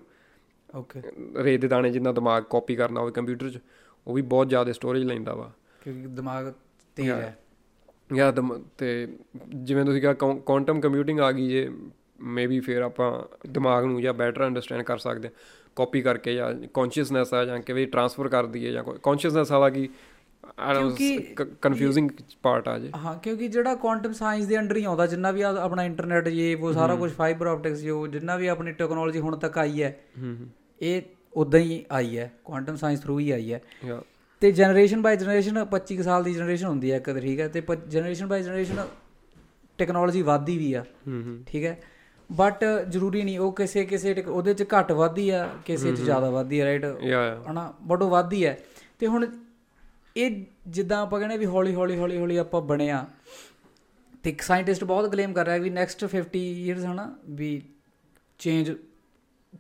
[0.76, 1.02] ਓਕੇ
[1.44, 3.60] ਰੇਤ ਦੇ ਦਾਣੇ ਜਿੰਨਾ ਦਿਮਾਗ ਕਾਪੀ ਕਰਨਾ ਹੋਵੇ ਕੰਪਿਊਟਰ 'ਚ
[4.08, 5.52] ਉਹ ਵੀ ਬਹੁਤ ਜ਼ਿਆਦਾ ਸਟੋਰੇਜ ਲੈਂਦਾ ਵਾ।
[5.84, 6.54] ਕਿਉਂਕਿ ਦਿਮਾਗ
[6.96, 7.38] ਤੇਜ਼ ਹੈ।
[8.32, 9.08] ਦਮ- ਤੇ
[9.56, 11.72] ਜਿਵੇਂ ਤੁਸੀਂ ਕਿਹਾ ਕੁਆਂਟਮ ਕੰਪਿਊਟਿੰਗ ਆ ਗਈ ਜੇ
[12.22, 15.30] ਮੇਬੀ ਫਿਰ ਆਪਾਂ ਦਿਮਾਗ ਨੂੰ ਜਾਂ ਬੈਟਰ ਅੰਡਰਸਟੈਂਡ ਕਰ ਸਕਦੇ
[15.76, 19.90] ਕਾਪੀ ਕਰਕੇ ਜਾਂ ਕੌਨਸ਼ੀਅਸਨੈਸ ਆ ਜਾਂ ਕਿਵੇਂ ਟ੍ਰਾਂਸਫਰ ਕਰ ਦਈਏ ਜਾਂ ਕੌਨਸ਼ੀਅਸਨੈਸ ਵਾਲਾ ਕੀ
[20.74, 22.10] ਕਿਉਂਕਿ ਕਨਫਿਊਜ਼ਿੰਗ
[22.44, 25.84] ਪਾਰਟ ਆ ਜੇ। ਹਾਂ ਕਿਉਂਕਿ ਜਿਹੜਾ ਕੁਆਂਟਮ ਸਾਇੰਸ ਦੇ ਅੰਡਰ ਹੀ ਆਉਂਦਾ ਜਿੰਨਾ ਵੀ ਆਪਣਾ
[25.84, 29.84] ਇੰਟਰਨੈਟ ਇਹ ਉਹ ਸਾਰਾ ਕੁਝ ਫਾਈਬਰ ਆਪਟਿਕਸ ਜੋ ਜਿੰਨਾ ਵੀ ਆਪਣੀ ਟੈਕਨੋਲੋਜੀ ਹੁਣ ਤੱਕ ਆਈ
[29.84, 30.00] ਹੈ
[30.82, 31.02] ਇਹ
[31.34, 33.62] ਉਦਾਂ ਹੀ ਆਈ ਹੈ ਕੁਆਂਟਮ ਸਾਇੰਸ ਥਰੂ ਹੀ ਆਈ ਹੈ।
[34.40, 37.64] ਤੇ ਜਨਰੇਸ਼ਨ ਬਾਈ ਜਨਰੇਸ਼ਨ 25 ਕੁ ਸਾਲ ਦੀ ਜਨਰੇਸ਼ਨ ਹੁੰਦੀ ਹੈ ਇੱਕ ਠੀਕ ਹੈ ਤੇ
[37.88, 38.88] ਜਨਰੇਸ਼ਨ ਬਾਈ ਜਨਰੇਸ਼ਨ
[39.78, 40.86] ਟੈਕਨੋਲੋਜੀ ਵਧਦੀ ਵੀ ਆ।
[41.48, 41.78] ਠੀਕ ਹੈ
[42.30, 46.60] ਬਟ ਜ਼ਰੂਰੀ ਨਹੀਂ ਉਹ ਕਿਸੇ ਕਿਸੇ ਉਹਦੇ ਚ ਘੱਟ ਵਧਦੀ ਆ ਕਿਸੇ ਚ ਜ਼ਿਆਦਾ ਵਧਦੀ
[46.60, 46.86] ਆ ਰਾਈਟ
[47.52, 47.74] ਹਨਾ?
[47.84, 48.58] ਬਟ ਉਹ ਵੱਧਦੀ ਹੈ
[49.00, 49.28] ਤੇ ਹੁਣ
[50.16, 53.06] ਇਹ ਜਿੱਦਾਂ ਆਪਾਂ ਕਹਿੰਦੇ ਵੀ ਹੌਲੀ ਹੌਲੀ ਹੌਲੀ ਹੌਲੀ ਆਪਾਂ ਬਣਿਆ।
[54.24, 57.16] ਤੇ ਇੱਕ ਸਾਇੰਟਿਸਟ ਬਹੁਤ ਕਲੇਮ ਕਰ ਰਿਹਾ ਵੀ ਨੈਕਸਟ 50 ਇਅਰਸ ਹਨਾ?
[57.30, 57.62] ਵੀ
[58.40, 58.72] ਚੇਂਜ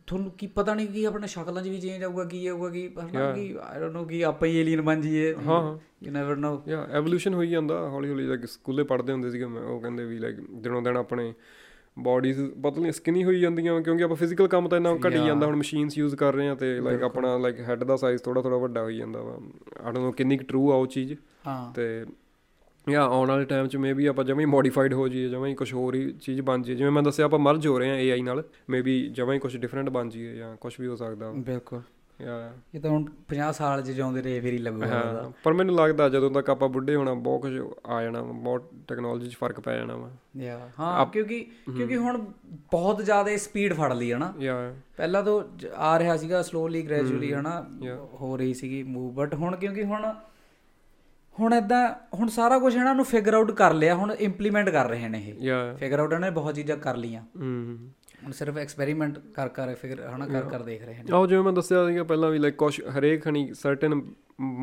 [0.08, 3.32] ਤੁਹਾਨੂੰ ਕੀ ਪਤਾ ਨਹੀਂ ਕੀ ਆਪਣੇ ਸ਼ਕਲਾਂ 'ਚ ਵੀ ਚੇਂਜ ਆਊਗਾ ਕੀ ਆਊਗਾ ਕੀ ਹਨਾ?
[3.34, 6.64] ਕੀ ਆਈ ਡੋਨਟ ਨੋ ਕੀ ਆਪਾਂ ਹੀ ਏਲੀਅਨ ਬਣ ਜਾਈਏ। ਹਾਂ ਹਾਂ। ਯੂ ਨੈਵਰ ਨੋ
[6.68, 10.20] ਯਾ ਐਵੋਲੂਸ਼ਨ ਹੋਈ ਜਾਂਦਾ ਹੌਲੀ ਹੌਲੀ ਲਾਈਕ ਸਕੂਲੇ ਪੜ੍ਹਦੇ ਹੁੰਦੇ ਸੀਗੇ ਮੈਂ ਉਹ ਕਹਿੰਦੇ ਵੀ
[10.20, 11.34] ਲਾਈਕ ਦਿਨੋਂ ਦਿਨ ਆਪਣੇ
[12.00, 15.98] ਬਾਡੀਜ਼ ਪਤਲੀਆਂ ਸਕਿਨੀ ਹੋਈ ਜਾਂਦੀਆਂ ਕਿਉਂਕਿ ਆਪਾਂ ਫਿਜ਼ੀਕਲ ਕੰਮ ਤਾਂ ਇੰਨਾ ਘਟੀ ਜਾਂਦਾ ਹੁਣ ਮਸ਼ੀਨਸ
[15.98, 18.98] ਯੂਜ਼ ਕਰ ਰਹੇ ਆ ਤੇ ਲਾਈਕ ਆਪਣਾ ਲਾਈਕ ਹੈਡ ਦਾ ਸਾਈਜ਼ ਥੋੜਾ ਥੋੜਾ ਵੱਡਾ ਹੋਈ
[18.98, 21.14] ਜਾਂਦਾ ਵਾ। ਆਈ ਡੋਨਟ ਨੋ ਕਿੰਨੀ ਟਰੂ ਆ ਉਹ ਚੀਜ਼।
[21.48, 22.06] ਹਾਂ। ਤੇ
[22.90, 25.74] ਯਾ ਆਉਣ ਵਾਲੇ ਟਾਈਮ 'ਚ ਮੇਬੀ ਆਪਾਂ ਜਮਾਂ ਹੀ ਮੋਡੀਫਾਈਡ ਹੋ ਜਾਈਏ ਜਮਾਂ ਹੀ ਕੁਝ
[25.74, 28.44] ਹੋਰ ਹੀ ਚੀਜ਼ ਬਣ ਜਾਈਏ। ਜਿਵੇਂ ਮੈਂ ਦੱਸਿਆ ਆਪਾਂ ਮਰਜ ਹੋ ਰਹੇ ਆ AI ਨਾਲ
[28.70, 31.82] ਮੇਬੀ ਜਮਾਂ ਹੀ ਕੁਝ ਡਿਫਰੈਂਟ ਬਣ ਜਾਈਏ ਜਾਂ ਕੁਝ ਵੀ ਹੋ ਸਕਦਾ ਬਿਲਕੁਲ।
[32.22, 35.76] ਯਾ ਇਹ ਤਾਂ ਹੁਣ 50 ਸਾਲ 'ਚ ਜਿਉਂਦੇ ਰਹੇ ਫੇਰ ਹੀ ਲੱਗੂਗਾ ਹਾਂ ਪਰ ਮੈਨੂੰ
[35.76, 39.76] ਲੱਗਦਾ ਜਦੋਂ ਤੱਕ ਆਪਾਂ ਬੁੱਢੇ ਹੋਣਾ ਬਹੁਤ ਕੁਝ ਆ ਜਾਣਾ ਬਹੁਤ ਟੈਕਨੋਲੋਜੀ 'ਚ ਫ਼ਰਕ ਪੈ
[39.78, 41.40] ਜਾਣਾ ਵਾ। ਯਾ ਹਾਂ ਕਿਉਂਕਿ
[41.78, 42.18] ਕਿਉਂਕਿ ਹੁਣ
[42.72, 45.42] ਬਹੁਤ ਜ਼ਿਆਦਾ ਸਪੀਡ ਫੜ ਲਈ ਹੈ ਨਾ ਯਾ। ਪਹਿਲਾਂ ਤਾਂ
[45.76, 47.66] ਆ ਰਿਹਾ ਸੀਗਾ ਸਲੋਲੀ ਗ੍ਰੈਜੂਅਲੀ ਹਨਾ
[48.22, 50.14] ਹੋ ਰਹੀ ਸੀਗੀ ਮੂਵ ਬਟ ਹੁਣ ਕਿਉਂਕਿ ਹੁਣ
[51.36, 55.08] ਹੁਣ ਇਦਾਂ ਹੁਣ ਸਾਰਾ ਕੁਝ ਇਹਨਾਂ ਨੂੰ ਫਿਗਰ ਆਊਟ ਕਰ ਲਿਆ ਹੁਣ ਇੰਪਲੀਮੈਂਟ ਕਰ ਰਹੇ
[55.08, 57.78] ਨੇ ਇਹ। ਫਿਗਰ ਆਊਟ ਇਹਨਾਂ ਨੇ ਬਹੁਤ ਚੀਜ਼ਾਂ ਕਰ ਲੀਆਂ ਹੂੰ।
[58.28, 61.52] ਹੁਣ ਸਿਰਫ ਐਕਸਪੈਰੀਮੈਂਟ ਕਰ ਕਰ ਫਿਗਰ ਹਨਾ ਕਰ ਕਰ ਦੇਖ ਰਹੇ ਨੇ ਆਹ ਜਿਵੇਂ ਮੈਂ
[61.54, 64.02] ਦੱਸਿਆ ਸੀਗਾ ਪਹਿਲਾਂ ਵੀ ਲਾਈਕ ਕੁਝ ਹਰੇਕ ਖਣੀ ਸਰਟਨ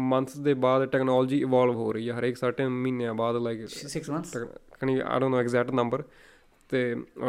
[0.08, 4.36] ਮੰਥਸ ਦੇ ਬਾਅਦ ਟੈਕਨੋਲੋਜੀ ਇਵੋਲਵ ਹੋ ਰਹੀ ਹੈ ਹਰੇਕ ਸਰਟਨ ਮਹੀਨਿਆਂ ਬਾਅਦ like 6 months
[4.80, 6.02] ਖਣੀ I don't know exact number
[6.70, 6.82] ਤੇ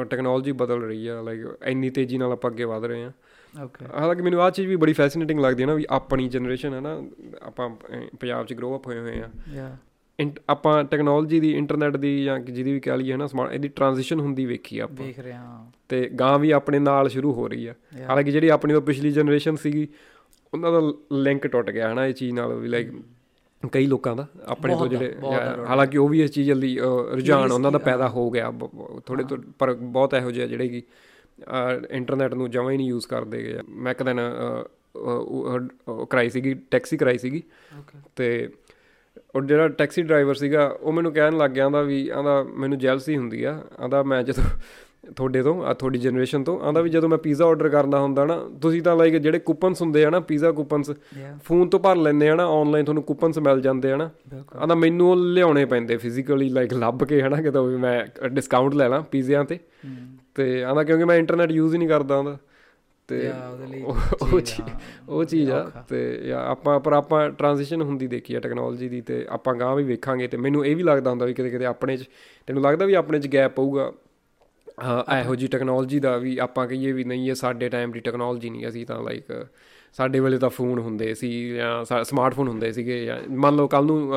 [0.09, 3.11] ਟੈਕਨੋਲੋਜੀ ਬਦਲ ਰਹੀ ਆ ਲਾਈਕ ਇੰਨੀ ਤੇਜ਼ੀ ਨਾਲ ਆਪਾਂ ਅੱਗੇ ਵਧ ਰਹੇ ਆ।
[3.53, 6.79] ਓਕੇ ਹਾਲਾਂਕਿ ਮੈਨੂੰ ਆਹ ਚੀਜ਼ ਵੀ ਬੜੀ ਫੈਸੀਨੇਟਿੰਗ ਲੱਗਦੀ ਹੈ ਨਾ ਵੀ ਆਪਣੀ ਜਨਰੇਸ਼ਨ ਹੈ
[6.79, 7.01] ਨਾ
[7.41, 7.69] ਆਪਾਂ
[8.19, 9.29] ਪੰਜਾਬ 'ਚ ਗਰੋ ਅਪ ਹੋਏ ਹੋਏ ਆ।
[10.49, 14.45] ਆਪਾਂ ਟੈਕਨੋਲੋਜੀ ਦੀ ਇੰਟਰਨੈਟ ਦੀ ਜਾਂ ਜਿਹਦੀ ਵੀ ਕਹਿ ਲਈਏ ਹਨਾ ਸਮਾਰਟ ਇਹਦੀ ਟ੍ਰਾਂਜੀਸ਼ਨ ਹੁੰਦੀ
[14.45, 17.73] ਵੇਖੀ ਆਪਾਂ। ਵੇਖ ਰਿਹਾ ਹਾਂ। ਤੇ ਗਾਂ ਵੀ ਆਪਣੇ ਨਾਲ ਸ਼ੁਰੂ ਹੋ ਰਹੀ ਆ.
[18.09, 19.87] ਹਾਲਾਂਕਿ ਜਿਹੜੀ ਆਪਣੀ ਤੋਂ ਪਿਛਲੀ ਜਨਰੇਸ਼ਨ ਸੀਗੀ
[20.53, 22.91] ਉਹਨਾਂ ਦਾ ਲਿੰਕ ਟੁੱਟ ਗਿਆ ਹਨਾ ਇਹ ਚੀਜ਼ ਨਾਲ ਵੀ ਲਾਈਕ
[23.71, 25.15] ਕਈ ਲੋਕਾਂ ਦਾ ਆਪਣੇ ਤੋਂ ਜਿਹੜੇ
[25.69, 26.79] ਹਾਲਾਂਕਿ ਉਹ ਵੀ ਇਸ ਚੀਜ਼ ਲਈ
[27.11, 28.53] ਰੁਝਾਨ ਉਹਨਾਂ ਦਾ ਪੈਦਾ ਹੋ ਗਿਆ
[29.05, 30.83] ਥੋੜੇ ਤੋਂ ਪਰ ਬਹੁਤ ਇਹੋ ਜਿਹੇ ਜਿਹੜੇ ਕਿ
[31.89, 34.19] ਇੰਟਰਨੈਟ ਨੂੰ ਜਮਾਂ ਹੀ ਨਹੀਂ ਯੂਜ਼ ਕਰਦੇ ਗਏ ਮੈਂ ਇੱਕ ਦਿਨ
[34.95, 37.43] ਉਹ ਕਰਾਈ ਸੀਗੀ ਟੈਕਸੀ ਕਰਾਈ ਸੀਗੀ।
[38.15, 38.49] ਤੇ
[39.35, 43.17] ਉਹ ਜਿਹੜਾ ਟੈਕਸੀ ਡਰਾਈਵਰ ਸੀਗਾ ਉਹ ਮੈਨੂੰ ਕਹਿਣ ਲੱਗ ਗਿਆ ਆਂਦਾ ਵੀ ਆਂਦਾ ਮੈਨੂੰ ਜੈਲਸੀ
[43.17, 44.43] ਹੁੰਦੀ ਆ। ਆਂਦਾ ਮੈਂ ਜਦੋਂ
[45.15, 48.49] ਤੁਹਾਡੇ ਤੋਂ ਆ ਤੁਹਾਡੀ ਜਨਰੇਸ਼ਨ ਤੋਂ ਆਂਦਾ ਵੀ ਜਦੋਂ ਮੈਂ ਪੀਜ਼ਾ ਆਰਡਰ ਕਰਨਾ ਹੁੰਦਾ ਨਾ
[48.61, 50.91] ਤੁਸੀਂ ਤਾਂ ਲਾਈਕ ਜਿਹੜੇ ਕੂਪਨਸ ਹੁੰਦੇ ਆ ਨਾ ਪੀਜ਼ਾ ਕੂਪਨਸ
[51.43, 54.09] ਫੋਨ ਤੋਂ ਭਰ ਲੈਂਦੇ ਆ ਨਾ ਆਨਲਾਈਨ ਤੁਹਾਨੂੰ ਕੂਪਨਸ ਮਿਲ ਜਾਂਦੇ ਆ ਨਾ।
[54.57, 58.89] ਆਂਦਾ ਮੈਨੂੰ ਉਹ ਲਿਆਉਣੇ ਪੈਂਦੇ ਫਿਜ਼ੀਕਲੀ ਲਾਈਕ ਲੱਭ ਕੇ ਹਨਾ ਕਿਤੋਂ ਵੀ ਮੈਂ ਡਿਸਕਾਊਂਟ ਲੈ
[58.89, 59.59] ਲਾਂ ਪੀਜ਼ਿਆਂ ਤੇ।
[60.35, 62.37] ਤੇ ਆਂਦਾ ਕਿਉਂਕਿ ਮੈਂ ਇੰਟਰਨੈਟ ਯੂਜ਼ ਹੀ ਨਹੀਂ ਕਰਦਾ ਆਂਦਾ
[63.09, 63.17] ਤੇ
[63.83, 64.69] ਉਹ- ਚੀਜ਼
[65.09, 69.25] ਉਹ ਚੀਜ਼ ਆ। ਤੇ ਯਾ ਆਪਾਂ ਪਰ ਆਪਾਂ ਟ੍ਰਾਂਜੀਸ਼ਨ ਹੁੰਦੀ ਦੇਖੀ ਆ ਟੈਕਨੋਲੋਜੀ ਦੀ ਤੇ
[69.29, 72.05] ਆਪਾਂ ਗਾਂ ਵੀ ਵੇਖਾਂਗੇ ਤੇ ਮੈਨੂੰ ਇਹ ਵੀ ਲੱਗਦਾ ਹੁੰਦਾ ਵੀ ਕਿਤੇ ਕਿਤੇ ਆਪਣੇ 'ਚ
[72.47, 73.91] ਤੈਨੂੰ ਲੱਗਦਾ ਵੀ ਆਪਣੇ 'ਚ ਗੈਪ ਪਊਗਾ
[75.19, 78.67] ਇਹੋ ਜੀ ਟੈਕਨੋਲੋਜੀ ਦਾ ਵੀ ਆਪਾਂ ਕਹੀਏ ਵੀ ਨਹੀਂ ਇਹ ਸਾਡੇ ਟਾਈਮ ਦੀ ਟੈਕਨੋਲੋਜੀ ਨਹੀਂ
[78.67, 79.45] ਅਸੀਂ ਤਾਂ ਲਾਈਕ
[79.95, 84.11] ਸਾਡੇ ਵੇਲੇ ਤਾਂ ਫੋਨ ਹੁੰਦੇ ਸੀ ਜਾਂ ਸਮਾਰਟਫੋਨ ਹੁੰਦੇ ਸੀਗੇ ਜਾਂ ਮੰਨ ਲਓ ਕੱਲ ਨੂੰ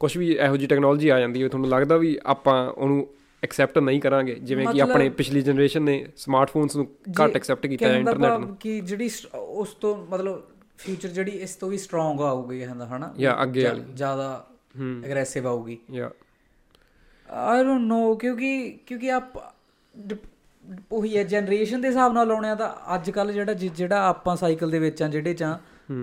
[0.00, 3.06] ਕੁਝ ਵੀ ਇਹੋ ਜੀ ਟੈਕਨੋਲੋਜੀ ਆ ਜਾਂਦੀ ਹੈ ਤੁਹਾਨੂੰ ਲੱਗਦਾ ਵੀ ਆਪਾਂ ਉਹਨੂੰ
[3.44, 6.86] ਐਕਸੈਪਟ ਨਹੀਂ ਕਰਾਂਗੇ। ਜਿਵੇਂ ਕਿ ਆਪਣੇ ਪਿਛਲੀ ਜਨਰੇਸ਼ਨ ਨੇ ਸਮਾਰਟਫੋਨਸ ਨੂੰ
[7.20, 10.42] ਘੱਟ ਐਕਸੈਪਟ ਕੀਤਾ ਹੈ ਇੰਟਰਨੈਟ ਨੂੰ। ਕਿ ਜਿਹੜੀ ਉਸ ਤੋਂ ਮਤਲਬ
[10.78, 13.12] ਫਿਊਚਰ ਜਿਹੜੀ ਇਸ ਤੋਂ ਵੀ ਸਟਰੋਂਗ ਆਊਗੀ ਹਨਾ ਹਨਾ?
[13.18, 14.46] ਜਾਂ ਅੱਗੇ ਵਾਲੀ। ਜ਼ਿਆਦਾ
[15.04, 16.10] ਐਗਰੈਸਿਵ ਆਊਗੀ। ਯਾ
[17.30, 19.52] ਆਈ ਡੋਨਟ ਨੋ ਕਿਉਂਕਿ ਕਿਉਂਕਿ ਆਪ
[20.92, 24.78] ਉਹੀ ਹੈ ਜਨਰੇਸ਼ਨ ਦੇ ਹਿਸਾਬ ਨਾਲ ਲਾਉਣਿਆ ਤਾਂ ਅੱਜ ਕੱਲ ਜਿਹੜਾ ਜਿਹੜਾ ਆਪਾਂ ਸਾਈਕਲ ਦੇ
[24.78, 25.44] ਵਿੱਚ ਆ ਜਿਹੜੇ ਚ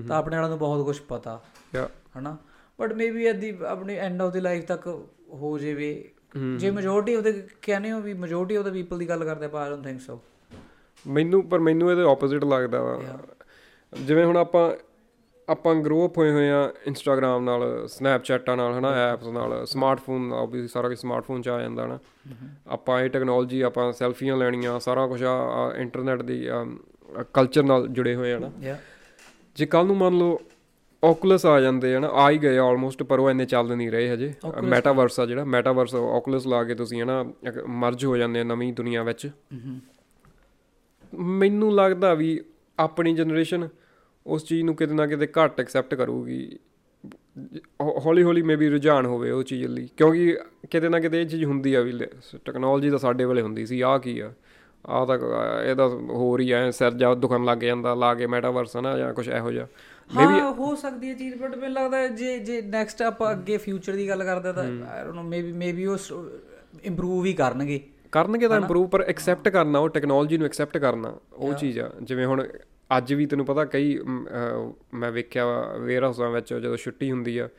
[0.07, 1.41] ਤਾਂ ਆਪਣੇ ਵਾਲਿਆਂ ਨੂੰ ਬਹੁਤ ਕੁਝ ਪਤਾ।
[1.75, 2.37] ਯਾ ਹਨਾ?
[2.79, 4.87] ਬਟ ਮੇਬੀ ਐਟ ਦੀ ਆਪਣੇ ਐਂਡ ਆਫ ਦੀ ਲਾਈਫ ਤੱਕ
[5.33, 6.09] ਹੋ ਜਾਵੇ
[6.57, 9.69] ਜੇ ਮੈਜੋਰਟੀ ਉਹਦੇ ਕਹਿੰਦੇ ਹੋ ਵੀ ਮੈਜੋਰਟੀ ਆਫ ਦਾ ਪੀਪਲ ਦੀ ਗੱਲ ਕਰਦੇ ਪਰ ਆਈ
[9.69, 10.19] ਡੋਨਟ ਥਿੰਕ ਸੋ
[11.05, 13.01] ਮੈਨੂੰ ਪਰ ਮੈਨੂੰ ਇਹਦੇ ਆਪੋਜ਼ਿਟ ਲੱਗਦਾ ਵਾ।
[13.93, 14.71] ਜਿਵੇਂ ਹੁਣ ਆਪਾਂ
[15.47, 20.67] ਆਪਾਂ ਗਰੋ ਅਪ ਹੋਏ ਹੋਏ ਆ ਇੰਸਟਾਗ੍ਰam ਨਾਲ ਸਨੈਪਚੈਟਾਂ ਨਾਲ ਹਨਾ ਐਪਸ ਨਾਲ ਸਮਾਰਟਫੋਨ ਆਬਵੀਅਸਲੀ
[20.67, 21.99] ਸਾਰਾ ਕੁਝ ਸਮਾਰਟਫੋਨ 'ਚ ਆ ਜਾਂਦਾ ਨਾ।
[22.67, 25.37] ਆਪਾਂ ਇਹ ਟੈਕਨੋਲੋਜੀ ਆਪਾਂ ਸੈਲਫੀਆਂ ਲੈਣੀਆਂ ਸਾਰਾ ਕੁਝ ਆ
[25.75, 26.47] ਇੰਟਰਨੈਟ ਦੀ
[27.33, 28.77] ਕਲਚਰ ਨਾਲ ਜੁੜੇ ਹੋਏ ਆ ਨਾ। ਯਾ
[29.55, 30.39] ਜੇ ਕੱਲ ਨੂੰ ਮੰਨ ਲਓ
[31.03, 34.09] ਓਕੂਲਸ ਆ ਜਾਂਦੇ ਆ ਨਾ ਆ ਹੀ ਗਏ ਆਲਮੋਸਟ ਪਰ ਉਹ ਇੰਨੇ ਚੱਲ ਨਹੀਂ ਰਹੇ
[34.13, 34.33] ਹਜੇ।
[34.63, 37.23] ਮੈਟਾਵਰਸ ਆ ਜਿਹੜਾ ਮੈਟਾਵਰਸ ਓਕੂਲਸ ਲਾ ਕੇ ਤੁਸੀਂ ਹਨਾ
[37.67, 39.29] ਮਰਜ ਹੋ ਜਾਂਦੇ ਆ ਨਵੀਂ ਦੁਨੀਆ ਵਿੱਚ।
[41.13, 42.39] ਮੈਨੂੰ ਲੱਗਦਾ ਵੀ
[42.79, 43.67] ਆਪਣੀ ਜਨਰੇਸ਼ਨ
[44.25, 46.57] ਉਸ ਚੀਜ਼ ਨੂੰ ਕਿਤੇ ਨਾ ਕਿਤੇ ਘੱਟ ਐਕਸੈਪਟ ਕਰੂਗੀ।
[48.05, 50.37] ਹੌਲੀ ਹੌਲੀ ਮੇਬੀ ਰੁਝਾਨ ਹੋਵੇ ਉਹ ਚੀਜ਼ ਲਈ ਕਿਉਂਕਿ
[50.71, 51.91] ਕਿਤੇ ਨਾ ਕਿਤੇ ਇਹ ਚੀਜ਼ ਹੁੰਦੀ ਆ ਵੀ
[52.45, 54.31] ਟੈਕਨੋਲੋਜੀ ਤਾਂ ਸਾਡੇ ਵੇਲੇ ਹੁੰਦੀ ਸੀ ਆਹ ਕੀ ਆ?
[54.85, 55.17] ਆਹ ਤਾਂ
[55.63, 59.27] ਇਹਦਾ ਹੋਰ ਹੀ ਐ ਸਿਰ ਜਾ ਦੁਖਣ ਲੱਗ ਜਾਂਦਾ ਲਾ ਕੇ ਮੈਟਾਵਰਸ ਨਾ ਜਾਂ ਕੁਝ
[59.29, 59.67] ਇਹੋ ਜਿਹਾ।
[60.09, 64.07] ਹਾਂ ਹੋ ਸਕਦੀ ਹੈ ਚੀਜ਼ ਬਟ ਮੈਨੂੰ ਲੱਗਦਾ ਜੇ ਜੇ ਨੈਕਸਟ ਆਪਾਂ ਅੱਗੇ ਫਿਊਚਰ ਦੀ
[64.09, 65.97] ਗੱਲ ਕਰਦੇ ਤਾਂ I don't know maybe maybe ਉਹ
[66.83, 67.79] ਇੰਪਰੂਵ ਹੀ ਕਰਨਗੇ।
[68.11, 72.25] ਕਰਨਗੇ ਤਾਂ ਇੰਪਰੂਵ ਪਰ ਐਕਸੈਪਟ ਕਰਨਾ ਉਹ ਟੈਕਨੋਲੋਜੀ ਨੂੰ ਐਕਸੈਪਟ ਕਰਨਾ ਉਹ ਚੀਜ਼ ਆ। ਜਿਵੇਂ
[72.25, 72.43] ਹੁਣ
[72.97, 75.45] ਅੱਜ ਵੀ ਤੈਨੂੰ ਪਤਾ ਕਈ ਮ, ਵੇਖਿਆ
[75.79, 77.49] ਵੇਅਰ ਹਾਊਸਾਂ ਵਿੱਚ ਜਦੋਂ ਛੁੱਟੀ ਹੁੰਦੀ ਆ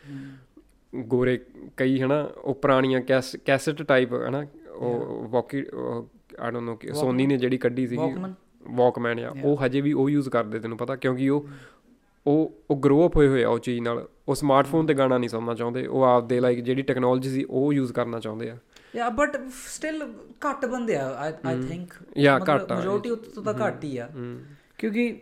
[0.93, 1.39] ਗੋਰੇ
[1.77, 3.01] ਕਈ ਹਨਾ ਉਹ ਪੁਰਾਣੀਆਂ
[3.47, 5.59] ਕੈਸਟ ਟਾਈਪ ਹਨਾ ਉਹ ਵਾਕੀ
[6.39, 8.23] ਆਈ ਡੋਨਟ ਨੋ ਸੋਨੀ ਨੇ ਜਿਹੜੀ ਕੱਢੀ ਸੀਗੀ?
[8.71, 11.47] ਵਾਕਮੈਨ ਆ ਉਹ ਹਜੇ ਵੀ ਉਹ ਯੂਜ਼ ਕਰਦੇ ਤੈਨੂੰ ਪਤਾ ਕਿਉਂਕਿ ਉਹ
[12.27, 15.31] ਉਹ ਉਹ ਗਰੋ ਅਪ ਹੋਏ ਹੋਏ ਆ ਉਹ ਚੀਜ਼ ਨਾਲ। ਉਹ ਸਮਾਰਟਫੋਨ ਤੇ ਗਾਣਾ ਨਹੀਂ
[15.31, 18.57] ਸੁਣਨਾ ਚਾਹੁੰਦੇ। ਉਹ ਆਪਦੇ ਲਾਈਕ ਜਿਹੜੀ ਟੈਕਨੋਲੋਜੀ ਸੀ ਉਹ ਯੂਜ਼ ਕਰਨਾ ਚਾਹੁੰਦੇ ਆ।
[18.97, 23.85] ਯਾ ਬਟ ਸਟਿਲ ਘੱਟ ਬੰਦੇ ਆ ਆਈ ਥਿੰਕ Yeah, ਘੱਟ ਆ। ਮੈਜੋਰਟੀ ਉੱਤੋਂ ਤਾਂ ਘੱਟ
[23.85, 24.09] ਹੀ ਆ।
[24.79, 25.21] ਕਿਉਂਕਿ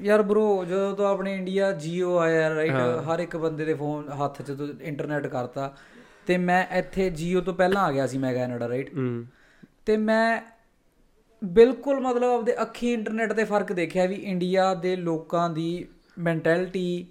[0.00, 4.42] ਯਾਰ ਬ్రో ਜਦੋਂ ਤੋਂ ਆਪਣੇ ਇੰਡੀਆ ਜੀਓ ਆਇਆ ਰਾਈਟ ਹਰ ਇੱਕ ਬੰਦੇ ਦੇ ਫੋਨ ਹੱਥ
[4.42, 5.76] 'ਚ ਤੋਂ ਇੰਟਰਨੈਟ ਕਰਤਾ।
[6.26, 8.90] ਤੇ ਮੈਂ ਇੱਥੇ ਜੀਓ ਤੋਂ ਪਹਿਲਾਂ ਆ ਗਿਆ ਸੀ ਮੈਂ ਕੈਨੇਡਾ ਰਾਈਟ
[9.86, 10.42] ਤੇ ਮੈਂ
[11.44, 15.86] ਬਿਲਕੁਲ ਮਤਲਬ ਆਪਦੇ ਅੱਖੀ ਇੰਟਰਨੈਟ ਤੇ ਫ਼ਰਕ ਦੇਖਿਆ ਵੀ ਇੰਡੀਆ ਦੇ ਲੋਕਾਂ ਦੀ
[16.18, 17.06] ਮੈਂਟੈਲਿਟੀ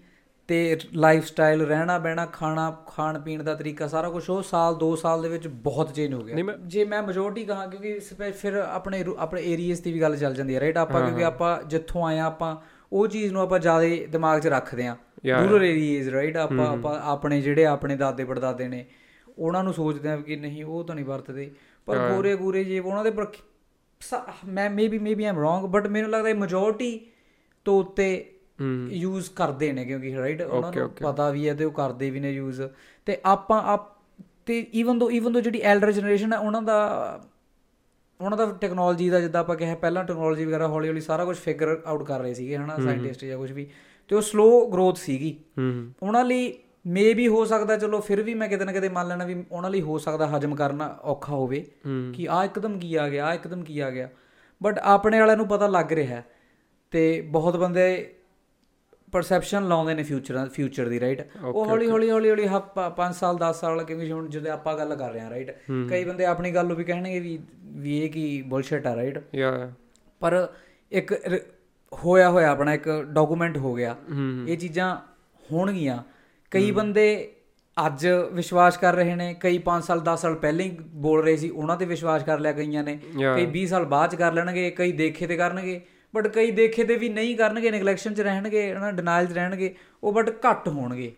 [0.47, 4.95] ਤੇ ਲਾਈਫ ਸਟਾਈਲ ਰਹਿਣਾ ਬਹਿਣਾ ਖਾਣਾ ਖਾਣ ਪੀਣ ਦਾ ਤਰੀਕਾ ਸਾਰਾ ਕੁਝ ਉਹ ਸਾਲ 2
[4.95, 6.35] ਸਾਲ ਦੇ ਵਿੱਚ ਬਹੁਤ ਚੇਂਜ ਹੋ ਗਿਆ।
[6.67, 7.99] ਜੇ ਮੈਂ ਮੈਜੋਰਟੀ ਕਹਾਂ ਕਿਉਂਕਿ
[8.31, 12.05] ਫਿਰ ਆਪਣੇ ਆਪਣੇ ਏਰੀਆਸ ਦੀ ਵੀ ਗੱਲ ਚੱਲ ਜਾਂਦੀ ਹੈ ਰਾਈਟ ਆਪਾਂ ਕਿਉਂਕਿ ਆਪਾਂ ਜਿੱਥੋਂ
[12.07, 12.55] ਆਏ ਆਪਾਂ
[12.93, 14.95] ਉਹ ਚੀਜ਼ ਨੂੰ ਆਪਾਂ ਜ਼ਿਆਦਾ ਦਿਮਾਗ 'ਚ ਰੱਖਦੇ ਆ
[15.43, 18.85] ਰੂਰਲ ਏਰੀਆਜ਼ ਰਾਈਟ ਆਪਾਂ ਆਪਾਂ ਆਪਣੇ ਜਿਹੜੇ ਆਪਣੇ ਦਾਦੇ ਪੜਦਾਦੇ ਨੇ
[19.37, 21.51] ਉਹਨਾਂ ਨੂੰ ਸੋਚਦੇ ਆ ਕਿ ਨਹੀਂ ਉਹ ਤਾਂ ਨਹੀਂ ਵਰਤਦੇ।
[21.85, 23.11] ਪਰ ਗੋਰੇ ਗੋਰੇ ਜੇ ਉਹਨਾਂ ਦੇ
[24.47, 26.99] ਮੈਂ maybe maybe am wrong but ਮੈਨੂੰ ਲੱਗਦਾ ਹੈ ਮੈਜੋਰਟੀ
[27.65, 28.29] ਤੋਂ ਉੱਤੇ
[28.89, 32.31] ਯੂਜ਼ ਕਰਦੇ ਨੇ ਕਿਉਂਕਿ ਰਾਈਟ ਉਹਨਾਂ ਨੂੰ ਪਤਾ ਵੀ ਹੈ ਤੇ ਉਹ ਕਰਦੇ ਵੀ ਨੇ
[32.31, 32.61] ਯੂਜ਼
[33.05, 33.93] ਤੇ ਆਪਾਂ ਆਪ
[34.45, 37.23] ਤੇ ਈਵਨ ਦੋ ਈਵਨ ਦੋ ਜਿਹੜੀ ਐਲਡਰ ਜਨਰੇਸ਼ਨ ਹੈ ਉਹਨਾਂ ਦਾ
[38.21, 41.81] ਉਹਨਾਂ ਦਾ ਟੈਕਨੋਲੋਜੀ ਦਾ ਜਿੱਦਾਂ ਆਪਾਂ ਕਿਹਾ ਪਹਿਲਾਂ ਟੈਕਨੋਲੋਜੀ ਵਗੈਰਾ ਹੌਲੀ ਹੌਲੀ ਸਾਰਾ ਕੁਝ ਫਿਗਰ
[41.85, 43.67] ਆਊਟ ਕਰ ਰਹੇ ਸੀਗੇ ਹਨਾ ਸਾਇੰਟਿਸਟ ਜਾਂ ਕੁਝ ਵੀ।
[44.07, 45.39] ਤੇ ਉਹ ਸਲੋ ਗਰੋਥ ਸੀਗੀ।
[46.03, 46.53] ਉਹਨਾਂ ਲਈ
[46.87, 49.69] ਮੇ ਵੀ ਹੋ ਸਕਦਾ ਚਲੋ ਫਿਰ ਵੀ ਮੈਂ ਕਿਤੇ ਨਾ ਕਿਤੇ ਮੰਨ ਲੈਣਾ ਵੀ ਉਹਨਾਂ
[49.69, 51.65] ਲਈ ਹੋ ਸਕਦਾ ਹਜਮ ਕਰਨਾ ਔਖਾ ਹੋਵੇ
[52.13, 54.09] ਕਿ ਆ ਇੱਕਦਮ ਕੀ ਆ ਗਿਆ ਆ ਇੱਕਦਮ ਕੀ ਆ ਗਿਆ।
[54.63, 56.25] ਬਟ ਆਪਣੇ ਵਾਲਿਆਂ ਨੂੰ ਪਤਾ ਲੱਗ ਰਿਹਾ ਹੈ
[56.91, 58.15] ਤੇ ਬਹੁਤ ਬੰਦੇ
[59.11, 63.53] ਪਰਸੈਪਸ਼ਨ ਲਾਉਂਦੇ ਨੇ ਫਿਊਚਰ ਫਿਊਚਰ ਦੀ ਰਾਈਟ ਉਹ ਹੌਲੀ ਹੌਲੀ ਹੌਲੀ ਹੌਲੀ 5 ਸਾਲ 10
[63.53, 65.51] ਸਾਲ ਕਿਉਂਕਿ ਹੁਣ ਜਦੋਂ ਆਪਾਂ ਗੱਲ ਕਰ ਰਹੇ ਹਾਂ ਰਾਈਟ
[65.89, 69.71] ਕਈ ਬੰਦੇ ਆਪਣੀ ਗੱਲ ਨੂੰ ਵੀ ਕਹਿਣਗੇ ਵੀ ਵੀ ਇਹ ਕੀ ਬੁਲਸ਼ਿਟ ਆ ਰਾਈਟ ਯਾ
[70.19, 70.47] ਪਰ
[70.91, 71.13] ਇੱਕ
[72.03, 73.95] ਹੋਇਆ ਹੋਇਆ ਆਪਣਾ ਇੱਕ ਡਾਕੂਮੈਂਟ ਹੋ ਗਿਆ।
[74.47, 74.97] ਇਹ ਚੀਜ਼ਾਂ
[75.51, 76.03] ਹੋਣਗੀਆਂ।
[76.53, 77.05] ਕਈ ਬੰਦੇ
[77.77, 81.49] ਅੱਜ ਵਿਸ਼ਵਾਸ ਕਰ ਰਹੇ ਨੇ ਕਈ 5 ਸਾਲ 10 ਸਾਲ ਪਹਿਲਾਂ ਹੀ ਬੋਲ ਰਹੇ ਸੀ
[81.49, 82.99] ਉਹਨਾਂ ਤੇ ਵਿਸ਼ਵਾਸ ਕਰ ਲਿਆ ਕਈਆਂ ਨੇ.
[83.35, 85.81] ਕਈ 20 ਸਾਲ ਬਾਅਦ ਚ ਕਰ ਲੈਣਗੇ ਕਈ ਦੇਖੇ ਤੇ ਕਰਨਗੇ
[86.13, 90.13] ਬਟ ਕਈ ਦੇਖੇ ਤੇ ਵੀ ਨਹੀਂ ਕਰਨਗੇ ਨੈਗਲੈਕਸ਼ਨ ਚ ਰਹਿਣਗੇ ਹਨਾ ਡਿਨਾਈਲ ਚ ਰਹਿਣਗੇ ਉਹ
[90.13, 91.11] ਬਟ ਘੱਟ ਹੋਣਗੇ.